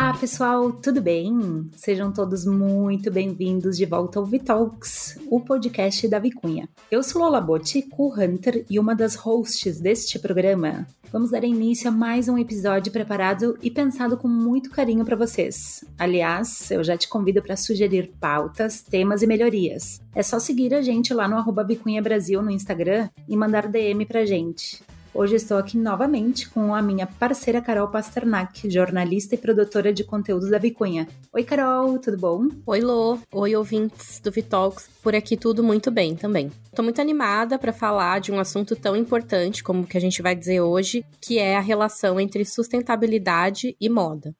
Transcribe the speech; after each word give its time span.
Olá, 0.00 0.16
pessoal, 0.16 0.72
tudo 0.72 1.02
bem? 1.02 1.70
Sejam 1.76 2.10
todos 2.10 2.46
muito 2.46 3.10
bem-vindos 3.10 3.76
de 3.76 3.84
volta 3.84 4.18
ao 4.18 4.24
Vitalks, 4.24 5.18
o 5.30 5.38
podcast 5.42 6.08
da 6.08 6.18
Vicunha. 6.18 6.66
Eu 6.90 7.02
sou 7.02 7.20
Lola 7.20 7.38
Botti, 7.38 7.82
co-hunter 7.82 8.64
e 8.70 8.78
uma 8.78 8.94
das 8.94 9.14
hosts 9.14 9.78
deste 9.78 10.18
programa. 10.18 10.86
Vamos 11.12 11.30
dar 11.30 11.44
início 11.44 11.86
a 11.86 11.92
mais 11.92 12.30
um 12.30 12.38
episódio 12.38 12.90
preparado 12.90 13.58
e 13.62 13.70
pensado 13.70 14.16
com 14.16 14.26
muito 14.26 14.70
carinho 14.70 15.04
para 15.04 15.16
vocês. 15.16 15.84
Aliás, 15.98 16.70
eu 16.70 16.82
já 16.82 16.96
te 16.96 17.06
convido 17.06 17.42
para 17.42 17.54
sugerir 17.54 18.10
pautas, 18.18 18.80
temas 18.80 19.20
e 19.20 19.26
melhorias. 19.26 20.00
É 20.14 20.22
só 20.22 20.38
seguir 20.38 20.72
a 20.72 20.80
gente 20.80 21.12
lá 21.12 21.28
no 21.28 21.36
arroba 21.36 21.62
Vicunha 21.62 22.00
Brasil 22.00 22.40
no 22.40 22.50
Instagram 22.50 23.10
e 23.28 23.36
mandar 23.36 23.68
DM 23.68 24.06
pra 24.06 24.24
gente. 24.24 24.82
Hoje 25.12 25.34
estou 25.34 25.58
aqui 25.58 25.76
novamente 25.76 26.48
com 26.48 26.72
a 26.72 26.80
minha 26.80 27.04
parceira 27.04 27.60
Carol 27.60 27.88
Pasternak, 27.88 28.70
jornalista 28.70 29.34
e 29.34 29.38
produtora 29.38 29.92
de 29.92 30.04
conteúdos 30.04 30.48
da 30.48 30.56
Vicunha. 30.56 31.08
Oi, 31.32 31.42
Carol, 31.42 31.98
tudo 31.98 32.16
bom? 32.16 32.48
Oi, 32.64 32.80
Lô. 32.80 33.18
Oi, 33.32 33.56
ouvintes 33.56 34.20
do 34.20 34.30
Vitalks. 34.30 34.88
Por 35.02 35.16
aqui 35.16 35.36
tudo 35.36 35.64
muito 35.64 35.90
bem 35.90 36.14
também. 36.14 36.52
Estou 36.66 36.84
muito 36.84 37.00
animada 37.00 37.58
para 37.58 37.72
falar 37.72 38.20
de 38.20 38.30
um 38.30 38.38
assunto 38.38 38.76
tão 38.76 38.94
importante 38.94 39.64
como 39.64 39.82
o 39.82 39.86
que 39.86 39.98
a 39.98 40.00
gente 40.00 40.22
vai 40.22 40.36
dizer 40.36 40.60
hoje, 40.60 41.04
que 41.20 41.40
é 41.40 41.56
a 41.56 41.60
relação 41.60 42.20
entre 42.20 42.44
sustentabilidade 42.44 43.76
e 43.80 43.88
moda. 43.88 44.32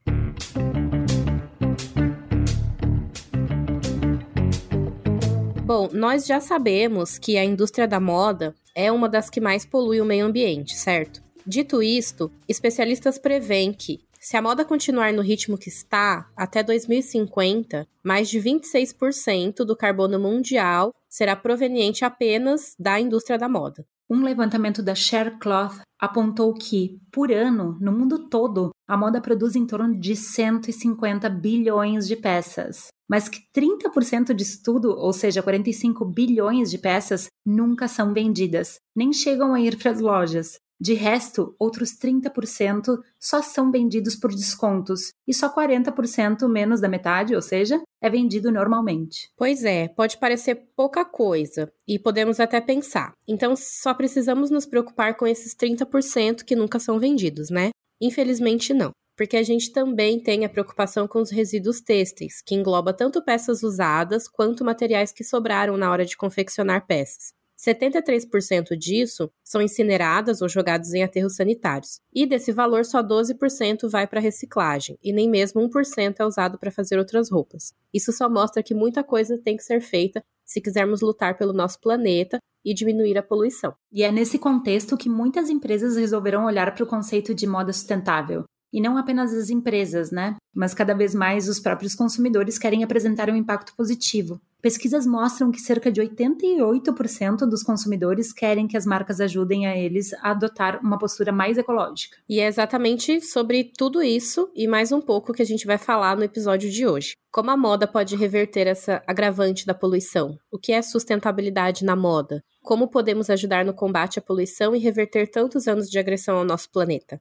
Bom, 5.70 5.88
nós 5.92 6.26
já 6.26 6.40
sabemos 6.40 7.16
que 7.16 7.38
a 7.38 7.44
indústria 7.44 7.86
da 7.86 8.00
moda 8.00 8.54
é 8.74 8.90
uma 8.90 9.08
das 9.08 9.30
que 9.30 9.40
mais 9.40 9.64
polui 9.64 10.00
o 10.00 10.04
meio 10.04 10.26
ambiente, 10.26 10.74
certo? 10.76 11.22
Dito 11.46 11.82
isto, 11.82 12.30
especialistas 12.48 13.18
preveem 13.18 13.72
que, 13.72 14.00
se 14.20 14.36
a 14.36 14.42
moda 14.42 14.64
continuar 14.64 15.12
no 15.12 15.22
ritmo 15.22 15.56
que 15.56 15.70
está, 15.70 16.30
até 16.36 16.62
2050, 16.62 17.88
mais 18.02 18.28
de 18.28 18.38
26% 18.38 19.64
do 19.64 19.74
carbono 19.74 20.18
mundial 20.18 20.94
será 21.08 21.34
proveniente 21.34 22.04
apenas 22.04 22.74
da 22.78 23.00
indústria 23.00 23.38
da 23.38 23.48
moda. 23.48 23.86
Um 24.10 24.24
levantamento 24.24 24.82
da 24.82 24.92
Sharecloth 24.92 25.82
apontou 25.96 26.52
que, 26.52 26.98
por 27.12 27.30
ano, 27.30 27.78
no 27.80 27.92
mundo 27.92 28.28
todo, 28.28 28.70
a 28.88 28.96
moda 28.96 29.20
produz 29.20 29.54
em 29.54 29.64
torno 29.64 30.00
de 30.00 30.16
150 30.16 31.30
bilhões 31.30 32.08
de 32.08 32.16
peças, 32.16 32.88
mas 33.08 33.28
que 33.28 33.38
30% 33.54 34.34
disso 34.34 34.62
tudo, 34.64 34.90
ou 34.98 35.12
seja, 35.12 35.40
45 35.40 36.04
bilhões 36.04 36.72
de 36.72 36.78
peças, 36.78 37.26
nunca 37.46 37.86
são 37.86 38.12
vendidas, 38.12 38.78
nem 38.96 39.12
chegam 39.12 39.54
a 39.54 39.60
ir 39.60 39.78
para 39.78 39.92
as 39.92 40.00
lojas. 40.00 40.56
De 40.80 40.94
resto, 40.94 41.54
outros 41.58 41.90
30% 41.90 42.98
só 43.18 43.42
são 43.42 43.70
vendidos 43.70 44.16
por 44.16 44.30
descontos 44.30 45.12
e 45.28 45.34
só 45.34 45.54
40%, 45.54 46.48
menos 46.48 46.80
da 46.80 46.88
metade, 46.88 47.34
ou 47.34 47.42
seja, 47.42 47.78
é 48.00 48.08
vendido 48.08 48.50
normalmente. 48.50 49.30
Pois 49.36 49.62
é, 49.62 49.88
pode 49.88 50.16
parecer 50.16 50.54
pouca 50.74 51.04
coisa 51.04 51.70
e 51.86 51.98
podemos 51.98 52.40
até 52.40 52.62
pensar. 52.62 53.12
Então 53.28 53.54
só 53.54 53.92
precisamos 53.92 54.50
nos 54.50 54.64
preocupar 54.64 55.18
com 55.18 55.26
esses 55.26 55.54
30% 55.54 56.44
que 56.44 56.56
nunca 56.56 56.78
são 56.78 56.98
vendidos, 56.98 57.50
né? 57.50 57.70
Infelizmente 58.00 58.72
não 58.72 58.90
porque 59.20 59.36
a 59.36 59.42
gente 59.42 59.70
também 59.70 60.18
tem 60.18 60.46
a 60.46 60.48
preocupação 60.48 61.06
com 61.06 61.20
os 61.20 61.30
resíduos 61.30 61.82
têxteis, 61.82 62.40
que 62.40 62.54
engloba 62.54 62.90
tanto 62.90 63.22
peças 63.22 63.62
usadas 63.62 64.26
quanto 64.26 64.64
materiais 64.64 65.12
que 65.12 65.22
sobraram 65.22 65.76
na 65.76 65.90
hora 65.90 66.06
de 66.06 66.16
confeccionar 66.16 66.86
peças. 66.86 67.34
73% 67.60 68.76
disso 68.76 69.30
são 69.44 69.60
incineradas 69.60 70.40
ou 70.40 70.48
jogados 70.48 70.94
em 70.94 71.02
aterros 71.02 71.36
sanitários. 71.36 72.00
E 72.12 72.26
desse 72.26 72.52
valor, 72.52 72.84
só 72.84 73.02
12% 73.02 73.88
vai 73.88 74.06
para 74.06 74.20
reciclagem, 74.20 74.98
e 75.02 75.12
nem 75.12 75.28
mesmo 75.28 75.60
1% 75.60 76.16
é 76.18 76.24
usado 76.24 76.58
para 76.58 76.70
fazer 76.70 76.98
outras 76.98 77.30
roupas. 77.30 77.74
Isso 77.92 78.12
só 78.12 78.30
mostra 78.30 78.62
que 78.62 78.74
muita 78.74 79.04
coisa 79.04 79.38
tem 79.38 79.56
que 79.56 79.62
ser 79.62 79.80
feita 79.80 80.22
se 80.44 80.60
quisermos 80.60 81.00
lutar 81.00 81.36
pelo 81.36 81.52
nosso 81.52 81.78
planeta 81.80 82.38
e 82.64 82.74
diminuir 82.74 83.16
a 83.16 83.22
poluição. 83.22 83.74
E 83.92 84.02
é 84.02 84.10
nesse 84.10 84.38
contexto 84.38 84.96
que 84.96 85.08
muitas 85.08 85.48
empresas 85.48 85.96
resolveram 85.96 86.44
olhar 86.44 86.74
para 86.74 86.84
o 86.84 86.86
conceito 86.86 87.34
de 87.34 87.46
moda 87.46 87.72
sustentável. 87.72 88.44
E 88.72 88.80
não 88.80 88.96
apenas 88.96 89.34
as 89.34 89.50
empresas, 89.50 90.10
né? 90.10 90.36
Mas 90.54 90.74
cada 90.74 90.94
vez 90.94 91.14
mais 91.14 91.48
os 91.48 91.58
próprios 91.58 91.94
consumidores 91.94 92.58
querem 92.58 92.84
apresentar 92.84 93.28
um 93.28 93.36
impacto 93.36 93.74
positivo. 93.76 94.40
Pesquisas 94.62 95.06
mostram 95.06 95.50
que 95.50 95.58
cerca 95.58 95.90
de 95.90 96.02
88% 96.02 97.48
dos 97.48 97.62
consumidores 97.62 98.30
querem 98.30 98.68
que 98.68 98.76
as 98.76 98.84
marcas 98.84 99.18
ajudem 99.18 99.66
a 99.66 99.74
eles 99.74 100.12
a 100.14 100.32
adotar 100.32 100.80
uma 100.82 100.98
postura 100.98 101.32
mais 101.32 101.56
ecológica. 101.56 102.18
E 102.28 102.40
é 102.40 102.46
exatamente 102.46 103.22
sobre 103.22 103.64
tudo 103.64 104.02
isso 104.02 104.50
e 104.54 104.68
mais 104.68 104.92
um 104.92 105.00
pouco 105.00 105.32
que 105.32 105.40
a 105.40 105.46
gente 105.46 105.66
vai 105.66 105.78
falar 105.78 106.14
no 106.14 106.24
episódio 106.24 106.70
de 106.70 106.86
hoje. 106.86 107.14
Como 107.32 107.50
a 107.50 107.56
moda 107.56 107.86
pode 107.86 108.16
reverter 108.16 108.66
essa 108.66 109.02
agravante 109.06 109.64
da 109.64 109.72
poluição? 109.72 110.36
O 110.50 110.58
que 110.58 110.72
é 110.72 110.82
sustentabilidade 110.82 111.84
na 111.84 111.96
moda? 111.96 112.42
Como 112.62 112.88
podemos 112.88 113.30
ajudar 113.30 113.64
no 113.64 113.72
combate 113.72 114.18
à 114.18 114.22
poluição 114.22 114.76
e 114.76 114.78
reverter 114.78 115.30
tantos 115.30 115.66
anos 115.66 115.88
de 115.88 115.98
agressão 115.98 116.36
ao 116.36 116.44
nosso 116.44 116.70
planeta? 116.70 117.18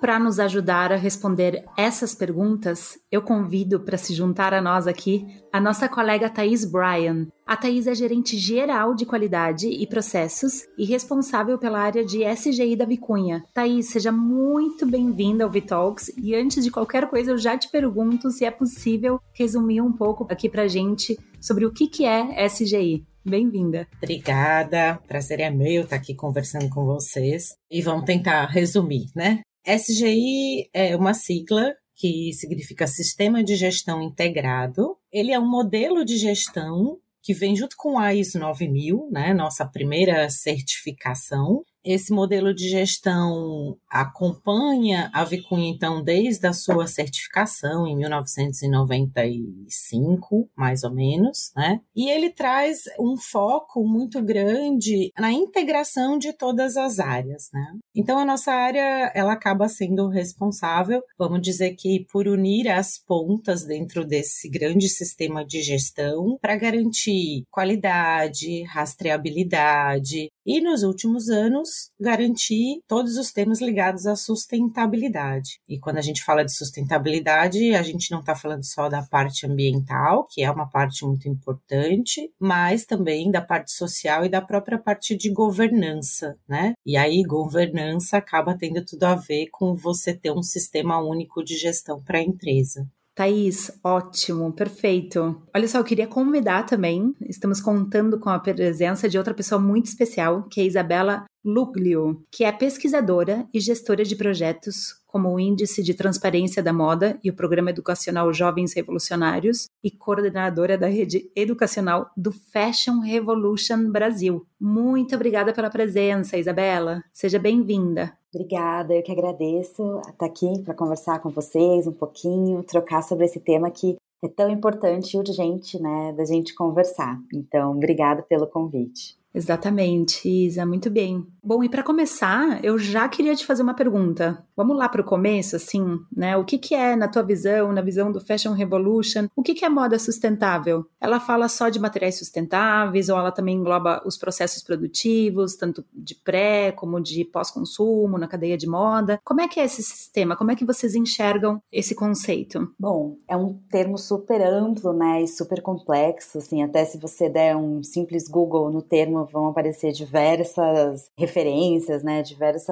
Para 0.00 0.18
nos 0.18 0.38
ajudar 0.38 0.92
a 0.92 0.96
responder 0.96 1.64
essas 1.76 2.14
perguntas, 2.14 2.98
eu 3.10 3.20
convido 3.20 3.80
para 3.80 3.98
se 3.98 4.14
juntar 4.14 4.54
a 4.54 4.60
nós 4.60 4.86
aqui 4.86 5.26
a 5.52 5.60
nossa 5.60 5.88
colega 5.88 6.30
Thaís 6.30 6.64
Bryan. 6.64 7.26
A 7.46 7.56
Thaís 7.56 7.86
é 7.86 7.94
gerente 7.94 8.36
geral 8.36 8.94
de 8.94 9.06
qualidade 9.06 9.68
e 9.68 9.86
processos 9.86 10.66
e 10.76 10.84
responsável 10.84 11.58
pela 11.58 11.80
área 11.80 12.04
de 12.04 12.22
SGI 12.24 12.76
da 12.76 12.84
Vicunha. 12.84 13.44
Thaís, 13.52 13.88
seja 13.88 14.12
muito 14.12 14.86
bem-vinda 14.86 15.44
ao 15.44 15.50
Vitalks 15.50 16.08
e 16.16 16.34
antes 16.34 16.62
de 16.62 16.70
qualquer 16.70 17.08
coisa 17.08 17.32
eu 17.32 17.38
já 17.38 17.56
te 17.56 17.70
pergunto 17.70 18.30
se 18.30 18.44
é 18.44 18.50
possível 18.50 19.20
resumir 19.32 19.80
um 19.80 19.92
pouco 19.92 20.26
aqui 20.30 20.48
para 20.48 20.68
gente 20.68 21.18
sobre 21.40 21.64
o 21.64 21.72
que, 21.72 21.88
que 21.88 22.04
é 22.04 22.46
SGI. 22.46 23.04
Bem-vinda. 23.24 23.86
Obrigada, 23.98 24.98
prazer 25.06 25.40
é 25.40 25.50
meu 25.50 25.82
estar 25.82 25.96
aqui 25.96 26.14
conversando 26.14 26.70
com 26.70 26.84
vocês 26.84 27.54
e 27.70 27.82
vamos 27.82 28.04
tentar 28.04 28.46
resumir, 28.46 29.06
né? 29.14 29.40
SGI 29.68 30.70
é 30.72 30.96
uma 30.96 31.12
sigla 31.12 31.74
que 31.94 32.32
significa 32.32 32.86
Sistema 32.86 33.44
de 33.44 33.54
Gestão 33.54 34.00
Integrado. 34.00 34.96
Ele 35.12 35.30
é 35.30 35.38
um 35.38 35.46
modelo 35.46 36.06
de 36.06 36.16
gestão 36.16 36.98
que 37.20 37.34
vem 37.34 37.54
junto 37.54 37.76
com 37.76 37.98
a 37.98 38.14
ISO 38.14 38.38
9000, 38.38 39.10
né, 39.10 39.34
nossa 39.34 39.66
primeira 39.66 40.30
certificação, 40.30 41.62
esse 41.84 42.12
modelo 42.12 42.54
de 42.54 42.68
gestão 42.68 43.76
acompanha 43.88 45.10
a 45.12 45.24
Vicunha, 45.24 45.70
então, 45.70 46.02
desde 46.02 46.46
a 46.46 46.52
sua 46.52 46.86
certificação 46.86 47.86
em 47.86 47.96
1995, 47.96 50.50
mais 50.56 50.84
ou 50.84 50.92
menos, 50.92 51.50
né? 51.56 51.80
E 51.94 52.10
ele 52.10 52.30
traz 52.30 52.80
um 52.98 53.16
foco 53.16 53.86
muito 53.86 54.20
grande 54.22 55.12
na 55.18 55.32
integração 55.32 56.18
de 56.18 56.32
todas 56.32 56.76
as 56.76 56.98
áreas, 56.98 57.48
né? 57.52 57.74
Então, 57.94 58.18
a 58.18 58.24
nossa 58.24 58.52
área, 58.52 59.12
ela 59.14 59.32
acaba 59.32 59.68
sendo 59.68 60.08
responsável, 60.08 61.02
vamos 61.18 61.40
dizer 61.42 61.74
que 61.76 62.04
por 62.10 62.26
unir 62.26 62.68
as 62.68 62.98
pontas 62.98 63.64
dentro 63.64 64.04
desse 64.04 64.48
grande 64.48 64.88
sistema 64.88 65.44
de 65.44 65.62
gestão 65.62 66.38
para 66.40 66.56
garantir 66.56 67.44
qualidade, 67.50 68.62
rastreabilidade, 68.64 70.28
e 70.46 70.60
nos 70.60 70.82
últimos 70.82 71.28
anos 71.28 71.67
garantir 72.00 72.80
todos 72.86 73.16
os 73.16 73.32
temas 73.32 73.60
ligados 73.60 74.06
à 74.06 74.16
sustentabilidade. 74.16 75.60
E 75.68 75.78
quando 75.78 75.98
a 75.98 76.02
gente 76.02 76.24
fala 76.24 76.44
de 76.44 76.52
sustentabilidade, 76.52 77.74
a 77.74 77.82
gente 77.82 78.10
não 78.10 78.20
está 78.20 78.34
falando 78.34 78.64
só 78.64 78.88
da 78.88 79.02
parte 79.02 79.46
ambiental, 79.46 80.26
que 80.30 80.42
é 80.42 80.50
uma 80.50 80.68
parte 80.68 81.04
muito 81.04 81.28
importante, 81.28 82.30
mas 82.38 82.84
também 82.84 83.30
da 83.30 83.40
parte 83.40 83.72
social 83.72 84.24
e 84.24 84.28
da 84.28 84.40
própria 84.40 84.78
parte 84.78 85.16
de 85.16 85.30
governança, 85.30 86.36
né? 86.48 86.74
E 86.84 86.96
aí 86.96 87.22
governança 87.22 88.16
acaba 88.16 88.56
tendo 88.56 88.84
tudo 88.84 89.04
a 89.04 89.14
ver 89.14 89.48
com 89.50 89.74
você 89.74 90.14
ter 90.14 90.30
um 90.30 90.42
sistema 90.42 90.98
único 90.98 91.44
de 91.44 91.56
gestão 91.56 92.02
para 92.02 92.18
a 92.18 92.22
empresa. 92.22 92.86
Thaís, 93.18 93.68
ótimo, 93.82 94.52
perfeito. 94.52 95.42
Olha 95.52 95.66
só, 95.66 95.78
eu 95.78 95.84
queria 95.84 96.06
convidar 96.06 96.64
também, 96.64 97.12
estamos 97.28 97.60
contando 97.60 98.20
com 98.20 98.30
a 98.30 98.38
presença 98.38 99.08
de 99.08 99.18
outra 99.18 99.34
pessoa 99.34 99.60
muito 99.60 99.86
especial, 99.86 100.44
que 100.44 100.60
é 100.60 100.62
a 100.62 100.66
Isabela 100.66 101.24
Luglio, 101.48 102.22
que 102.30 102.44
é 102.44 102.52
pesquisadora 102.52 103.48
e 103.54 103.58
gestora 103.58 104.04
de 104.04 104.14
projetos 104.14 104.98
como 105.06 105.30
o 105.30 105.40
Índice 105.40 105.82
de 105.82 105.94
Transparência 105.94 106.62
da 106.62 106.74
Moda 106.74 107.18
e 107.24 107.30
o 107.30 107.34
Programa 107.34 107.70
Educacional 107.70 108.30
Jovens 108.34 108.74
Revolucionários 108.74 109.66
e 109.82 109.90
coordenadora 109.90 110.76
da 110.76 110.88
rede 110.88 111.30
educacional 111.34 112.10
do 112.14 112.30
Fashion 112.30 113.00
Revolution 113.00 113.90
Brasil. 113.90 114.46
Muito 114.60 115.14
obrigada 115.14 115.54
pela 115.54 115.70
presença, 115.70 116.36
Isabela. 116.36 117.02
Seja 117.14 117.38
bem-vinda. 117.38 118.12
Obrigada, 118.34 118.94
eu 118.94 119.02
que 119.02 119.10
agradeço 119.10 120.00
estar 120.06 120.26
aqui 120.26 120.62
para 120.62 120.74
conversar 120.74 121.20
com 121.20 121.30
vocês 121.30 121.86
um 121.86 121.92
pouquinho, 121.92 122.62
trocar 122.62 123.02
sobre 123.02 123.24
esse 123.24 123.40
tema 123.40 123.70
que 123.70 123.96
é 124.22 124.28
tão 124.28 124.50
importante 124.50 125.14
e 125.14 125.18
urgente, 125.18 125.80
né, 125.80 126.12
da 126.12 126.26
gente 126.26 126.54
conversar. 126.54 127.18
Então, 127.32 127.70
obrigada 127.70 128.22
pelo 128.22 128.46
convite. 128.46 129.16
Exatamente, 129.38 130.28
Isa, 130.28 130.66
muito 130.66 130.90
bem. 130.90 131.24
Bom, 131.40 131.62
e 131.62 131.68
para 131.68 131.84
começar, 131.84 132.62
eu 132.64 132.76
já 132.76 133.08
queria 133.08 133.36
te 133.36 133.46
fazer 133.46 133.62
uma 133.62 133.72
pergunta. 133.72 134.44
Vamos 134.56 134.76
lá 134.76 134.88
para 134.88 135.00
o 135.00 135.04
começo, 135.04 135.54
assim, 135.54 135.96
né? 136.14 136.36
O 136.36 136.44
que, 136.44 136.58
que 136.58 136.74
é, 136.74 136.96
na 136.96 137.06
tua 137.06 137.22
visão, 137.22 137.72
na 137.72 137.80
visão 137.80 138.10
do 138.10 138.20
Fashion 138.20 138.52
Revolution, 138.52 139.28
o 139.36 139.42
que, 139.42 139.54
que 139.54 139.64
é 139.64 139.68
moda 139.68 139.96
sustentável? 139.96 140.84
Ela 141.00 141.20
fala 141.20 141.48
só 141.48 141.68
de 141.68 141.78
materiais 141.78 142.18
sustentáveis 142.18 143.08
ou 143.08 143.16
ela 143.16 143.30
também 143.30 143.54
engloba 143.54 144.02
os 144.04 144.18
processos 144.18 144.60
produtivos, 144.60 145.54
tanto 145.54 145.84
de 145.94 146.16
pré 146.16 146.72
como 146.72 147.00
de 147.00 147.24
pós-consumo, 147.24 148.18
na 148.18 148.26
cadeia 148.26 148.58
de 148.58 148.66
moda? 148.66 149.20
Como 149.24 149.40
é 149.40 149.46
que 149.46 149.60
é 149.60 149.64
esse 149.64 149.84
sistema? 149.84 150.36
Como 150.36 150.50
é 150.50 150.56
que 150.56 150.64
vocês 150.64 150.96
enxergam 150.96 151.62
esse 151.72 151.94
conceito? 151.94 152.68
Bom, 152.76 153.16
é 153.28 153.36
um 153.36 153.54
termo 153.70 153.96
super 153.96 154.42
amplo, 154.42 154.92
né, 154.92 155.22
e 155.22 155.28
super 155.28 155.62
complexo, 155.62 156.38
assim, 156.38 156.64
até 156.64 156.84
se 156.84 156.98
você 156.98 157.30
der 157.30 157.56
um 157.56 157.82
simples 157.84 158.26
Google 158.28 158.70
no 158.70 158.82
termo, 158.82 159.27
vão 159.32 159.46
aparecer 159.46 159.92
diversas 159.92 161.10
referências, 161.16 162.02
né, 162.02 162.22
diversos 162.22 162.66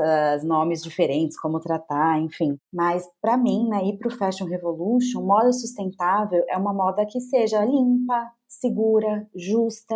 nomes 0.44 0.82
diferentes, 0.82 1.38
como 1.38 1.60
tratar, 1.60 2.20
enfim. 2.20 2.58
Mas 2.72 3.08
para 3.20 3.36
mim, 3.36 3.68
né, 3.68 3.84
ir 3.84 3.98
para 3.98 4.08
o 4.08 4.16
Fashion 4.16 4.46
Revolution, 4.46 5.22
moda 5.22 5.52
sustentável 5.52 6.44
é 6.48 6.56
uma 6.56 6.72
moda 6.72 7.06
que 7.06 7.20
seja 7.20 7.64
limpa, 7.64 8.30
segura, 8.48 9.28
justa, 9.34 9.94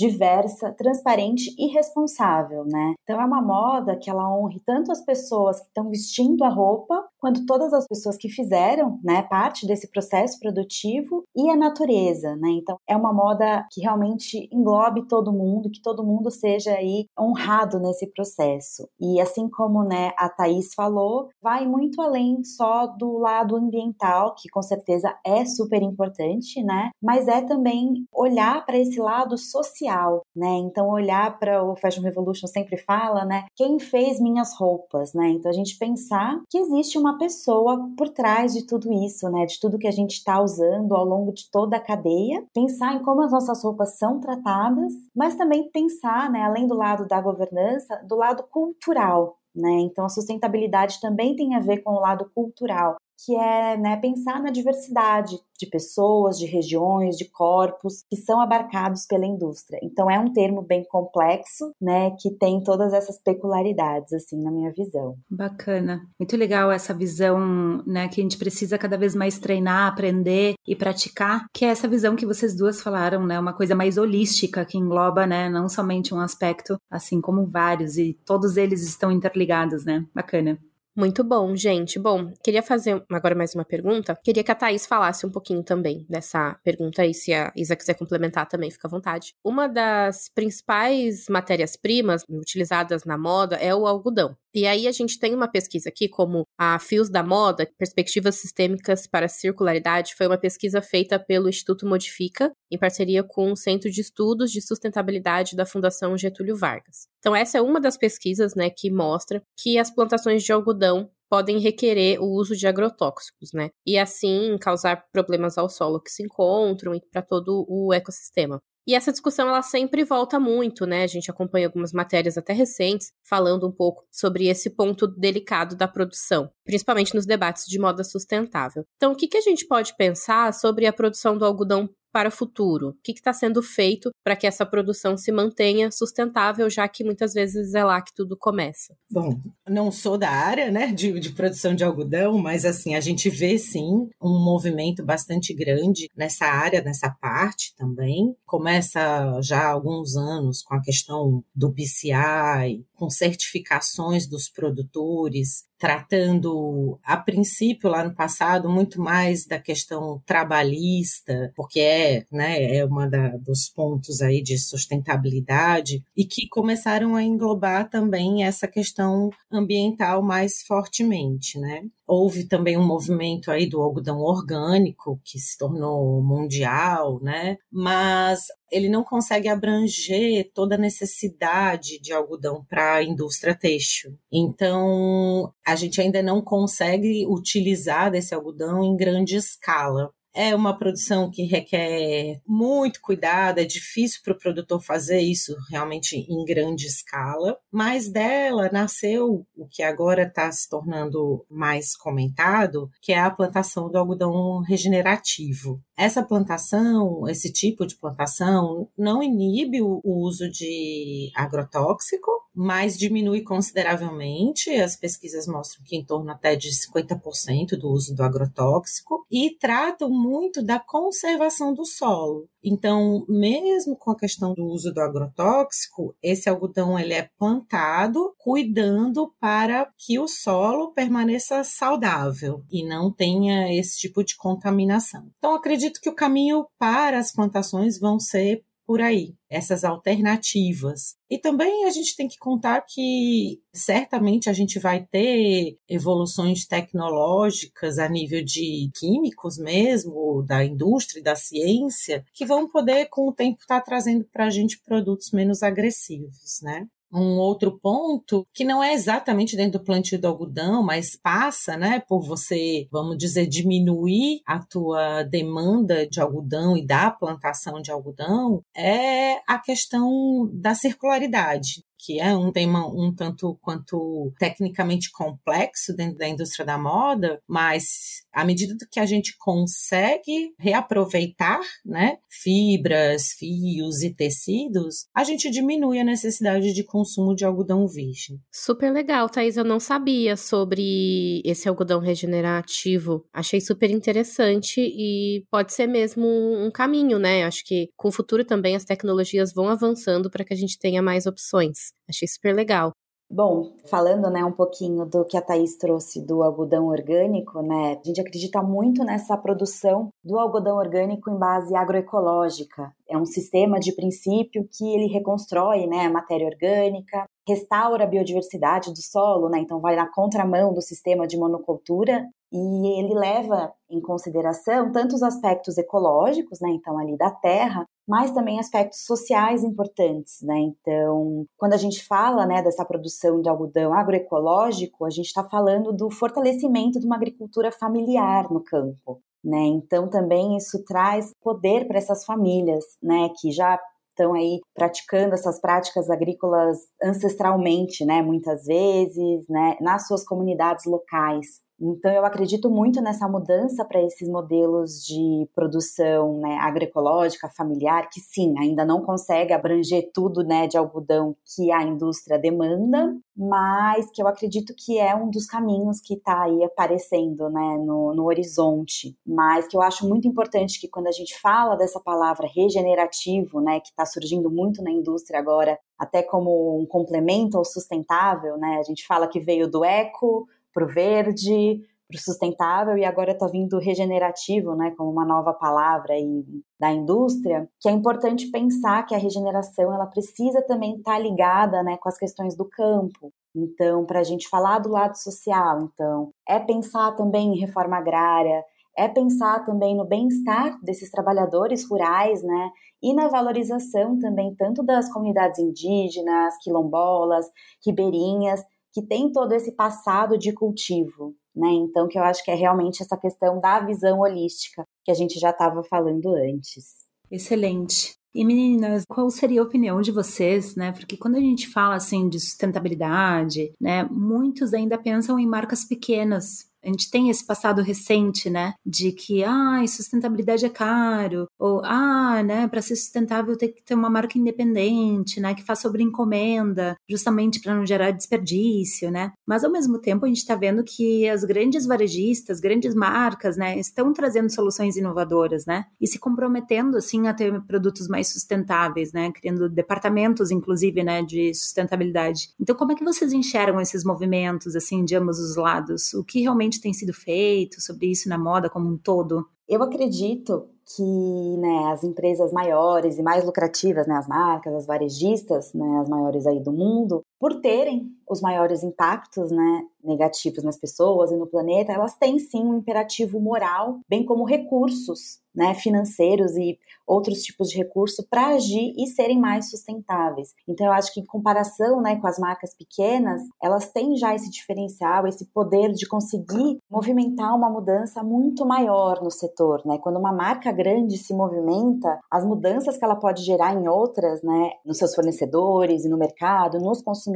diversa, 0.00 0.72
transparente 0.72 1.54
e 1.58 1.66
responsável, 1.66 2.64
né? 2.64 2.94
Então 3.02 3.20
é 3.20 3.24
uma 3.24 3.42
moda 3.42 3.96
que 3.96 4.08
ela 4.08 4.34
honre 4.34 4.58
tanto 4.64 4.90
as 4.90 5.04
pessoas 5.04 5.60
que 5.60 5.66
estão 5.66 5.90
vestindo 5.90 6.42
a 6.42 6.48
roupa, 6.48 7.06
quanto 7.18 7.44
todas 7.44 7.74
as 7.74 7.86
pessoas 7.86 8.16
que 8.16 8.30
fizeram, 8.30 8.98
né, 9.04 9.22
parte 9.22 9.66
desse 9.66 9.90
processo 9.90 10.40
produtivo 10.40 11.24
e 11.36 11.50
a 11.50 11.56
natureza, 11.56 12.34
né? 12.36 12.48
Então 12.52 12.78
é 12.88 12.96
uma 12.96 13.12
moda 13.12 13.66
que 13.70 13.82
realmente 13.82 14.48
englobe 14.50 15.06
todo 15.06 15.34
mundo, 15.34 15.70
que 15.70 15.82
todo 15.82 16.02
mundo 16.02 16.30
seja 16.30 16.72
aí 16.72 17.04
honrado 17.18 17.78
nesse 17.78 18.06
processo. 18.06 18.88
E 18.98 19.20
assim 19.20 19.50
como, 19.50 19.84
né, 19.84 20.12
a 20.16 20.30
Thaís 20.30 20.72
falou, 20.74 21.28
vai 21.42 21.66
muito 21.66 22.00
além 22.00 22.42
só 22.42 22.86
do 22.86 23.18
lado 23.18 23.54
ambiental, 23.54 24.34
que 24.34 24.48
com 24.48 24.62
certeza 24.62 25.14
é 25.26 25.44
super 25.44 25.82
importante, 25.82 26.62
né? 26.62 26.88
Mas 27.02 27.28
é 27.28 27.42
também 27.42 28.06
olhar 28.14 28.64
para 28.64 28.78
esse 28.78 28.98
lado 28.98 29.36
social 29.36 29.89
social, 29.90 30.22
né? 30.34 30.48
Então 30.58 30.88
olhar 30.88 31.38
para 31.38 31.62
o 31.62 31.76
Fashion 31.76 32.02
Revolution 32.02 32.46
sempre 32.46 32.76
fala, 32.76 33.24
né? 33.24 33.44
Quem 33.56 33.78
fez 33.78 34.20
minhas 34.20 34.54
roupas, 34.56 35.12
né? 35.12 35.28
Então 35.30 35.50
a 35.50 35.54
gente 35.54 35.76
pensar 35.78 36.40
que 36.48 36.58
existe 36.58 36.96
uma 36.98 37.18
pessoa 37.18 37.88
por 37.96 38.08
trás 38.08 38.52
de 38.52 38.66
tudo 38.66 38.92
isso, 38.92 39.28
né? 39.30 39.46
De 39.46 39.58
tudo 39.58 39.78
que 39.78 39.88
a 39.88 39.92
gente 39.92 40.12
está 40.12 40.40
usando 40.40 40.94
ao 40.94 41.04
longo 41.04 41.32
de 41.32 41.50
toda 41.50 41.76
a 41.76 41.80
cadeia, 41.80 42.44
pensar 42.54 42.94
em 42.94 43.02
como 43.02 43.22
as 43.22 43.32
nossas 43.32 43.62
roupas 43.62 43.98
são 43.98 44.20
tratadas, 44.20 44.92
mas 45.14 45.36
também 45.36 45.70
pensar, 45.70 46.30
né? 46.30 46.42
Além 46.42 46.66
do 46.66 46.74
lado 46.74 47.06
da 47.06 47.20
governança, 47.20 47.96
do 48.06 48.16
lado 48.16 48.44
cultural, 48.50 49.36
né? 49.54 49.80
Então 49.80 50.04
a 50.04 50.08
sustentabilidade 50.08 51.00
também 51.00 51.34
tem 51.34 51.54
a 51.54 51.60
ver 51.60 51.78
com 51.78 51.92
o 51.92 52.00
lado 52.00 52.30
cultural, 52.34 52.96
que 53.24 53.34
é 53.36 53.76
né, 53.76 53.96
pensar 53.96 54.42
na 54.42 54.50
diversidade 54.50 55.38
de 55.58 55.66
pessoas, 55.66 56.38
de 56.38 56.46
regiões, 56.46 57.16
de 57.16 57.26
corpos 57.26 58.02
que 58.08 58.16
são 58.16 58.40
abarcados 58.40 59.04
pela 59.06 59.26
indústria. 59.26 59.78
Então 59.82 60.10
é 60.10 60.18
um 60.18 60.32
termo 60.32 60.62
bem 60.62 60.84
complexo, 60.84 61.72
né, 61.80 62.12
que 62.18 62.30
tem 62.30 62.62
todas 62.62 62.94
essas 62.94 63.18
peculiaridades 63.18 64.12
assim 64.14 64.42
na 64.42 64.50
minha 64.50 64.72
visão. 64.72 65.16
Bacana. 65.30 66.00
Muito 66.18 66.36
legal 66.36 66.72
essa 66.72 66.94
visão, 66.94 67.82
né, 67.86 68.08
que 68.08 68.20
a 68.20 68.24
gente 68.24 68.38
precisa 68.38 68.78
cada 68.78 68.96
vez 68.96 69.14
mais 69.14 69.38
treinar, 69.38 69.88
aprender 69.88 70.54
e 70.66 70.74
praticar, 70.74 71.44
que 71.52 71.64
é 71.64 71.68
essa 71.68 71.88
visão 71.88 72.16
que 72.16 72.26
vocês 72.26 72.56
duas 72.56 72.80
falaram, 72.80 73.26
né, 73.26 73.38
uma 73.38 73.52
coisa 73.52 73.74
mais 73.74 73.98
holística 73.98 74.64
que 74.64 74.78
engloba, 74.78 75.26
né, 75.26 75.50
não 75.50 75.68
somente 75.68 76.14
um 76.14 76.20
aspecto, 76.20 76.78
assim 76.90 77.20
como 77.20 77.46
vários 77.46 77.98
e 77.98 78.18
todos 78.24 78.56
eles 78.56 78.82
estão 78.82 79.12
interligados, 79.12 79.84
né? 79.84 80.06
Bacana. 80.14 80.58
Muito 81.00 81.24
bom, 81.24 81.56
gente. 81.56 81.98
Bom, 81.98 82.30
queria 82.44 82.62
fazer 82.62 83.02
agora 83.10 83.34
mais 83.34 83.54
uma 83.54 83.64
pergunta. 83.64 84.18
Queria 84.22 84.44
que 84.44 84.52
a 84.52 84.54
Thaís 84.54 84.84
falasse 84.84 85.24
um 85.24 85.30
pouquinho 85.30 85.62
também 85.62 86.04
dessa 86.10 86.60
pergunta 86.62 87.00
aí, 87.00 87.14
se 87.14 87.32
a 87.32 87.50
Isa 87.56 87.74
quiser 87.74 87.94
complementar 87.94 88.46
também, 88.46 88.70
fica 88.70 88.86
à 88.86 88.90
vontade. 88.90 89.34
Uma 89.42 89.66
das 89.66 90.28
principais 90.28 91.24
matérias-primas 91.30 92.22
utilizadas 92.28 93.04
na 93.06 93.16
moda 93.16 93.56
é 93.56 93.74
o 93.74 93.86
algodão. 93.86 94.36
E 94.54 94.66
aí 94.66 94.88
a 94.88 94.92
gente 94.92 95.18
tem 95.18 95.34
uma 95.34 95.48
pesquisa 95.48 95.88
aqui, 95.88 96.08
como 96.08 96.44
a 96.58 96.78
Fios 96.78 97.08
da 97.08 97.22
Moda, 97.22 97.68
Perspectivas 97.78 98.36
Sistêmicas 98.36 99.06
para 99.06 99.26
a 99.26 99.28
Circularidade, 99.28 100.14
foi 100.16 100.26
uma 100.26 100.38
pesquisa 100.38 100.82
feita 100.82 101.18
pelo 101.18 101.48
Instituto 101.48 101.86
Modifica, 101.86 102.52
em 102.70 102.78
parceria 102.78 103.22
com 103.22 103.52
o 103.52 103.56
Centro 103.56 103.90
de 103.90 104.00
Estudos 104.00 104.50
de 104.50 104.60
Sustentabilidade 104.60 105.54
da 105.54 105.64
Fundação 105.64 106.16
Getúlio 106.16 106.56
Vargas. 106.56 107.06
Então 107.18 107.34
essa 107.34 107.58
é 107.58 107.60
uma 107.60 107.80
das 107.80 107.96
pesquisas, 107.96 108.54
né, 108.54 108.70
que 108.70 108.90
mostra 108.90 109.42
que 109.56 109.78
as 109.78 109.90
plantações 109.90 110.42
de 110.42 110.52
algodão 110.52 111.10
podem 111.30 111.60
requerer 111.60 112.20
o 112.20 112.26
uso 112.26 112.56
de 112.56 112.66
agrotóxicos, 112.66 113.52
né? 113.54 113.70
E 113.86 113.96
assim 113.96 114.58
causar 114.60 115.06
problemas 115.12 115.56
ao 115.56 115.68
solo 115.68 116.00
que 116.00 116.10
se 116.10 116.24
encontram 116.24 116.92
e 116.92 117.00
para 117.00 117.22
todo 117.22 117.64
o 117.68 117.94
ecossistema. 117.94 118.60
E 118.90 118.94
essa 118.96 119.12
discussão 119.12 119.48
ela 119.48 119.62
sempre 119.62 120.02
volta 120.02 120.40
muito, 120.40 120.84
né? 120.84 121.04
A 121.04 121.06
gente 121.06 121.30
acompanha 121.30 121.68
algumas 121.68 121.92
matérias 121.92 122.36
até 122.36 122.52
recentes 122.52 123.12
falando 123.22 123.64
um 123.64 123.70
pouco 123.70 124.04
sobre 124.10 124.48
esse 124.48 124.68
ponto 124.68 125.06
delicado 125.06 125.76
da 125.76 125.86
produção, 125.86 126.50
principalmente 126.64 127.14
nos 127.14 127.24
debates 127.24 127.66
de 127.66 127.78
moda 127.78 128.02
sustentável. 128.02 128.84
Então, 128.96 129.12
o 129.12 129.14
que, 129.14 129.28
que 129.28 129.36
a 129.36 129.40
gente 129.40 129.64
pode 129.64 129.96
pensar 129.96 130.52
sobre 130.52 130.86
a 130.86 130.92
produção 130.92 131.38
do 131.38 131.44
algodão 131.44 131.88
para 132.12 132.28
o 132.28 132.32
futuro? 132.32 132.88
O 132.88 132.94
que 133.02 133.12
está 133.12 133.32
sendo 133.32 133.62
feito 133.62 134.10
para 134.24 134.36
que 134.36 134.46
essa 134.46 134.66
produção 134.66 135.16
se 135.16 135.32
mantenha 135.32 135.90
sustentável, 135.90 136.68
já 136.68 136.88
que 136.88 137.04
muitas 137.04 137.32
vezes 137.32 137.74
é 137.74 137.84
lá 137.84 138.00
que 138.00 138.14
tudo 138.14 138.36
começa? 138.36 138.94
Bom, 139.10 139.40
não 139.68 139.90
sou 139.90 140.18
da 140.18 140.30
área 140.30 140.70
né, 140.70 140.92
de, 140.92 141.18
de 141.18 141.30
produção 141.32 141.74
de 141.74 141.84
algodão, 141.84 142.38
mas 142.38 142.64
assim, 142.64 142.94
a 142.94 143.00
gente 143.00 143.28
vê 143.28 143.58
sim 143.58 144.08
um 144.20 144.44
movimento 144.44 145.04
bastante 145.04 145.54
grande 145.54 146.08
nessa 146.16 146.46
área, 146.46 146.82
nessa 146.82 147.10
parte 147.10 147.74
também. 147.76 148.34
Começa 148.44 149.40
já 149.42 149.62
há 149.62 149.70
alguns 149.70 150.16
anos 150.16 150.62
com 150.62 150.74
a 150.74 150.82
questão 150.82 151.44
do 151.54 151.70
BCI, 151.70 152.84
com 153.00 153.08
certificações 153.08 154.28
dos 154.28 154.50
produtores, 154.50 155.64
tratando, 155.78 157.00
a 157.02 157.16
princípio, 157.16 157.88
lá 157.88 158.04
no 158.04 158.14
passado, 158.14 158.68
muito 158.68 159.00
mais 159.00 159.46
da 159.46 159.58
questão 159.58 160.22
trabalhista, 160.26 161.50
porque 161.56 161.80
é, 161.80 162.26
né, 162.30 162.76
é 162.76 162.84
uma 162.84 163.08
dos 163.42 163.70
pontos 163.70 164.20
aí 164.20 164.42
de 164.42 164.58
sustentabilidade, 164.58 166.04
e 166.14 166.26
que 166.26 166.46
começaram 166.50 167.16
a 167.16 167.22
englobar 167.22 167.88
também 167.88 168.44
essa 168.44 168.68
questão 168.68 169.30
ambiental 169.50 170.22
mais 170.22 170.60
fortemente, 170.66 171.58
né? 171.58 171.82
Houve 172.06 172.44
também 172.44 172.76
um 172.76 172.86
movimento 172.86 173.50
aí 173.50 173.66
do 173.66 173.80
algodão 173.80 174.18
orgânico 174.18 175.18
que 175.24 175.38
se 175.38 175.56
tornou 175.56 176.20
mundial, 176.22 177.18
né? 177.22 177.56
Mas 177.72 178.40
ele 178.70 178.88
não 178.88 179.02
consegue 179.02 179.48
abranger 179.48 180.50
toda 180.54 180.74
a 180.74 180.78
necessidade 180.78 181.98
de 182.00 182.12
algodão 182.12 182.64
para 182.68 182.96
a 182.96 183.02
indústria 183.02 183.54
têxtil. 183.54 184.16
Então, 184.32 185.52
a 185.66 185.74
gente 185.74 186.00
ainda 186.00 186.22
não 186.22 186.40
consegue 186.40 187.26
utilizar 187.26 188.10
desse 188.10 188.34
algodão 188.34 188.84
em 188.84 188.96
grande 188.96 189.36
escala. 189.36 190.12
É 190.34 190.54
uma 190.54 190.76
produção 190.76 191.30
que 191.30 191.42
requer 191.42 192.40
muito 192.46 193.00
cuidado, 193.00 193.58
é 193.58 193.64
difícil 193.64 194.20
para 194.22 194.32
o 194.32 194.38
produtor 194.38 194.80
fazer 194.80 195.20
isso 195.20 195.56
realmente 195.68 196.16
em 196.16 196.44
grande 196.44 196.86
escala, 196.86 197.58
mas 197.70 198.08
dela 198.08 198.70
nasceu 198.72 199.44
o 199.56 199.66
que 199.66 199.82
agora 199.82 200.22
está 200.22 200.50
se 200.52 200.68
tornando 200.68 201.44
mais 201.50 201.96
comentado, 201.96 202.88
que 203.02 203.12
é 203.12 203.18
a 203.18 203.30
plantação 203.30 203.90
do 203.90 203.98
algodão 203.98 204.60
regenerativo. 204.62 205.82
Essa 205.96 206.22
plantação, 206.22 207.28
esse 207.28 207.52
tipo 207.52 207.86
de 207.86 207.96
plantação, 207.96 208.88
não 208.96 209.22
inibe 209.22 209.82
o 209.82 210.00
uso 210.04 210.48
de 210.50 211.30
agrotóxico, 211.34 212.30
mas 212.54 212.96
diminui 212.96 213.42
consideravelmente. 213.42 214.70
As 214.70 214.96
pesquisas 214.96 215.46
mostram 215.46 215.84
que 215.84 215.96
em 215.96 216.04
torno 216.04 216.30
até 216.30 216.56
de 216.56 216.70
50% 216.70 217.78
do 217.78 217.88
uso 217.88 218.14
do 218.14 218.22
agrotóxico 218.22 219.24
e 219.30 219.56
tratam 219.58 220.10
muito 220.10 220.62
da 220.62 220.78
conservação 220.78 221.72
do 221.72 221.84
solo. 221.84 222.48
Então, 222.62 223.24
mesmo 223.28 223.96
com 223.96 224.10
a 224.10 224.16
questão 224.16 224.52
do 224.52 224.64
uso 224.64 224.92
do 224.92 225.00
agrotóxico, 225.00 226.14
esse 226.22 226.48
algodão 226.48 226.98
ele 226.98 227.14
é 227.14 227.30
plantado 227.38 228.34
cuidando 228.38 229.32
para 229.40 229.90
que 229.96 230.18
o 230.18 230.28
solo 230.28 230.92
permaneça 230.92 231.64
saudável 231.64 232.62
e 232.70 232.84
não 232.84 233.10
tenha 233.10 233.72
esse 233.74 233.98
tipo 233.98 234.22
de 234.22 234.36
contaminação. 234.36 235.30
Então, 235.38 235.54
acredito 235.54 236.00
que 236.00 236.10
o 236.10 236.14
caminho 236.14 236.66
para 236.78 237.18
as 237.18 237.32
plantações 237.32 237.98
vão 237.98 238.18
ser 238.20 238.62
por 238.90 239.00
aí, 239.00 239.36
essas 239.48 239.84
alternativas. 239.84 241.14
E 241.30 241.38
também 241.38 241.84
a 241.84 241.90
gente 241.90 242.16
tem 242.16 242.26
que 242.26 242.36
contar 242.36 242.80
que 242.80 243.62
certamente 243.72 244.50
a 244.50 244.52
gente 244.52 244.80
vai 244.80 245.06
ter 245.06 245.78
evoluções 245.88 246.66
tecnológicas 246.66 248.00
a 248.00 248.08
nível 248.08 248.44
de 248.44 248.90
químicos 248.98 249.58
mesmo, 249.58 250.42
da 250.42 250.64
indústria, 250.64 251.22
da 251.22 251.36
ciência, 251.36 252.24
que 252.34 252.44
vão 252.44 252.68
poder, 252.68 253.06
com 253.10 253.28
o 253.28 253.32
tempo, 253.32 253.60
estar 253.60 253.78
tá 253.78 253.84
trazendo 253.84 254.24
para 254.24 254.46
a 254.46 254.50
gente 254.50 254.82
produtos 254.82 255.30
menos 255.30 255.62
agressivos, 255.62 256.60
né? 256.60 256.88
Um 257.12 257.36
outro 257.38 257.78
ponto 257.80 258.46
que 258.54 258.64
não 258.64 258.82
é 258.82 258.92
exatamente 258.92 259.56
dentro 259.56 259.78
do 259.78 259.84
plantio 259.84 260.20
do 260.20 260.28
algodão, 260.28 260.82
mas 260.82 261.16
passa, 261.16 261.76
né, 261.76 262.02
por 262.08 262.22
você, 262.22 262.86
vamos 262.90 263.18
dizer, 263.18 263.46
diminuir 263.46 264.40
a 264.46 264.58
tua 264.60 265.22
demanda 265.24 266.06
de 266.06 266.20
algodão 266.20 266.76
e 266.76 266.86
da 266.86 267.10
plantação 267.10 267.80
de 267.80 267.90
algodão, 267.90 268.62
é 268.76 269.36
a 269.46 269.58
questão 269.58 270.48
da 270.52 270.74
circularidade 270.74 271.84
que 272.02 272.18
é 272.18 272.34
um 272.34 272.50
tema 272.50 272.86
um 272.86 273.14
tanto 273.14 273.58
quanto 273.60 274.32
tecnicamente 274.38 275.10
complexo 275.12 275.94
dentro 275.94 276.18
da 276.18 276.28
indústria 276.28 276.64
da 276.64 276.78
moda, 276.78 277.40
mas 277.46 278.24
à 278.32 278.44
medida 278.44 278.74
que 278.90 279.00
a 279.00 279.06
gente 279.06 279.36
consegue 279.38 280.52
reaproveitar, 280.58 281.60
né, 281.84 282.18
fibras, 282.28 283.32
fios 283.38 284.02
e 284.02 284.14
tecidos, 284.14 285.06
a 285.14 285.24
gente 285.24 285.50
diminui 285.50 285.98
a 285.98 286.04
necessidade 286.04 286.72
de 286.72 286.84
consumo 286.84 287.34
de 287.34 287.44
algodão 287.44 287.86
virgem. 287.86 288.40
Super 288.52 288.92
legal, 288.92 289.28
Thaís. 289.28 289.56
Eu 289.56 289.64
não 289.64 289.80
sabia 289.80 290.36
sobre 290.36 291.42
esse 291.44 291.68
algodão 291.68 292.00
regenerativo. 292.00 293.24
Achei 293.32 293.60
super 293.60 293.90
interessante 293.90 294.80
e 294.80 295.44
pode 295.50 295.72
ser 295.72 295.86
mesmo 295.86 296.26
um 296.26 296.70
caminho, 296.70 297.18
né? 297.18 297.44
Acho 297.44 297.64
que 297.64 297.90
com 297.96 298.08
o 298.08 298.12
futuro 298.12 298.44
também 298.44 298.76
as 298.76 298.84
tecnologias 298.84 299.52
vão 299.52 299.68
avançando 299.68 300.30
para 300.30 300.44
que 300.44 300.52
a 300.52 300.56
gente 300.56 300.78
tenha 300.78 301.02
mais 301.02 301.26
opções. 301.26 301.92
Achei 302.08 302.28
super 302.28 302.54
legal. 302.54 302.92
Bom, 303.32 303.70
falando 303.86 304.28
né, 304.28 304.44
um 304.44 304.50
pouquinho 304.50 305.06
do 305.06 305.24
que 305.24 305.36
a 305.36 305.40
Thaís 305.40 305.76
trouxe 305.76 306.20
do 306.20 306.42
algodão 306.42 306.88
orgânico, 306.88 307.62
né? 307.62 307.92
A 307.92 308.04
gente 308.04 308.20
acredita 308.20 308.60
muito 308.60 309.04
nessa 309.04 309.36
produção 309.36 310.08
do 310.24 310.36
algodão 310.36 310.76
orgânico 310.76 311.30
em 311.30 311.38
base 311.38 311.72
agroecológica. 311.76 312.92
É 313.08 313.16
um 313.16 313.24
sistema 313.24 313.78
de 313.78 313.92
princípio 313.92 314.68
que 314.68 314.84
ele 314.84 315.06
reconstrói 315.06 315.86
né, 315.86 316.06
a 316.06 316.10
matéria 316.10 316.48
orgânica, 316.48 317.24
restaura 317.46 318.02
a 318.02 318.06
biodiversidade 318.06 318.92
do 318.92 319.00
solo, 319.00 319.48
né? 319.48 319.60
Então 319.60 319.80
vai 319.80 319.94
na 319.94 320.12
contramão 320.12 320.74
do 320.74 320.82
sistema 320.82 321.24
de 321.24 321.38
monocultura 321.38 322.26
e 322.52 322.98
ele 322.98 323.14
leva 323.14 323.72
em 323.88 324.00
consideração 324.00 324.90
tanto 324.90 325.14
os 325.14 325.22
aspectos 325.22 325.78
ecológicos, 325.78 326.60
né? 326.60 326.68
Então 326.70 326.98
ali 326.98 327.16
da 327.16 327.30
terra, 327.30 327.84
mas 328.10 328.32
também 328.32 328.58
aspectos 328.58 329.04
sociais 329.04 329.62
importantes, 329.62 330.42
né? 330.42 330.58
Então, 330.58 331.46
quando 331.56 331.74
a 331.74 331.76
gente 331.76 332.04
fala, 332.04 332.44
né, 332.44 332.60
dessa 332.60 332.84
produção 332.84 333.40
de 333.40 333.48
algodão 333.48 333.94
agroecológico, 333.94 335.04
a 335.04 335.10
gente 335.10 335.26
está 335.26 335.44
falando 335.44 335.92
do 335.92 336.10
fortalecimento 336.10 336.98
de 336.98 337.06
uma 337.06 337.14
agricultura 337.14 337.70
familiar 337.70 338.50
no 338.50 338.64
campo, 338.64 339.22
né? 339.44 339.60
Então, 339.60 340.10
também 340.10 340.56
isso 340.56 340.82
traz 340.84 341.30
poder 341.40 341.86
para 341.86 341.98
essas 341.98 342.24
famílias, 342.24 342.84
né, 343.00 343.30
que 343.40 343.52
já 343.52 343.78
estão 344.08 344.34
aí 344.34 344.58
praticando 344.74 345.34
essas 345.34 345.60
práticas 345.60 346.10
agrícolas 346.10 346.78
ancestralmente, 347.00 348.04
né, 348.04 348.22
muitas 348.22 348.64
vezes, 348.64 349.46
né, 349.48 349.76
nas 349.80 350.08
suas 350.08 350.24
comunidades 350.24 350.84
locais. 350.84 351.60
Então, 351.80 352.12
eu 352.12 352.26
acredito 352.26 352.68
muito 352.68 353.00
nessa 353.00 353.26
mudança 353.26 353.82
para 353.86 354.02
esses 354.02 354.28
modelos 354.28 355.02
de 355.02 355.48
produção 355.54 356.38
né, 356.38 356.58
agroecológica, 356.58 357.48
familiar, 357.48 358.10
que 358.10 358.20
sim, 358.20 358.54
ainda 358.58 358.84
não 358.84 359.00
consegue 359.00 359.54
abranger 359.54 360.10
tudo 360.12 360.44
né, 360.44 360.66
de 360.66 360.76
algodão 360.76 361.34
que 361.56 361.72
a 361.72 361.82
indústria 361.82 362.38
demanda, 362.38 363.16
mas 363.34 364.10
que 364.10 364.22
eu 364.22 364.28
acredito 364.28 364.74
que 364.76 364.98
é 364.98 365.14
um 365.14 365.30
dos 365.30 365.46
caminhos 365.46 366.02
que 366.02 366.14
está 366.14 366.42
aí 366.42 366.62
aparecendo 366.62 367.48
né, 367.48 367.78
no, 367.78 368.14
no 368.14 368.26
horizonte. 368.26 369.16
Mas 369.26 369.66
que 369.66 369.74
eu 369.74 369.80
acho 369.80 370.06
muito 370.06 370.28
importante 370.28 370.78
que 370.78 370.88
quando 370.88 371.06
a 371.06 371.12
gente 371.12 371.40
fala 371.40 371.76
dessa 371.76 371.98
palavra 371.98 372.46
regenerativo, 372.46 373.58
né, 373.58 373.80
que 373.80 373.88
está 373.88 374.04
surgindo 374.04 374.50
muito 374.50 374.82
na 374.82 374.90
indústria 374.90 375.40
agora, 375.40 375.78
até 375.98 376.22
como 376.22 376.78
um 376.78 376.84
complemento 376.84 377.56
ao 377.56 377.64
sustentável, 377.64 378.58
né, 378.58 378.76
a 378.78 378.82
gente 378.82 379.06
fala 379.06 379.26
que 379.26 379.40
veio 379.40 379.66
do 379.66 379.82
eco, 379.82 380.46
para 380.72 380.84
o 380.84 380.88
verde, 380.88 381.82
para 382.10 382.18
o 382.18 382.22
sustentável 382.22 382.98
e 382.98 383.04
agora 383.04 383.32
está 383.32 383.46
vindo 383.46 383.78
regenerativo, 383.78 384.74
né, 384.74 384.92
como 384.96 385.10
uma 385.10 385.24
nova 385.24 385.54
palavra 385.54 386.14
aí 386.14 386.44
da 386.78 386.90
indústria, 386.92 387.68
que 387.80 387.88
é 387.88 387.92
importante 387.92 388.50
pensar 388.50 389.06
que 389.06 389.14
a 389.14 389.18
regeneração 389.18 389.94
ela 389.94 390.06
precisa 390.06 390.60
também 390.62 390.96
estar 390.96 391.12
tá 391.12 391.18
ligada, 391.18 391.82
né, 391.82 391.96
com 391.98 392.08
as 392.08 392.18
questões 392.18 392.56
do 392.56 392.68
campo. 392.68 393.32
Então, 393.54 394.04
para 394.04 394.20
a 394.20 394.24
gente 394.24 394.48
falar 394.48 394.80
do 394.80 394.90
lado 394.90 395.16
social, 395.16 395.82
então, 395.82 396.30
é 396.48 396.58
pensar 396.58 397.12
também 397.12 397.54
em 397.54 397.58
reforma 397.58 397.96
agrária, 397.96 398.64
é 398.96 399.08
pensar 399.08 399.64
também 399.64 399.96
no 399.96 400.04
bem-estar 400.04 400.78
desses 400.82 401.10
trabalhadores 401.10 401.88
rurais, 401.88 402.42
né, 402.42 402.70
e 403.02 403.14
na 403.14 403.28
valorização 403.28 404.18
também 404.18 404.54
tanto 404.56 404.82
das 404.82 405.10
comunidades 405.10 405.58
indígenas, 405.58 406.54
quilombolas, 406.62 407.46
ribeirinhas, 407.84 408.62
que 408.92 409.02
tem 409.02 409.30
todo 409.32 409.52
esse 409.52 409.72
passado 409.72 410.38
de 410.38 410.52
cultivo, 410.52 411.34
né? 411.54 411.68
Então, 411.68 412.08
que 412.08 412.18
eu 412.18 412.22
acho 412.22 412.44
que 412.44 412.50
é 412.50 412.54
realmente 412.54 413.02
essa 413.02 413.16
questão 413.16 413.60
da 413.60 413.80
visão 413.80 414.20
holística 414.20 414.84
que 415.04 415.10
a 415.10 415.14
gente 415.14 415.38
já 415.38 415.50
estava 415.50 415.82
falando 415.82 416.34
antes. 416.34 417.06
Excelente. 417.30 418.14
E 418.32 418.44
meninas, 418.44 419.04
qual 419.08 419.28
seria 419.28 419.60
a 419.60 419.64
opinião 419.64 420.00
de 420.00 420.12
vocês, 420.12 420.76
né? 420.76 420.92
Porque 420.92 421.16
quando 421.16 421.36
a 421.36 421.40
gente 421.40 421.68
fala 421.68 421.96
assim 421.96 422.28
de 422.28 422.38
sustentabilidade, 422.38 423.72
né, 423.80 424.04
muitos 424.04 424.72
ainda 424.72 424.96
pensam 424.96 425.38
em 425.38 425.46
marcas 425.46 425.84
pequenas, 425.84 426.70
a 426.82 426.88
gente 426.88 427.10
tem 427.10 427.28
esse 427.28 427.44
passado 427.44 427.82
recente, 427.82 428.48
né, 428.48 428.72
de 428.86 429.12
que 429.12 429.42
ah, 429.44 429.84
sustentabilidade 429.86 430.64
é 430.64 430.70
caro, 430.70 431.46
ou 431.60 431.82
ah, 431.84 432.42
né, 432.42 432.66
para 432.66 432.80
ser 432.80 432.96
sustentável 432.96 433.56
tem 433.56 433.70
que 433.70 433.82
ter 433.82 433.94
uma 433.94 434.08
marca 434.08 434.38
independente, 434.38 435.38
né, 435.38 435.54
que 435.54 435.62
faz 435.62 435.80
sobre 435.80 436.02
encomenda, 436.02 436.96
justamente 437.08 437.60
para 437.60 437.74
não 437.74 437.84
gerar 437.84 438.10
desperdício, 438.12 439.10
né? 439.10 439.32
Mas 439.46 439.62
ao 439.62 439.70
mesmo 439.70 439.98
tempo 439.98 440.24
a 440.24 440.28
gente 440.28 440.38
está 440.38 440.54
vendo 440.56 440.82
que 440.82 441.28
as 441.28 441.44
grandes 441.44 441.84
varejistas, 441.84 442.60
grandes 442.60 442.94
marcas, 442.94 443.58
né, 443.58 443.78
estão 443.78 444.12
trazendo 444.12 444.50
soluções 444.50 444.96
inovadoras, 444.96 445.66
né, 445.66 445.84
e 446.00 446.06
se 446.06 446.18
comprometendo 446.18 446.96
assim 446.96 447.28
a 447.28 447.34
ter 447.34 447.60
produtos 447.66 448.08
mais 448.08 448.28
sustentáveis, 448.28 449.12
né, 449.12 449.30
criando 449.30 449.68
departamentos 449.68 450.50
inclusive, 450.50 451.04
né, 451.04 451.22
de 451.22 451.52
sustentabilidade. 451.52 452.48
Então, 452.58 452.74
como 452.74 452.92
é 452.92 452.94
que 452.94 453.04
vocês 453.04 453.34
enxergam 453.34 453.80
esses 453.80 454.02
movimentos 454.02 454.74
assim 454.74 455.04
de 455.04 455.14
ambos 455.14 455.38
os 455.38 455.56
lados? 455.56 456.14
O 456.14 456.24
que 456.24 456.40
realmente 456.40 456.80
tem 456.80 456.94
sido 456.94 457.12
feito 457.12 457.82
sobre 457.82 458.06
isso 458.06 458.30
na 458.30 458.38
moda 458.38 458.70
como 458.70 458.88
um 458.88 458.96
todo? 458.96 459.46
Eu 459.68 459.82
acredito 459.84 460.68
que 460.96 461.02
né, 461.02 461.92
as 461.92 462.02
empresas 462.04 462.52
maiores 462.52 463.18
e 463.18 463.22
mais 463.22 463.44
lucrativas, 463.44 464.06
né, 464.06 464.16
as 464.16 464.26
marcas, 464.26 464.74
as 464.74 464.86
varejistas, 464.86 465.72
né, 465.72 465.98
as 466.00 466.08
maiores 466.08 466.46
aí 466.46 466.60
do 466.60 466.72
mundo, 466.72 467.24
por 467.40 467.60
terem 467.62 468.06
os 468.28 468.40
maiores 468.42 468.84
impactos 468.84 469.50
né, 469.50 469.82
negativos 470.04 470.62
nas 470.62 470.76
pessoas 470.76 471.32
e 471.32 471.36
no 471.36 471.46
planeta, 471.46 471.90
elas 471.90 472.14
têm 472.14 472.38
sim 472.38 472.62
um 472.62 472.78
imperativo 472.78 473.40
moral, 473.40 473.98
bem 474.08 474.24
como 474.24 474.44
recursos 474.44 475.40
né, 475.52 475.74
financeiros 475.74 476.56
e 476.56 476.78
outros 477.04 477.42
tipos 477.42 477.68
de 477.68 477.76
recurso 477.76 478.24
para 478.30 478.54
agir 478.54 478.94
e 478.96 479.06
serem 479.08 479.36
mais 479.36 479.68
sustentáveis. 479.68 480.54
Então, 480.68 480.86
eu 480.86 480.92
acho 480.92 481.12
que 481.12 481.18
em 481.18 481.26
comparação 481.26 482.00
né, 482.00 482.14
com 482.14 482.26
as 482.28 482.38
marcas 482.38 482.72
pequenas, 482.72 483.42
elas 483.60 483.90
têm 483.90 484.16
já 484.16 484.32
esse 484.32 484.48
diferencial, 484.48 485.26
esse 485.26 485.46
poder 485.46 485.90
de 485.90 486.06
conseguir 486.06 486.78
movimentar 486.88 487.52
uma 487.56 487.68
mudança 487.68 488.22
muito 488.22 488.64
maior 488.64 489.20
no 489.22 489.30
setor. 489.30 489.82
Né? 489.84 489.98
Quando 489.98 490.20
uma 490.20 490.32
marca 490.32 490.70
grande 490.70 491.18
se 491.18 491.34
movimenta, 491.34 492.20
as 492.30 492.44
mudanças 492.44 492.96
que 492.96 493.04
ela 493.04 493.16
pode 493.16 493.42
gerar 493.42 493.74
em 493.74 493.88
outras, 493.88 494.40
né, 494.44 494.70
nos 494.86 494.98
seus 494.98 495.12
fornecedores 495.12 496.04
e 496.04 496.08
no 496.08 496.16
mercado, 496.16 496.78
nos 496.78 497.02
consumidores, 497.02 497.29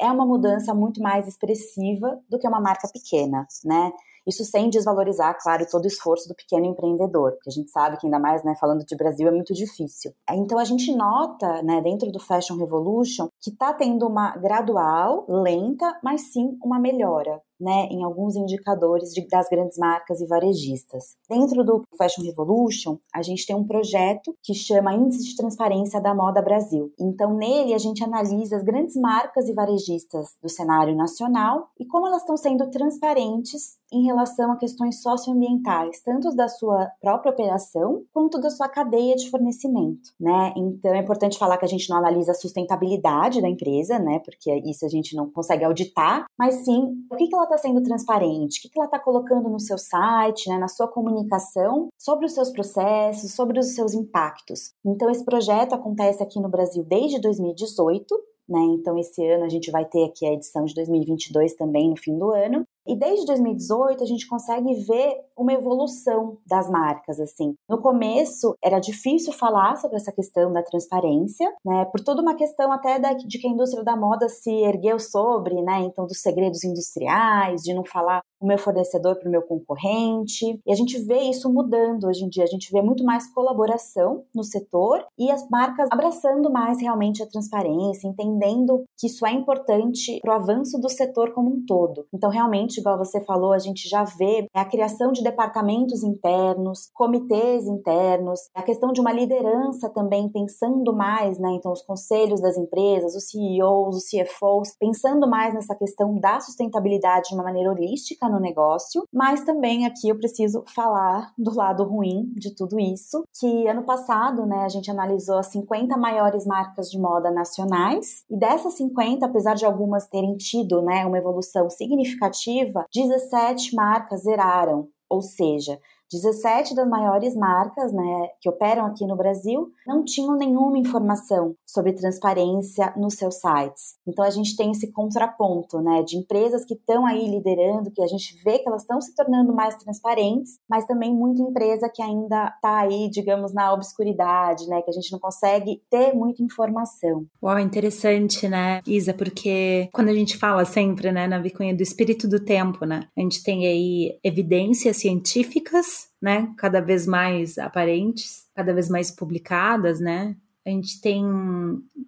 é 0.00 0.10
uma 0.10 0.26
mudança 0.26 0.74
muito 0.74 1.02
mais 1.02 1.26
expressiva 1.26 2.18
do 2.28 2.38
que 2.38 2.46
uma 2.48 2.60
marca 2.60 2.88
pequena, 2.92 3.46
né? 3.64 3.92
Isso 4.26 4.44
sem 4.44 4.70
desvalorizar, 4.70 5.36
claro, 5.42 5.66
todo 5.70 5.84
o 5.84 5.88
esforço 5.88 6.26
do 6.28 6.34
pequeno 6.34 6.64
empreendedor, 6.64 7.32
porque 7.32 7.50
a 7.50 7.52
gente 7.52 7.70
sabe 7.70 7.98
que 7.98 8.06
ainda 8.06 8.18
mais, 8.18 8.42
né, 8.42 8.54
falando 8.58 8.84
de 8.84 8.96
Brasil, 8.96 9.28
é 9.28 9.30
muito 9.30 9.52
difícil. 9.52 10.12
Então 10.30 10.58
a 10.58 10.64
gente 10.64 10.94
nota, 10.94 11.62
né, 11.62 11.82
dentro 11.82 12.10
do 12.10 12.18
Fashion 12.18 12.56
Revolution, 12.56 13.28
que 13.40 13.50
está 13.50 13.74
tendo 13.74 14.06
uma 14.06 14.34
gradual, 14.36 15.26
lenta, 15.28 15.98
mas 16.02 16.32
sim 16.32 16.56
uma 16.64 16.78
melhora 16.78 17.40
né, 17.64 17.88
em 17.90 18.04
alguns 18.04 18.36
indicadores 18.36 19.08
de, 19.14 19.26
das 19.26 19.48
grandes 19.48 19.78
marcas 19.78 20.20
e 20.20 20.26
varejistas. 20.26 21.16
Dentro 21.28 21.64
do 21.64 21.82
Fashion 21.96 22.22
Revolution, 22.22 22.98
a 23.12 23.22
gente 23.22 23.46
tem 23.46 23.56
um 23.56 23.66
projeto 23.66 24.36
que 24.42 24.52
chama 24.52 24.94
Índice 24.94 25.24
de 25.24 25.36
Transparência 25.36 25.98
da 26.00 26.14
Moda 26.14 26.42
Brasil. 26.42 26.92
Então, 27.00 27.34
nele, 27.34 27.72
a 27.72 27.78
gente 27.78 28.04
analisa 28.04 28.56
as 28.56 28.62
grandes 28.62 28.94
marcas 28.96 29.48
e 29.48 29.54
varejistas 29.54 30.36
do 30.42 30.48
cenário 30.48 30.94
nacional 30.94 31.70
e 31.80 31.86
como 31.86 32.06
elas 32.06 32.20
estão 32.20 32.36
sendo 32.36 32.70
transparentes 32.70 33.78
em 33.94 34.04
relação 34.04 34.52
a 34.52 34.56
questões 34.56 35.00
socioambientais, 35.00 36.02
tanto 36.02 36.34
da 36.34 36.48
sua 36.48 36.90
própria 37.00 37.32
operação 37.32 38.02
quanto 38.12 38.40
da 38.40 38.50
sua 38.50 38.68
cadeia 38.68 39.14
de 39.14 39.30
fornecimento, 39.30 40.10
né? 40.18 40.52
Então 40.56 40.92
é 40.92 40.98
importante 40.98 41.38
falar 41.38 41.56
que 41.56 41.64
a 41.64 41.68
gente 41.68 41.88
não 41.88 41.98
analisa 41.98 42.32
a 42.32 42.34
sustentabilidade 42.34 43.40
da 43.40 43.48
empresa, 43.48 43.98
né? 43.98 44.20
Porque 44.24 44.52
isso 44.66 44.84
a 44.84 44.88
gente 44.88 45.14
não 45.16 45.30
consegue 45.30 45.64
auditar, 45.64 46.26
mas 46.38 46.64
sim 46.64 46.94
o 47.10 47.16
que, 47.16 47.28
que 47.28 47.34
ela 47.34 47.44
está 47.44 47.58
sendo 47.58 47.82
transparente, 47.82 48.58
o 48.58 48.62
que, 48.62 48.68
que 48.68 48.78
ela 48.78 48.86
está 48.86 48.98
colocando 48.98 49.48
no 49.48 49.60
seu 49.60 49.78
site, 49.78 50.48
né? 50.48 50.58
Na 50.58 50.68
sua 50.68 50.88
comunicação 50.88 51.88
sobre 51.98 52.26
os 52.26 52.32
seus 52.32 52.50
processos, 52.50 53.32
sobre 53.32 53.58
os 53.58 53.74
seus 53.74 53.94
impactos. 53.94 54.72
Então 54.84 55.08
esse 55.10 55.24
projeto 55.24 55.74
acontece 55.74 56.22
aqui 56.22 56.40
no 56.40 56.48
Brasil 56.48 56.84
desde 56.84 57.20
2018 57.20 58.14
né? 58.48 58.60
Então, 58.74 58.98
esse 58.98 59.26
ano 59.26 59.44
a 59.44 59.48
gente 59.48 59.70
vai 59.70 59.84
ter 59.84 60.04
aqui 60.04 60.26
a 60.26 60.32
edição 60.32 60.64
de 60.64 60.74
2022 60.74 61.54
também 61.54 61.88
no 61.88 61.96
fim 61.96 62.18
do 62.18 62.30
ano. 62.30 62.66
E 62.86 62.96
desde 62.96 63.26
2018 63.26 64.02
a 64.02 64.06
gente 64.06 64.26
consegue 64.26 64.74
ver 64.86 65.16
uma 65.36 65.52
evolução 65.52 66.38
das 66.46 66.68
marcas 66.70 67.18
assim. 67.18 67.54
No 67.68 67.80
começo 67.80 68.56
era 68.62 68.78
difícil 68.78 69.32
falar 69.32 69.76
sobre 69.76 69.96
essa 69.96 70.12
questão 70.12 70.52
da 70.52 70.62
transparência, 70.62 71.50
né? 71.64 71.84
Por 71.86 72.00
toda 72.00 72.22
uma 72.22 72.34
questão 72.34 72.70
até 72.70 72.98
da, 72.98 73.12
de 73.14 73.38
que 73.38 73.46
a 73.46 73.50
indústria 73.50 73.82
da 73.82 73.96
moda 73.96 74.28
se 74.28 74.50
ergueu 74.50 74.98
sobre, 74.98 75.60
né? 75.62 75.80
Então 75.80 76.06
dos 76.06 76.20
segredos 76.20 76.62
industriais, 76.64 77.62
de 77.62 77.74
não 77.74 77.84
falar 77.84 78.22
o 78.40 78.46
meu 78.46 78.58
fornecedor 78.58 79.16
para 79.16 79.28
o 79.28 79.30
meu 79.30 79.42
concorrente. 79.42 80.60
E 80.66 80.72
a 80.72 80.74
gente 80.74 80.98
vê 80.98 81.18
isso 81.22 81.52
mudando 81.52 82.06
hoje 82.06 82.24
em 82.24 82.28
dia. 82.28 82.44
A 82.44 82.48
gente 82.48 82.70
vê 82.70 82.82
muito 82.82 83.04
mais 83.04 83.32
colaboração 83.32 84.24
no 84.34 84.44
setor 84.44 85.04
e 85.18 85.30
as 85.30 85.48
marcas 85.48 85.88
abraçando 85.90 86.50
mais 86.50 86.80
realmente 86.80 87.22
a 87.22 87.26
transparência, 87.26 88.08
entendendo 88.08 88.84
que 88.98 89.06
isso 89.06 89.26
é 89.26 89.32
importante 89.32 90.18
para 90.22 90.32
o 90.32 90.36
avanço 90.36 90.78
do 90.78 90.88
setor 90.88 91.32
como 91.32 91.50
um 91.50 91.64
todo. 91.64 92.06
Então, 92.12 92.30
realmente, 92.30 92.78
igual 92.80 92.98
você 92.98 93.20
falou, 93.24 93.52
a 93.52 93.58
gente 93.58 93.88
já 93.88 94.04
vê 94.04 94.46
a 94.54 94.64
criação 94.64 95.12
de 95.12 95.22
departamentos 95.22 96.02
internos, 96.02 96.90
comitês 96.92 97.66
internos, 97.66 98.40
a 98.54 98.62
questão 98.62 98.92
de 98.92 99.00
uma 99.00 99.12
liderança 99.12 99.88
também 99.88 100.28
pensando 100.28 100.94
mais, 100.94 101.38
né? 101.38 101.50
Então, 101.52 101.72
os 101.72 101.82
conselhos 101.82 102.40
das 102.40 102.56
empresas, 102.56 103.14
os 103.14 103.28
CEOs, 103.30 103.96
os 103.96 104.04
CFOs, 104.04 104.76
pensando 104.78 105.28
mais 105.28 105.54
nessa 105.54 105.74
questão 105.74 106.14
da 106.18 106.40
sustentabilidade 106.40 107.28
de 107.28 107.34
uma 107.34 107.44
maneira 107.44 107.70
holística 107.70 108.28
no 108.34 108.40
negócio, 108.40 109.04
mas 109.12 109.44
também 109.44 109.86
aqui 109.86 110.08
eu 110.08 110.18
preciso 110.18 110.64
falar 110.74 111.32
do 111.38 111.54
lado 111.54 111.84
ruim 111.84 112.32
de 112.34 112.54
tudo 112.54 112.78
isso, 112.78 113.24
que 113.38 113.68
ano 113.68 113.84
passado, 113.84 114.44
né, 114.44 114.64
a 114.64 114.68
gente 114.68 114.90
analisou 114.90 115.38
as 115.38 115.46
50 115.46 115.96
maiores 115.96 116.44
marcas 116.44 116.90
de 116.90 116.98
moda 116.98 117.30
nacionais, 117.30 118.24
e 118.28 118.36
dessas 118.36 118.74
50, 118.74 119.24
apesar 119.24 119.54
de 119.54 119.64
algumas 119.64 120.06
terem 120.08 120.36
tido, 120.36 120.82
né, 120.82 121.06
uma 121.06 121.18
evolução 121.18 121.70
significativa, 121.70 122.84
17 122.92 123.74
marcas 123.74 124.22
zeraram, 124.22 124.88
ou 125.08 125.22
seja, 125.22 125.78
17 126.14 126.74
das 126.74 126.88
maiores 126.88 127.34
marcas 127.34 127.92
né, 127.92 128.28
que 128.40 128.48
operam 128.48 128.86
aqui 128.86 129.06
no 129.06 129.16
Brasil 129.16 129.70
não 129.86 130.04
tinham 130.04 130.36
nenhuma 130.36 130.78
informação 130.78 131.54
sobre 131.66 131.92
transparência 131.92 132.92
nos 132.96 133.14
seus 133.14 133.36
sites. 133.36 133.94
Então 134.06 134.24
a 134.24 134.30
gente 134.30 134.56
tem 134.56 134.70
esse 134.70 134.92
contraponto 134.92 135.80
né, 135.80 136.02
de 136.02 136.16
empresas 136.16 136.64
que 136.64 136.74
estão 136.74 137.06
aí 137.06 137.28
liderando, 137.28 137.90
que 137.90 138.02
a 138.02 138.06
gente 138.06 138.36
vê 138.44 138.58
que 138.58 138.68
elas 138.68 138.82
estão 138.82 139.00
se 139.00 139.14
tornando 139.14 139.52
mais 139.52 139.76
transparentes, 139.76 140.58
mas 140.68 140.86
também 140.86 141.14
muita 141.14 141.42
empresa 141.42 141.90
que 141.92 142.02
ainda 142.02 142.52
está 142.54 142.80
aí, 142.80 143.10
digamos, 143.10 143.52
na 143.52 143.72
obscuridade, 143.72 144.66
né, 144.68 144.82
que 144.82 144.90
a 144.90 144.92
gente 144.92 145.10
não 145.12 145.18
consegue 145.18 145.82
ter 145.90 146.14
muita 146.14 146.42
informação. 146.42 147.26
Uau, 147.42 147.58
interessante, 147.58 148.48
né, 148.48 148.80
Isa, 148.86 149.12
porque 149.12 149.88
quando 149.92 150.08
a 150.08 150.14
gente 150.14 150.36
fala 150.36 150.64
sempre, 150.64 151.10
né, 151.10 151.26
na 151.26 151.38
Vicunha 151.38 151.74
do 151.74 151.82
espírito 151.82 152.28
do 152.28 152.40
tempo, 152.40 152.84
né, 152.84 153.08
a 153.16 153.20
gente 153.20 153.42
tem 153.42 153.66
aí 153.66 154.18
evidências 154.22 154.96
científicas 154.96 156.03
né, 156.20 156.52
cada 156.56 156.80
vez 156.80 157.06
mais 157.06 157.58
aparentes, 157.58 158.46
cada 158.54 158.72
vez 158.72 158.88
mais 158.88 159.10
publicadas, 159.10 160.00
né, 160.00 160.36
a 160.66 160.70
gente 160.70 160.98
tem 161.00 161.22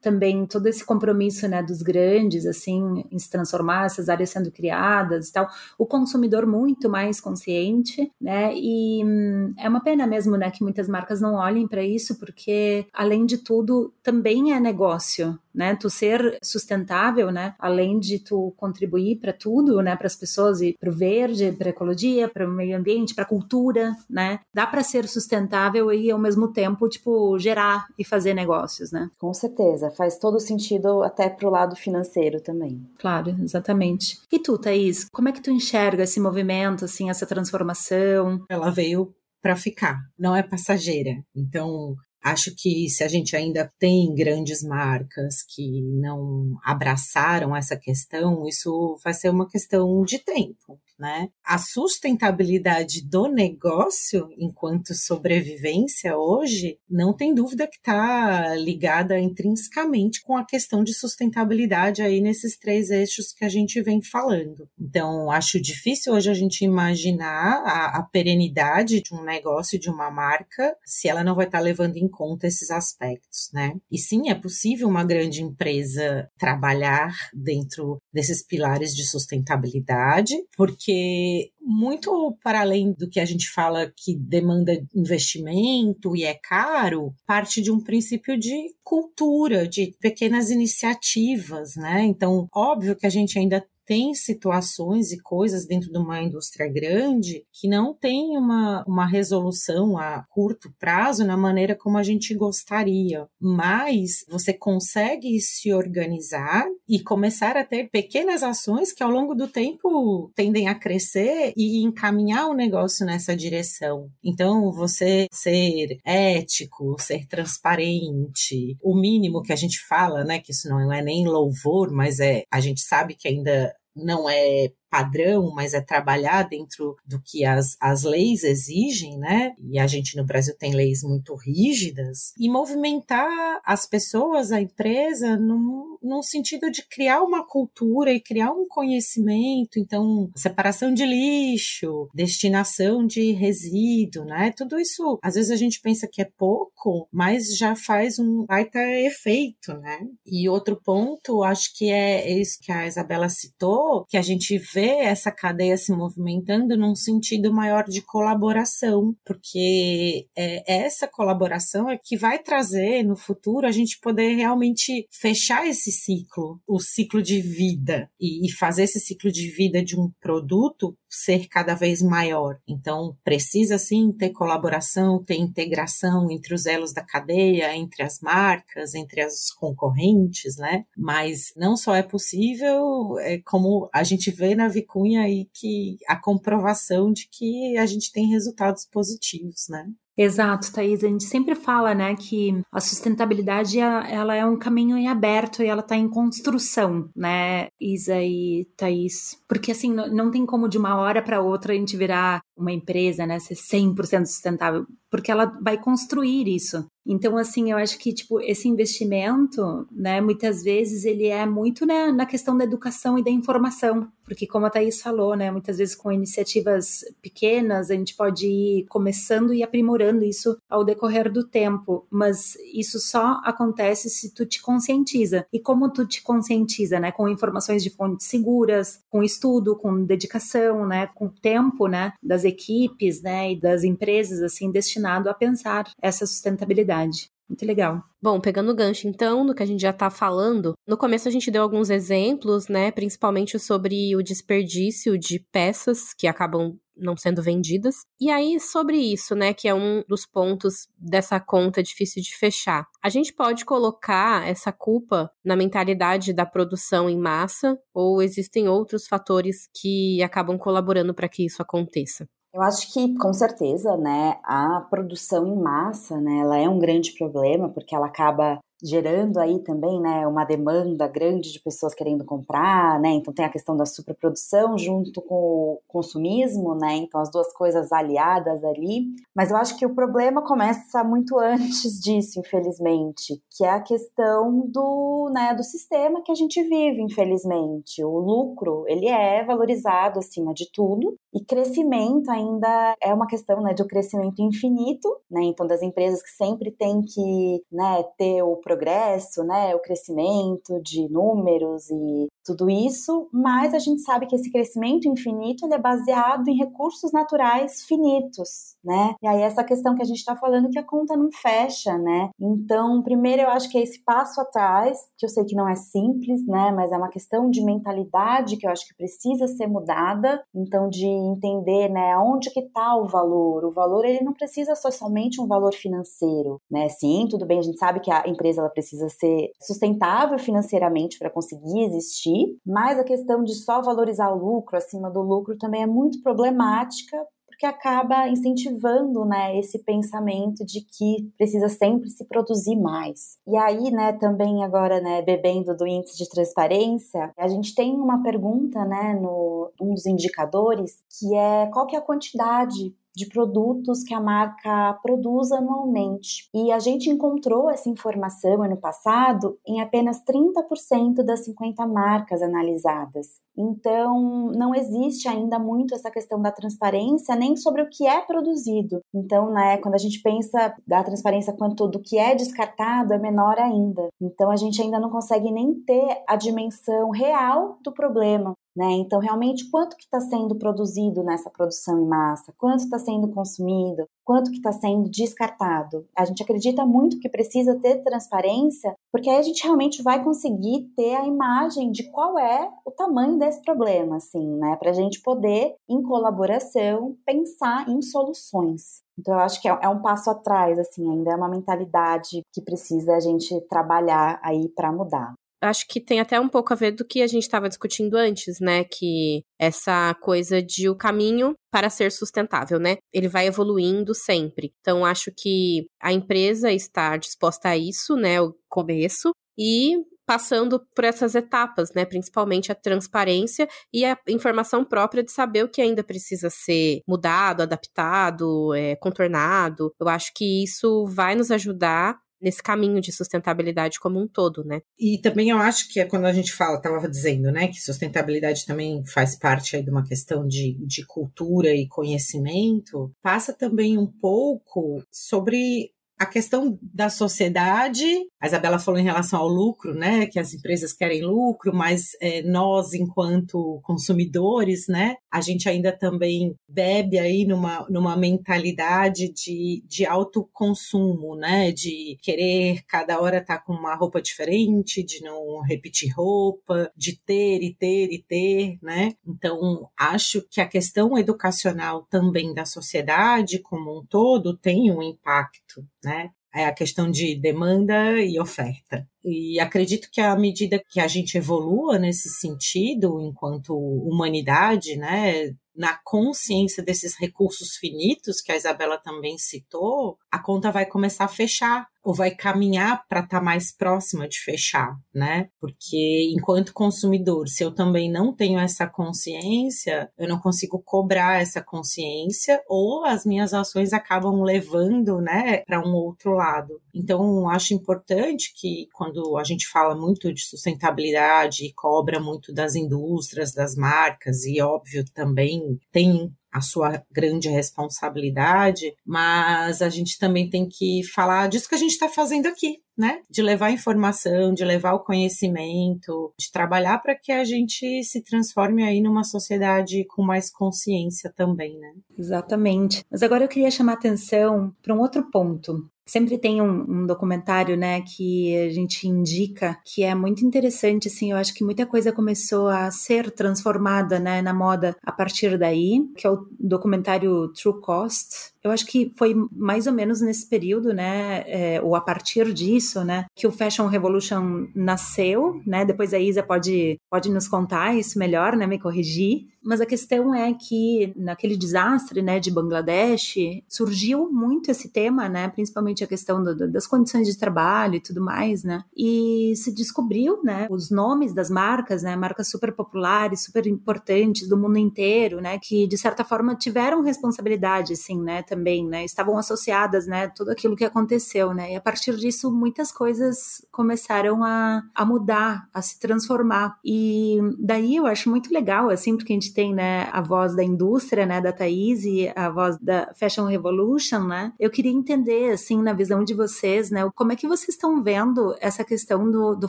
também 0.00 0.46
todo 0.46 0.66
esse 0.66 0.84
compromisso 0.84 1.46
né, 1.46 1.62
dos 1.62 1.82
grandes 1.82 2.46
assim 2.46 3.04
em 3.10 3.18
se 3.18 3.28
transformar 3.28 3.84
essas 3.84 4.08
áreas 4.08 4.30
sendo 4.30 4.50
criadas 4.50 5.28
e 5.28 5.32
tal. 5.32 5.48
O 5.76 5.84
consumidor 5.84 6.46
muito 6.46 6.88
mais 6.88 7.20
consciente 7.20 8.10
né? 8.20 8.54
E 8.54 9.04
hum, 9.04 9.52
é 9.58 9.68
uma 9.68 9.82
pena 9.82 10.06
mesmo 10.06 10.36
né 10.36 10.50
que 10.50 10.62
muitas 10.62 10.88
marcas 10.88 11.20
não 11.20 11.34
olhem 11.34 11.68
para 11.68 11.82
isso 11.82 12.18
porque 12.18 12.86
além 12.92 13.26
de 13.26 13.38
tudo 13.38 13.92
também 14.02 14.52
é 14.54 14.60
negócio 14.60 15.38
né? 15.56 15.74
Tu 15.74 15.88
ser 15.88 16.38
sustentável, 16.42 17.30
né? 17.32 17.54
Além 17.58 17.98
de 17.98 18.18
tu 18.18 18.52
contribuir 18.56 19.16
para 19.16 19.32
tudo, 19.32 19.80
né? 19.80 19.96
Para 19.96 20.06
as 20.06 20.14
pessoas 20.14 20.60
e 20.60 20.76
para 20.78 20.90
o 20.90 20.92
verde, 20.92 21.52
para 21.52 21.68
a 21.68 21.70
ecologia, 21.70 22.28
para 22.28 22.46
o 22.46 22.50
meio 22.50 22.76
ambiente, 22.76 23.14
para 23.14 23.24
a 23.24 23.28
cultura, 23.28 23.92
né? 24.08 24.40
Dá 24.54 24.66
para 24.66 24.82
ser 24.82 25.08
sustentável 25.08 25.92
e 25.92 26.10
ao 26.10 26.18
mesmo 26.18 26.52
tempo, 26.52 26.88
tipo, 26.88 27.38
gerar 27.38 27.86
e 27.98 28.04
fazer 28.04 28.34
negócios, 28.34 28.92
né? 28.92 29.10
Com 29.18 29.32
certeza, 29.32 29.90
faz 29.90 30.18
todo 30.18 30.38
sentido 30.38 31.02
até 31.02 31.28
para 31.28 31.48
o 31.48 31.50
lado 31.50 31.74
financeiro 31.74 32.40
também. 32.40 32.86
Claro, 32.98 33.34
exatamente. 33.42 34.18
E 34.30 34.38
tu, 34.38 34.58
Thaís, 34.58 35.08
como 35.10 35.28
é 35.28 35.32
que 35.32 35.42
tu 35.42 35.50
enxerga 35.50 36.02
esse 36.02 36.20
movimento, 36.20 36.84
assim, 36.84 37.08
essa 37.08 37.26
transformação? 37.26 38.44
Ela 38.48 38.70
veio 38.70 39.14
para 39.42 39.54
ficar, 39.54 40.00
não 40.18 40.34
é 40.34 40.42
passageira. 40.42 41.22
Então, 41.34 41.94
Acho 42.26 42.52
que 42.56 42.88
se 42.88 43.04
a 43.04 43.08
gente 43.08 43.36
ainda 43.36 43.72
tem 43.78 44.12
grandes 44.12 44.60
marcas 44.60 45.44
que 45.44 45.80
não 45.80 46.58
abraçaram 46.64 47.54
essa 47.54 47.76
questão, 47.76 48.48
isso 48.48 48.98
vai 49.04 49.14
ser 49.14 49.30
uma 49.30 49.48
questão 49.48 50.02
de 50.02 50.18
tempo 50.18 50.76
né? 50.98 51.28
A 51.44 51.58
sustentabilidade 51.58 53.06
do 53.06 53.28
negócio 53.28 54.28
enquanto 54.36 54.94
sobrevivência 54.94 56.16
hoje 56.16 56.78
não 56.88 57.12
tem 57.12 57.34
dúvida 57.34 57.66
que 57.66 57.76
está 57.76 58.54
ligada 58.54 59.18
intrinsecamente 59.18 60.22
com 60.22 60.36
a 60.36 60.44
questão 60.44 60.82
de 60.82 60.94
sustentabilidade 60.94 62.02
aí 62.02 62.20
nesses 62.20 62.56
três 62.56 62.90
eixos 62.90 63.32
que 63.32 63.44
a 63.44 63.48
gente 63.48 63.80
vem 63.82 64.02
falando. 64.02 64.68
Então, 64.78 65.30
acho 65.30 65.60
difícil 65.60 66.14
hoje 66.14 66.30
a 66.30 66.34
gente 66.34 66.64
imaginar 66.64 67.62
a, 67.64 67.98
a 67.98 68.02
perenidade 68.02 69.02
de 69.02 69.14
um 69.14 69.22
negócio, 69.22 69.78
de 69.78 69.90
uma 69.90 70.10
marca, 70.10 70.76
se 70.84 71.08
ela 71.08 71.22
não 71.22 71.34
vai 71.34 71.46
estar 71.46 71.58
tá 71.58 71.64
levando 71.64 71.96
em 71.96 72.08
conta 72.08 72.46
esses 72.46 72.70
aspectos, 72.70 73.50
né? 73.52 73.74
E 73.90 73.98
sim, 73.98 74.30
é 74.30 74.34
possível 74.34 74.88
uma 74.88 75.04
grande 75.04 75.42
empresa 75.42 76.28
trabalhar 76.38 77.14
dentro 77.34 77.98
desses 78.12 78.44
pilares 78.44 78.94
de 78.94 79.04
sustentabilidade, 79.04 80.34
porque 80.56 80.85
porque 80.86 81.50
muito 81.60 82.38
para 82.44 82.60
além 82.60 82.92
do 82.92 83.10
que 83.10 83.18
a 83.18 83.24
gente 83.24 83.50
fala 83.50 83.92
que 83.96 84.14
demanda 84.14 84.80
investimento 84.94 86.14
e 86.14 86.22
é 86.22 86.32
caro, 86.32 87.12
parte 87.26 87.60
de 87.60 87.72
um 87.72 87.80
princípio 87.80 88.38
de 88.38 88.72
cultura, 88.84 89.66
de 89.66 89.96
pequenas 90.00 90.48
iniciativas, 90.48 91.74
né? 91.74 92.04
Então, 92.04 92.48
óbvio 92.54 92.94
que 92.94 93.04
a 93.04 93.10
gente 93.10 93.36
ainda 93.36 93.66
tem 93.86 94.14
situações 94.14 95.12
e 95.12 95.20
coisas 95.20 95.66
dentro 95.66 95.90
de 95.90 95.98
uma 95.98 96.20
indústria 96.20 96.68
grande 96.68 97.44
que 97.52 97.68
não 97.68 97.94
tem 97.94 98.36
uma, 98.36 98.84
uma 98.86 99.06
resolução 99.06 99.96
a 99.96 100.24
curto 100.28 100.72
prazo 100.78 101.24
na 101.24 101.36
maneira 101.36 101.74
como 101.74 101.96
a 101.96 102.02
gente 102.02 102.34
gostaria, 102.34 103.26
mas 103.40 104.24
você 104.28 104.52
consegue 104.52 105.40
se 105.40 105.72
organizar 105.72 106.66
e 106.88 107.00
começar 107.00 107.56
a 107.56 107.64
ter 107.64 107.88
pequenas 107.90 108.42
ações 108.42 108.92
que 108.92 109.02
ao 109.02 109.10
longo 109.10 109.34
do 109.34 109.48
tempo 109.48 110.30
tendem 110.34 110.68
a 110.68 110.74
crescer 110.74 111.52
e 111.56 111.82
encaminhar 111.82 112.48
o 112.48 112.54
negócio 112.54 113.06
nessa 113.06 113.36
direção. 113.36 114.08
Então, 114.22 114.72
você 114.72 115.26
ser 115.32 115.98
ético, 116.04 116.96
ser 116.98 117.26
transparente, 117.26 118.76
o 118.82 118.94
mínimo 118.94 119.42
que 119.42 119.52
a 119.52 119.56
gente 119.56 119.78
fala, 119.86 120.24
né, 120.24 120.40
que 120.40 120.52
isso 120.52 120.68
não 120.68 120.92
é 120.92 121.02
nem 121.02 121.26
louvor, 121.26 121.90
mas 121.92 122.20
é 122.20 122.42
a 122.50 122.60
gente 122.60 122.80
sabe 122.80 123.14
que 123.14 123.28
ainda 123.28 123.74
não 123.96 124.28
é 124.28 124.70
padrão, 124.90 125.50
mas 125.50 125.74
é 125.74 125.80
trabalhar 125.80 126.44
dentro 126.44 126.96
do 127.04 127.20
que 127.20 127.44
as, 127.44 127.76
as 127.80 128.02
leis 128.02 128.44
exigem, 128.44 129.18
né? 129.18 129.54
E 129.58 129.78
a 129.78 129.86
gente 129.86 130.16
no 130.16 130.24
Brasil 130.24 130.54
tem 130.58 130.72
leis 130.74 131.02
muito 131.02 131.34
rígidas, 131.34 132.32
e 132.38 132.48
movimentar 132.48 133.60
as 133.64 133.86
pessoas, 133.86 134.52
a 134.52 134.60
empresa, 134.60 135.36
num, 135.36 135.95
num 136.06 136.22
sentido 136.22 136.70
de 136.70 136.86
criar 136.86 137.22
uma 137.22 137.46
cultura 137.46 138.12
e 138.12 138.20
criar 138.20 138.52
um 138.52 138.66
conhecimento. 138.68 139.78
Então, 139.78 140.30
separação 140.36 140.92
de 140.92 141.04
lixo, 141.04 142.08
destinação 142.14 143.06
de 143.06 143.32
resíduo, 143.32 144.24
né? 144.24 144.52
Tudo 144.56 144.78
isso, 144.78 145.18
às 145.22 145.34
vezes 145.34 145.50
a 145.50 145.56
gente 145.56 145.80
pensa 145.80 146.08
que 146.10 146.22
é 146.22 146.30
pouco, 146.38 147.08
mas 147.12 147.56
já 147.56 147.74
faz 147.74 148.18
um 148.18 148.44
baita 148.46 148.78
efeito, 148.80 149.74
né? 149.74 150.00
E 150.24 150.48
outro 150.48 150.80
ponto, 150.82 151.42
acho 151.42 151.76
que 151.76 151.90
é 151.90 152.30
isso 152.32 152.58
que 152.60 152.72
a 152.72 152.86
Isabela 152.86 153.28
citou, 153.28 154.04
que 154.08 154.16
a 154.16 154.22
gente 154.22 154.58
vê 154.58 155.00
essa 155.00 155.30
cadeia 155.30 155.76
se 155.76 155.92
movimentando 155.92 156.76
num 156.76 156.94
sentido 156.94 157.52
maior 157.52 157.84
de 157.84 158.02
colaboração, 158.02 159.14
porque 159.24 160.26
é, 160.36 160.84
essa 160.84 161.06
colaboração 161.08 161.88
é 161.90 161.98
que 161.98 162.16
vai 162.16 162.38
trazer 162.38 163.02
no 163.02 163.16
futuro 163.16 163.66
a 163.66 163.70
gente 163.70 163.98
poder 164.00 164.34
realmente 164.34 165.06
fechar 165.10 165.66
esse 165.66 165.90
ciclo, 166.04 166.60
o 166.66 166.78
ciclo 166.78 167.22
de 167.22 167.40
vida, 167.40 168.10
e, 168.20 168.46
e 168.46 168.52
fazer 168.52 168.84
esse 168.84 169.00
ciclo 169.00 169.30
de 169.30 169.48
vida 169.50 169.84
de 169.84 169.98
um 169.98 170.10
produto 170.20 170.96
ser 171.08 171.48
cada 171.48 171.74
vez 171.74 172.02
maior. 172.02 172.58
Então, 172.68 173.16
precisa 173.24 173.78
sim 173.78 174.12
ter 174.12 174.30
colaboração, 174.30 175.22
ter 175.22 175.36
integração 175.36 176.30
entre 176.30 176.54
os 176.54 176.66
elos 176.66 176.92
da 176.92 177.02
cadeia, 177.02 177.74
entre 177.74 178.02
as 178.02 178.20
marcas, 178.20 178.94
entre 178.94 179.20
as 179.22 179.50
concorrentes, 179.52 180.56
né? 180.56 180.84
Mas 180.96 181.52
não 181.56 181.76
só 181.76 181.94
é 181.94 182.02
possível, 182.02 183.18
é 183.20 183.38
como 183.38 183.88
a 183.92 184.02
gente 184.02 184.30
vê 184.30 184.54
na 184.54 184.68
Vicunha 184.68 185.22
aí 185.22 185.48
que 185.54 185.96
a 186.06 186.16
comprovação 186.16 187.12
de 187.12 187.28
que 187.30 187.76
a 187.78 187.86
gente 187.86 188.12
tem 188.12 188.28
resultados 188.28 188.84
positivos, 188.84 189.66
né? 189.68 189.86
Exato, 190.18 190.72
Thaís. 190.72 191.04
A 191.04 191.08
gente 191.08 191.24
sempre 191.24 191.54
fala, 191.54 191.94
né, 191.94 192.14
que 192.16 192.62
a 192.72 192.80
sustentabilidade 192.80 193.78
ela 193.78 194.34
é 194.34 194.46
um 194.46 194.58
caminho 194.58 194.96
em 194.96 195.08
aberto 195.08 195.62
e 195.62 195.66
ela 195.66 195.82
está 195.82 195.94
em 195.94 196.08
construção, 196.08 197.10
né, 197.14 197.68
Isa 197.78 198.22
e 198.22 198.66
Thaís? 198.76 199.36
Porque 199.46 199.72
assim, 199.72 199.92
não 199.92 200.30
tem 200.30 200.46
como 200.46 200.68
de 200.68 200.78
uma 200.78 200.96
hora 200.96 201.20
para 201.22 201.42
outra 201.42 201.74
a 201.74 201.76
gente 201.76 201.98
virar 201.98 202.40
uma 202.56 202.72
empresa, 202.72 203.26
né, 203.26 203.38
ser 203.38 203.56
100% 203.56 204.24
sustentável, 204.24 204.86
porque 205.16 205.32
ela 205.32 205.46
vai 205.62 205.78
construir 205.78 206.46
isso. 206.46 206.86
Então, 207.06 207.38
assim, 207.38 207.70
eu 207.70 207.78
acho 207.78 207.98
que, 207.98 208.12
tipo, 208.12 208.40
esse 208.40 208.68
investimento, 208.68 209.86
né, 209.92 210.20
muitas 210.20 210.62
vezes 210.62 211.04
ele 211.04 211.26
é 211.28 211.46
muito 211.46 211.86
né, 211.86 212.10
na 212.10 212.26
questão 212.26 212.58
da 212.58 212.64
educação 212.64 213.16
e 213.16 213.22
da 213.22 213.30
informação, 213.30 214.08
porque 214.24 214.44
como 214.44 214.66
a 214.66 214.70
Thaís 214.70 215.00
falou, 215.00 215.36
né, 215.36 215.52
muitas 215.52 215.78
vezes 215.78 215.94
com 215.94 216.10
iniciativas 216.10 217.04
pequenas, 217.22 217.92
a 217.92 217.94
gente 217.94 218.16
pode 218.16 218.48
ir 218.48 218.86
começando 218.88 219.54
e 219.54 219.62
aprimorando 219.62 220.24
isso 220.24 220.58
ao 220.68 220.84
decorrer 220.84 221.30
do 221.30 221.46
tempo, 221.46 222.04
mas 222.10 222.56
isso 222.74 222.98
só 222.98 223.40
acontece 223.44 224.10
se 224.10 224.34
tu 224.34 224.44
te 224.44 224.60
conscientiza. 224.60 225.46
E 225.52 225.60
como 225.60 225.92
tu 225.92 226.04
te 226.04 226.20
conscientiza, 226.22 226.98
né, 226.98 227.12
com 227.12 227.28
informações 227.28 227.84
de 227.84 227.90
fontes 227.90 228.26
seguras, 228.26 228.98
com 229.08 229.22
estudo, 229.22 229.76
com 229.76 230.04
dedicação, 230.04 230.84
né, 230.84 231.06
com 231.14 231.28
tempo, 231.28 231.86
né, 231.86 232.12
das 232.20 232.42
equipes, 232.42 233.22
né, 233.22 233.52
e 233.52 233.60
das 233.60 233.84
empresas, 233.84 234.42
assim, 234.42 234.72
destinado 235.06 235.30
a 235.30 235.34
pensar 235.34 235.84
essa 236.02 236.26
sustentabilidade. 236.26 237.30
Muito 237.48 237.64
legal. 237.64 238.02
Bom, 238.20 238.40
pegando 238.40 238.72
o 238.72 238.74
gancho 238.74 239.06
então, 239.06 239.44
no 239.44 239.54
que 239.54 239.62
a 239.62 239.66
gente 239.66 239.80
já 239.80 239.90
está 239.90 240.10
falando, 240.10 240.74
no 240.86 240.96
começo 240.96 241.28
a 241.28 241.30
gente 241.30 241.48
deu 241.48 241.62
alguns 241.62 241.90
exemplos, 241.90 242.66
né, 242.66 242.90
principalmente 242.90 243.56
sobre 243.56 244.16
o 244.16 244.22
desperdício 244.22 245.16
de 245.16 245.38
peças 245.52 246.12
que 246.12 246.26
acabam 246.26 246.76
não 246.96 247.16
sendo 247.16 247.42
vendidas. 247.42 247.96
E 248.18 248.30
aí, 248.30 248.58
sobre 248.58 248.96
isso, 248.96 249.36
né, 249.36 249.52
que 249.52 249.68
é 249.68 249.74
um 249.74 250.02
dos 250.08 250.26
pontos 250.26 250.88
dessa 250.98 251.38
conta 251.38 251.82
difícil 251.82 252.20
de 252.20 252.34
fechar, 252.36 252.86
a 253.00 253.08
gente 253.08 253.32
pode 253.32 253.64
colocar 253.64 254.48
essa 254.48 254.72
culpa 254.72 255.30
na 255.44 255.54
mentalidade 255.54 256.32
da 256.32 256.46
produção 256.46 257.08
em 257.08 257.18
massa 257.18 257.78
ou 257.94 258.22
existem 258.22 258.66
outros 258.66 259.06
fatores 259.06 259.68
que 259.72 260.20
acabam 260.22 260.58
colaborando 260.58 261.14
para 261.14 261.28
que 261.28 261.44
isso 261.44 261.62
aconteça? 261.62 262.26
Eu 262.56 262.62
acho 262.62 262.90
que, 262.90 263.14
com 263.18 263.34
certeza, 263.34 263.98
né, 263.98 264.38
a 264.42 264.80
produção 264.88 265.46
em 265.46 265.54
massa, 265.54 266.18
né, 266.18 266.38
ela 266.38 266.56
é 266.56 266.66
um 266.66 266.78
grande 266.78 267.12
problema, 267.12 267.68
porque 267.68 267.94
ela 267.94 268.06
acaba 268.06 268.58
gerando 268.82 269.38
aí 269.38 269.58
também, 269.60 270.00
né, 270.00 270.26
uma 270.26 270.44
demanda 270.44 271.06
grande 271.06 271.52
de 271.52 271.60
pessoas 271.60 271.94
querendo 271.94 272.24
comprar, 272.24 273.00
né, 273.00 273.10
então 273.10 273.32
tem 273.32 273.44
a 273.44 273.50
questão 273.50 273.76
da 273.76 273.86
superprodução 273.86 274.76
junto 274.76 275.22
com 275.22 275.34
o 275.34 275.80
consumismo, 275.88 276.74
né, 276.74 276.96
então 276.96 277.20
as 277.20 277.30
duas 277.30 277.52
coisas 277.52 277.90
aliadas 277.92 278.62
ali, 278.64 279.06
mas 279.34 279.50
eu 279.50 279.56
acho 279.56 279.76
que 279.76 279.86
o 279.86 279.94
problema 279.94 280.42
começa 280.42 281.02
muito 281.04 281.36
antes 281.40 282.00
disso, 282.00 282.40
infelizmente, 282.40 283.40
que 283.50 283.64
é 283.64 283.70
a 283.70 283.82
questão 283.82 284.66
do, 284.66 285.30
né, 285.32 285.54
do 285.54 285.62
sistema 285.62 286.22
que 286.22 286.32
a 286.32 286.34
gente 286.34 286.62
vive, 286.62 287.02
infelizmente, 287.02 288.02
o 288.04 288.18
lucro, 288.18 288.84
ele 288.86 289.08
é 289.08 289.44
valorizado 289.44 290.18
acima 290.18 290.52
de 290.52 290.70
tudo, 290.72 291.16
e 291.36 291.44
crescimento 291.44 292.30
ainda 292.30 292.96
é 293.00 293.12
uma 293.12 293.26
questão, 293.26 293.60
né, 293.60 293.74
do 293.74 293.86
crescimento 293.86 294.40
infinito, 294.40 295.08
né, 295.30 295.42
então 295.44 295.66
das 295.66 295.82
empresas 295.82 296.22
que 296.22 296.30
sempre 296.30 296.70
têm 296.70 297.02
que, 297.02 297.62
né, 297.70 298.02
ter 298.16 298.42
o 298.42 298.56
progresso, 298.56 299.44
né, 299.44 299.74
o 299.74 299.80
crescimento 299.80 300.80
de 300.82 301.06
números 301.10 301.90
e 301.90 302.26
tudo 302.46 302.70
isso, 302.70 303.28
mas 303.32 303.74
a 303.74 303.78
gente 303.78 304.00
sabe 304.02 304.26
que 304.26 304.36
esse 304.36 304.50
crescimento 304.50 305.08
infinito 305.08 305.66
ele 305.66 305.74
é 305.74 305.78
baseado 305.78 306.48
em 306.48 306.56
recursos 306.56 307.12
naturais 307.12 307.82
finitos, 307.84 308.76
né? 308.84 309.14
E 309.22 309.26
aí 309.26 309.42
essa 309.42 309.64
questão 309.64 309.94
que 309.94 310.02
a 310.02 310.06
gente 310.06 310.18
está 310.18 310.36
falando 310.36 310.70
que 310.70 310.78
a 310.78 310.84
conta 310.84 311.16
não 311.16 311.28
fecha, 311.32 311.98
né? 311.98 312.30
Então, 312.40 313.02
primeiro 313.02 313.42
eu 313.42 313.50
acho 313.50 313.68
que 313.70 313.78
é 313.78 313.82
esse 313.82 314.02
passo 314.04 314.40
atrás, 314.40 314.98
que 315.18 315.26
eu 315.26 315.30
sei 315.30 315.44
que 315.44 315.56
não 315.56 315.68
é 315.68 315.74
simples, 315.74 316.46
né? 316.46 316.72
Mas 316.72 316.92
é 316.92 316.96
uma 316.96 317.08
questão 317.08 317.50
de 317.50 317.64
mentalidade 317.64 318.56
que 318.56 318.66
eu 318.66 318.70
acho 318.70 318.86
que 318.86 318.96
precisa 318.96 319.46
ser 319.48 319.66
mudada. 319.66 320.42
Então, 320.54 320.88
de 320.88 321.06
entender, 321.06 321.88
né, 321.88 322.12
aonde 322.12 322.50
que 322.50 322.60
está 322.60 322.96
o 322.96 323.06
valor? 323.06 323.64
O 323.64 323.72
valor 323.72 324.04
ele 324.04 324.24
não 324.24 324.32
precisa 324.32 324.74
ser 324.74 324.92
somente 324.92 325.40
um 325.40 325.46
valor 325.46 325.74
financeiro, 325.74 326.60
né? 326.70 326.88
Sim, 326.88 327.26
tudo 327.28 327.46
bem, 327.46 327.58
a 327.58 327.62
gente 327.62 327.78
sabe 327.78 328.00
que 328.00 328.10
a 328.10 328.24
empresa 328.26 328.60
ela 328.60 328.70
precisa 328.70 329.08
ser 329.08 329.50
sustentável 329.60 330.38
financeiramente 330.38 331.18
para 331.18 331.30
conseguir 331.30 331.84
existir, 331.84 332.35
mas 332.64 332.98
a 332.98 333.04
questão 333.04 333.42
de 333.42 333.54
só 333.54 333.80
valorizar 333.82 334.30
o 334.30 334.38
lucro 334.38 334.76
acima 334.76 335.10
do 335.10 335.22
lucro 335.22 335.56
também 335.58 335.82
é 335.82 335.86
muito 335.86 336.20
problemática 336.22 337.16
porque 337.56 337.64
acaba 337.64 338.28
incentivando, 338.28 339.24
né, 339.24 339.58
esse 339.58 339.82
pensamento 339.82 340.64
de 340.64 340.82
que 340.82 341.32
precisa 341.38 341.70
sempre 341.70 342.10
se 342.10 342.26
produzir 342.26 342.76
mais. 342.76 343.38
E 343.46 343.56
aí, 343.56 343.90
né, 343.90 344.12
também 344.12 344.62
agora, 344.62 345.00
né, 345.00 345.22
bebendo 345.22 345.74
do 345.74 345.86
índice 345.86 346.18
de 346.18 346.28
transparência, 346.28 347.32
a 347.38 347.48
gente 347.48 347.74
tem 347.74 347.94
uma 347.94 348.22
pergunta, 348.22 348.84
né, 348.84 349.18
no 349.18 349.72
um 349.80 349.94
dos 349.94 350.04
indicadores, 350.04 350.98
que 351.18 351.34
é 351.34 351.66
qual 351.68 351.86
que 351.86 351.96
é 351.96 351.98
a 351.98 352.02
quantidade 352.02 352.94
de 353.16 353.26
produtos 353.26 354.02
que 354.02 354.12
a 354.12 354.20
marca 354.20 354.92
produz 355.02 355.50
anualmente. 355.50 356.50
E 356.54 356.70
a 356.70 356.78
gente 356.78 357.08
encontrou 357.08 357.70
essa 357.70 357.88
informação 357.88 358.62
ano 358.62 358.76
passado 358.76 359.58
em 359.66 359.80
apenas 359.80 360.22
30% 360.22 361.24
das 361.24 361.44
50 361.46 361.86
marcas 361.86 362.42
analisadas. 362.42 363.40
Então, 363.56 364.52
não 364.54 364.74
existe 364.74 365.26
ainda 365.26 365.58
muito 365.58 365.94
essa 365.94 366.10
questão 366.10 366.42
da 366.42 366.52
transparência 366.52 367.34
nem 367.34 367.56
sobre 367.56 367.80
o 367.80 367.88
que 367.88 368.06
é 368.06 368.20
produzido. 368.20 369.00
Então, 369.14 369.50
né, 369.50 369.78
quando 369.78 369.94
a 369.94 369.98
gente 369.98 370.20
pensa 370.20 370.74
da 370.86 371.02
transparência 371.02 371.54
quanto 371.54 371.88
do 371.88 372.02
que 372.02 372.18
é 372.18 372.34
descartado, 372.34 373.14
é 373.14 373.18
menor 373.18 373.58
ainda. 373.58 374.08
Então, 374.20 374.50
a 374.50 374.56
gente 374.56 374.82
ainda 374.82 375.00
não 375.00 375.08
consegue 375.08 375.50
nem 375.50 375.72
ter 375.72 376.22
a 376.28 376.36
dimensão 376.36 377.08
real 377.08 377.78
do 377.82 377.92
problema. 377.92 378.52
Né? 378.76 378.92
Então, 378.92 379.18
realmente, 379.18 379.70
quanto 379.70 379.96
que 379.96 380.04
está 380.04 380.20
sendo 380.20 380.54
produzido 380.54 381.24
nessa 381.24 381.48
produção 381.48 381.98
em 381.98 382.06
massa? 382.06 382.52
Quanto 382.58 382.80
está 382.80 382.98
sendo 382.98 383.28
consumido? 383.28 384.04
Quanto 384.22 384.50
que 384.50 384.58
está 384.58 384.70
sendo 384.70 385.08
descartado? 385.08 386.04
A 386.14 386.26
gente 386.26 386.42
acredita 386.42 386.84
muito 386.84 387.18
que 387.18 387.28
precisa 387.28 387.78
ter 387.80 388.02
transparência, 388.02 388.94
porque 389.10 389.30
aí 389.30 389.38
a 389.38 389.42
gente 389.42 389.62
realmente 389.62 390.02
vai 390.02 390.22
conseguir 390.22 390.90
ter 390.94 391.14
a 391.14 391.26
imagem 391.26 391.90
de 391.90 392.10
qual 392.10 392.38
é 392.38 392.70
o 392.84 392.90
tamanho 392.90 393.38
desse 393.38 393.62
problema, 393.62 394.16
assim, 394.16 394.46
né? 394.58 394.76
Para 394.76 394.90
a 394.90 394.94
gente 394.94 395.22
poder, 395.22 395.74
em 395.88 396.02
colaboração, 396.02 397.16
pensar 397.24 397.88
em 397.88 398.02
soluções. 398.02 399.00
Então, 399.18 399.32
eu 399.32 399.40
acho 399.40 399.62
que 399.62 399.68
é, 399.68 399.78
é 399.80 399.88
um 399.88 400.02
passo 400.02 400.28
atrás, 400.28 400.78
assim, 400.78 401.10
ainda 401.10 401.30
é 401.30 401.36
uma 401.36 401.48
mentalidade 401.48 402.42
que 402.52 402.60
precisa 402.60 403.14
a 403.14 403.20
gente 403.20 403.58
trabalhar 403.70 404.38
aí 404.42 404.68
para 404.68 404.92
mudar 404.92 405.32
acho 405.62 405.86
que 405.88 406.00
tem 406.00 406.20
até 406.20 406.38
um 406.38 406.48
pouco 406.48 406.72
a 406.72 406.76
ver 406.76 406.92
do 406.92 407.04
que 407.04 407.22
a 407.22 407.26
gente 407.26 407.42
estava 407.42 407.68
discutindo 407.68 408.14
antes, 408.16 408.60
né? 408.60 408.84
Que 408.84 409.42
essa 409.58 410.14
coisa 410.20 410.62
de 410.62 410.88
o 410.88 410.96
caminho 410.96 411.54
para 411.70 411.90
ser 411.90 412.12
sustentável, 412.12 412.78
né? 412.78 412.96
Ele 413.12 413.28
vai 413.28 413.46
evoluindo 413.46 414.14
sempre. 414.14 414.72
Então, 414.80 415.04
acho 415.04 415.30
que 415.36 415.86
a 416.00 416.12
empresa 416.12 416.72
está 416.72 417.16
disposta 417.16 417.70
a 417.70 417.76
isso, 417.76 418.16
né? 418.16 418.40
O 418.40 418.54
começo. 418.68 419.32
E 419.58 419.96
passando 420.26 420.84
por 420.94 421.04
essas 421.04 421.34
etapas, 421.34 421.92
né? 421.94 422.04
Principalmente 422.04 422.72
a 422.72 422.74
transparência 422.74 423.68
e 423.92 424.04
a 424.04 424.18
informação 424.28 424.84
própria 424.84 425.22
de 425.22 425.30
saber 425.30 425.64
o 425.64 425.68
que 425.68 425.80
ainda 425.80 426.02
precisa 426.02 426.50
ser 426.50 427.00
mudado, 427.06 427.62
adaptado, 427.62 428.74
é, 428.74 428.96
contornado. 428.96 429.92
Eu 430.00 430.08
acho 430.08 430.32
que 430.34 430.64
isso 430.64 431.06
vai 431.06 431.36
nos 431.36 431.50
ajudar 431.50 432.18
nesse 432.40 432.62
caminho 432.62 433.00
de 433.00 433.12
sustentabilidade 433.12 433.98
como 433.98 434.20
um 434.20 434.28
todo, 434.28 434.64
né? 434.64 434.80
E 434.98 435.18
também 435.18 435.50
eu 435.50 435.58
acho 435.58 435.88
que 435.88 436.00
é 436.00 436.04
quando 436.04 436.26
a 436.26 436.32
gente 436.32 436.52
fala, 436.52 436.76
estava 436.76 437.08
dizendo, 437.08 437.50
né, 437.50 437.68
que 437.68 437.80
sustentabilidade 437.80 438.66
também 438.66 439.04
faz 439.06 439.38
parte 439.38 439.76
aí 439.76 439.82
de 439.82 439.90
uma 439.90 440.04
questão 440.04 440.46
de, 440.46 440.76
de 440.86 441.04
cultura 441.06 441.74
e 441.74 441.88
conhecimento, 441.88 443.10
passa 443.22 443.52
também 443.52 443.98
um 443.98 444.06
pouco 444.06 445.02
sobre 445.10 445.90
a 446.18 446.24
questão 446.24 446.78
da 446.82 447.10
sociedade, 447.10 448.04
a 448.40 448.46
Isabela 448.46 448.78
falou 448.78 448.98
em 448.98 449.04
relação 449.04 449.38
ao 449.38 449.48
lucro, 449.48 449.94
né, 449.94 450.26
que 450.26 450.38
as 450.38 450.54
empresas 450.54 450.92
querem 450.92 451.22
lucro, 451.22 451.74
mas 451.74 452.12
é, 452.20 452.42
nós, 452.42 452.94
enquanto 452.94 453.80
consumidores, 453.82 454.86
né, 454.88 455.16
a 455.30 455.42
gente 455.42 455.68
ainda 455.68 455.92
também 455.92 456.54
bebe 456.66 457.18
aí 457.18 457.44
numa, 457.44 457.86
numa 457.90 458.16
mentalidade 458.16 459.30
de, 459.30 459.84
de 459.86 460.06
autoconsumo, 460.06 461.36
né, 461.36 461.70
de 461.70 462.16
querer 462.22 462.82
cada 462.88 463.20
hora 463.20 463.38
estar 463.38 463.58
tá 463.58 463.62
com 463.62 463.74
uma 463.74 463.94
roupa 463.94 464.22
diferente, 464.22 465.04
de 465.04 465.20
não 465.20 465.60
repetir 465.60 466.14
roupa, 466.16 466.90
de 466.96 467.18
ter 467.18 467.62
e 467.62 467.74
ter 467.74 468.10
e 468.10 468.22
ter, 468.22 468.78
né, 468.80 469.12
então 469.26 469.90
acho 469.98 470.40
que 470.50 470.62
a 470.62 470.68
questão 470.68 471.18
educacional 471.18 472.06
também 472.08 472.54
da 472.54 472.64
sociedade 472.64 473.58
como 473.58 473.98
um 473.98 474.06
todo 474.06 474.56
tem 474.56 474.90
um 474.90 475.02
impacto, 475.02 475.84
né? 476.06 476.30
É 476.54 476.64
a 476.64 476.72
questão 476.72 477.10
de 477.10 477.34
demanda 477.34 478.12
e 478.22 478.40
oferta. 478.40 479.06
E 479.22 479.60
acredito 479.60 480.08
que 480.10 480.20
à 480.20 480.34
medida 480.36 480.82
que 480.88 481.00
a 481.00 481.08
gente 481.08 481.36
evolua 481.36 481.98
nesse 481.98 482.30
sentido, 482.30 483.20
enquanto 483.20 483.76
humanidade, 483.76 484.96
né, 484.96 485.54
na 485.76 485.98
consciência 486.02 486.82
desses 486.82 487.14
recursos 487.18 487.76
finitos 487.76 488.40
que 488.40 488.50
a 488.50 488.56
Isabela 488.56 488.96
também 488.96 489.36
citou, 489.36 490.16
a 490.30 490.38
conta 490.38 490.70
vai 490.70 490.86
começar 490.86 491.26
a 491.26 491.28
fechar 491.28 491.86
ou 492.06 492.14
vai 492.14 492.30
caminhar 492.30 493.04
para 493.08 493.18
estar 493.18 493.40
tá 493.40 493.44
mais 493.44 493.76
próxima 493.76 494.28
de 494.28 494.38
fechar, 494.38 494.96
né? 495.12 495.48
Porque 495.60 496.30
enquanto 496.32 496.72
consumidor, 496.72 497.48
se 497.48 497.64
eu 497.64 497.74
também 497.74 498.08
não 498.08 498.32
tenho 498.32 498.60
essa 498.60 498.86
consciência, 498.86 500.08
eu 500.16 500.28
não 500.28 500.38
consigo 500.38 500.80
cobrar 500.84 501.42
essa 501.42 501.60
consciência 501.60 502.62
ou 502.68 503.04
as 503.04 503.26
minhas 503.26 503.52
ações 503.52 503.92
acabam 503.92 504.40
levando, 504.42 505.20
né, 505.20 505.64
para 505.66 505.80
um 505.80 505.92
outro 505.94 506.30
lado. 506.30 506.80
Então, 506.94 507.48
acho 507.48 507.74
importante 507.74 508.52
que 508.54 508.86
quando 508.94 509.36
a 509.36 509.42
gente 509.42 509.66
fala 509.66 509.96
muito 509.96 510.32
de 510.32 510.46
sustentabilidade 510.46 511.66
e 511.66 511.74
cobra 511.74 512.20
muito 512.20 512.54
das 512.54 512.76
indústrias, 512.76 513.52
das 513.52 513.74
marcas 513.74 514.44
e 514.44 514.60
óbvio 514.62 515.04
também 515.12 515.76
tem 515.90 516.32
a 516.56 516.60
sua 516.62 517.02
grande 517.12 517.48
responsabilidade, 517.50 518.94
mas 519.04 519.82
a 519.82 519.90
gente 519.90 520.18
também 520.18 520.48
tem 520.48 520.66
que 520.66 521.02
falar 521.14 521.48
disso 521.48 521.68
que 521.68 521.74
a 521.74 521.78
gente 521.78 521.92
está 521.92 522.08
fazendo 522.08 522.46
aqui, 522.46 522.78
né? 522.96 523.20
De 523.30 523.42
levar 523.42 523.70
informação, 523.70 524.54
de 524.54 524.64
levar 524.64 524.94
o 524.94 525.04
conhecimento, 525.04 526.32
de 526.38 526.50
trabalhar 526.50 526.98
para 526.98 527.14
que 527.14 527.30
a 527.30 527.44
gente 527.44 528.02
se 528.02 528.22
transforme 528.22 528.82
aí 528.82 529.02
numa 529.02 529.22
sociedade 529.22 530.06
com 530.06 530.22
mais 530.22 530.50
consciência 530.50 531.30
também, 531.36 531.78
né? 531.78 531.92
Exatamente. 532.18 533.04
Mas 533.10 533.22
agora 533.22 533.44
eu 533.44 533.48
queria 533.48 533.70
chamar 533.70 533.92
atenção 533.94 534.74
para 534.82 534.94
um 534.94 535.00
outro 535.00 535.30
ponto. 535.30 535.86
Sempre 536.08 536.38
tem 536.38 536.62
um, 536.62 537.02
um, 537.02 537.06
documentário, 537.06 537.76
né, 537.76 538.00
que 538.00 538.56
a 538.56 538.70
gente 538.70 539.08
indica 539.08 539.76
que 539.84 540.04
é 540.04 540.14
muito 540.14 540.46
interessante, 540.46 541.08
assim, 541.08 541.32
eu 541.32 541.36
acho 541.36 541.52
que 541.52 541.64
muita 541.64 541.84
coisa 541.84 542.12
começou 542.12 542.68
a 542.68 542.90
ser 542.92 543.30
transformada, 543.32 544.20
né, 544.20 544.40
na 544.40 544.54
moda 544.54 544.96
a 545.02 545.10
partir 545.10 545.58
daí, 545.58 546.00
que 546.16 546.24
é 546.24 546.30
o 546.30 546.46
documentário 546.60 547.48
True 547.48 547.80
Cost, 547.80 548.52
eu 548.66 548.72
acho 548.72 548.86
que 548.86 549.12
foi 549.16 549.34
mais 549.52 549.86
ou 549.86 549.92
menos 549.92 550.20
nesse 550.20 550.46
período, 550.48 550.92
né, 550.92 551.44
é, 551.46 551.80
ou 551.80 551.94
a 551.94 552.00
partir 552.00 552.52
disso, 552.52 553.04
né, 553.04 553.26
que 553.34 553.46
o 553.46 553.52
Fashion 553.52 553.86
Revolution 553.86 554.66
nasceu, 554.74 555.60
né, 555.66 555.84
depois 555.84 556.12
a 556.12 556.18
Isa 556.18 556.42
pode, 556.42 556.98
pode 557.10 557.30
nos 557.30 557.48
contar 557.48 557.96
isso 557.96 558.18
melhor, 558.18 558.56
né, 558.56 558.66
me 558.66 558.78
corrigir, 558.78 559.46
mas 559.64 559.80
a 559.80 559.86
questão 559.86 560.34
é 560.34 560.52
que 560.54 561.12
naquele 561.16 561.56
desastre, 561.56 562.22
né, 562.22 562.38
de 562.38 562.52
Bangladesh, 562.52 563.36
surgiu 563.68 564.30
muito 564.30 564.70
esse 564.70 564.88
tema, 564.90 565.28
né, 565.28 565.48
principalmente 565.48 566.04
a 566.04 566.06
questão 566.06 566.42
do, 566.42 566.54
do, 566.54 566.70
das 566.70 566.86
condições 566.86 567.26
de 567.26 567.36
trabalho 567.36 567.96
e 567.96 568.00
tudo 568.00 568.20
mais, 568.20 568.62
né, 568.62 568.82
e 568.96 569.54
se 569.56 569.72
descobriu, 569.72 570.40
né, 570.42 570.66
os 570.70 570.90
nomes 570.90 571.32
das 571.32 571.50
marcas, 571.50 572.02
né, 572.02 572.16
marcas 572.16 572.48
super 572.48 572.72
populares, 572.72 573.44
super 573.44 573.66
importantes 573.66 574.48
do 574.48 574.56
mundo 574.56 574.78
inteiro, 574.78 575.40
né, 575.40 575.58
que 575.62 575.86
de 575.86 575.98
certa 575.98 576.24
forma 576.24 576.54
tiveram 576.54 577.02
responsabilidade, 577.02 577.92
assim, 577.92 578.20
né, 578.20 578.42
também, 578.56 578.86
né? 578.86 579.04
Estavam 579.04 579.36
associadas, 579.36 580.06
né? 580.06 580.28
Tudo 580.28 580.50
aquilo 580.50 580.74
que 580.74 580.84
aconteceu, 580.84 581.52
né? 581.52 581.72
E 581.72 581.76
a 581.76 581.80
partir 581.80 582.16
disso, 582.16 582.50
muitas 582.50 582.90
coisas 582.90 583.64
começaram 583.70 584.42
a, 584.42 584.82
a 584.94 585.04
mudar, 585.04 585.68
a 585.74 585.82
se 585.82 586.00
transformar. 586.00 586.78
E 586.82 587.38
daí 587.58 587.96
eu 587.96 588.06
acho 588.06 588.30
muito 588.30 588.52
legal, 588.52 588.88
assim, 588.88 589.14
porque 589.16 589.32
a 589.32 589.36
gente 589.36 589.52
tem, 589.52 589.74
né, 589.74 590.08
a 590.10 590.22
voz 590.22 590.56
da 590.56 590.64
indústria, 590.64 591.26
né, 591.26 591.40
da 591.40 591.52
Thaís 591.52 592.04
e 592.04 592.32
a 592.34 592.48
voz 592.48 592.78
da 592.78 593.12
Fashion 593.14 593.44
Revolution, 593.44 594.20
né? 594.20 594.52
Eu 594.58 594.70
queria 594.70 594.92
entender, 594.92 595.52
assim, 595.52 595.82
na 595.82 595.92
visão 595.92 596.24
de 596.24 596.32
vocês, 596.32 596.90
né, 596.90 597.08
como 597.14 597.32
é 597.32 597.36
que 597.36 597.46
vocês 597.46 597.70
estão 597.70 598.02
vendo 598.02 598.56
essa 598.60 598.82
questão 598.84 599.30
do, 599.30 599.54
do 599.54 599.68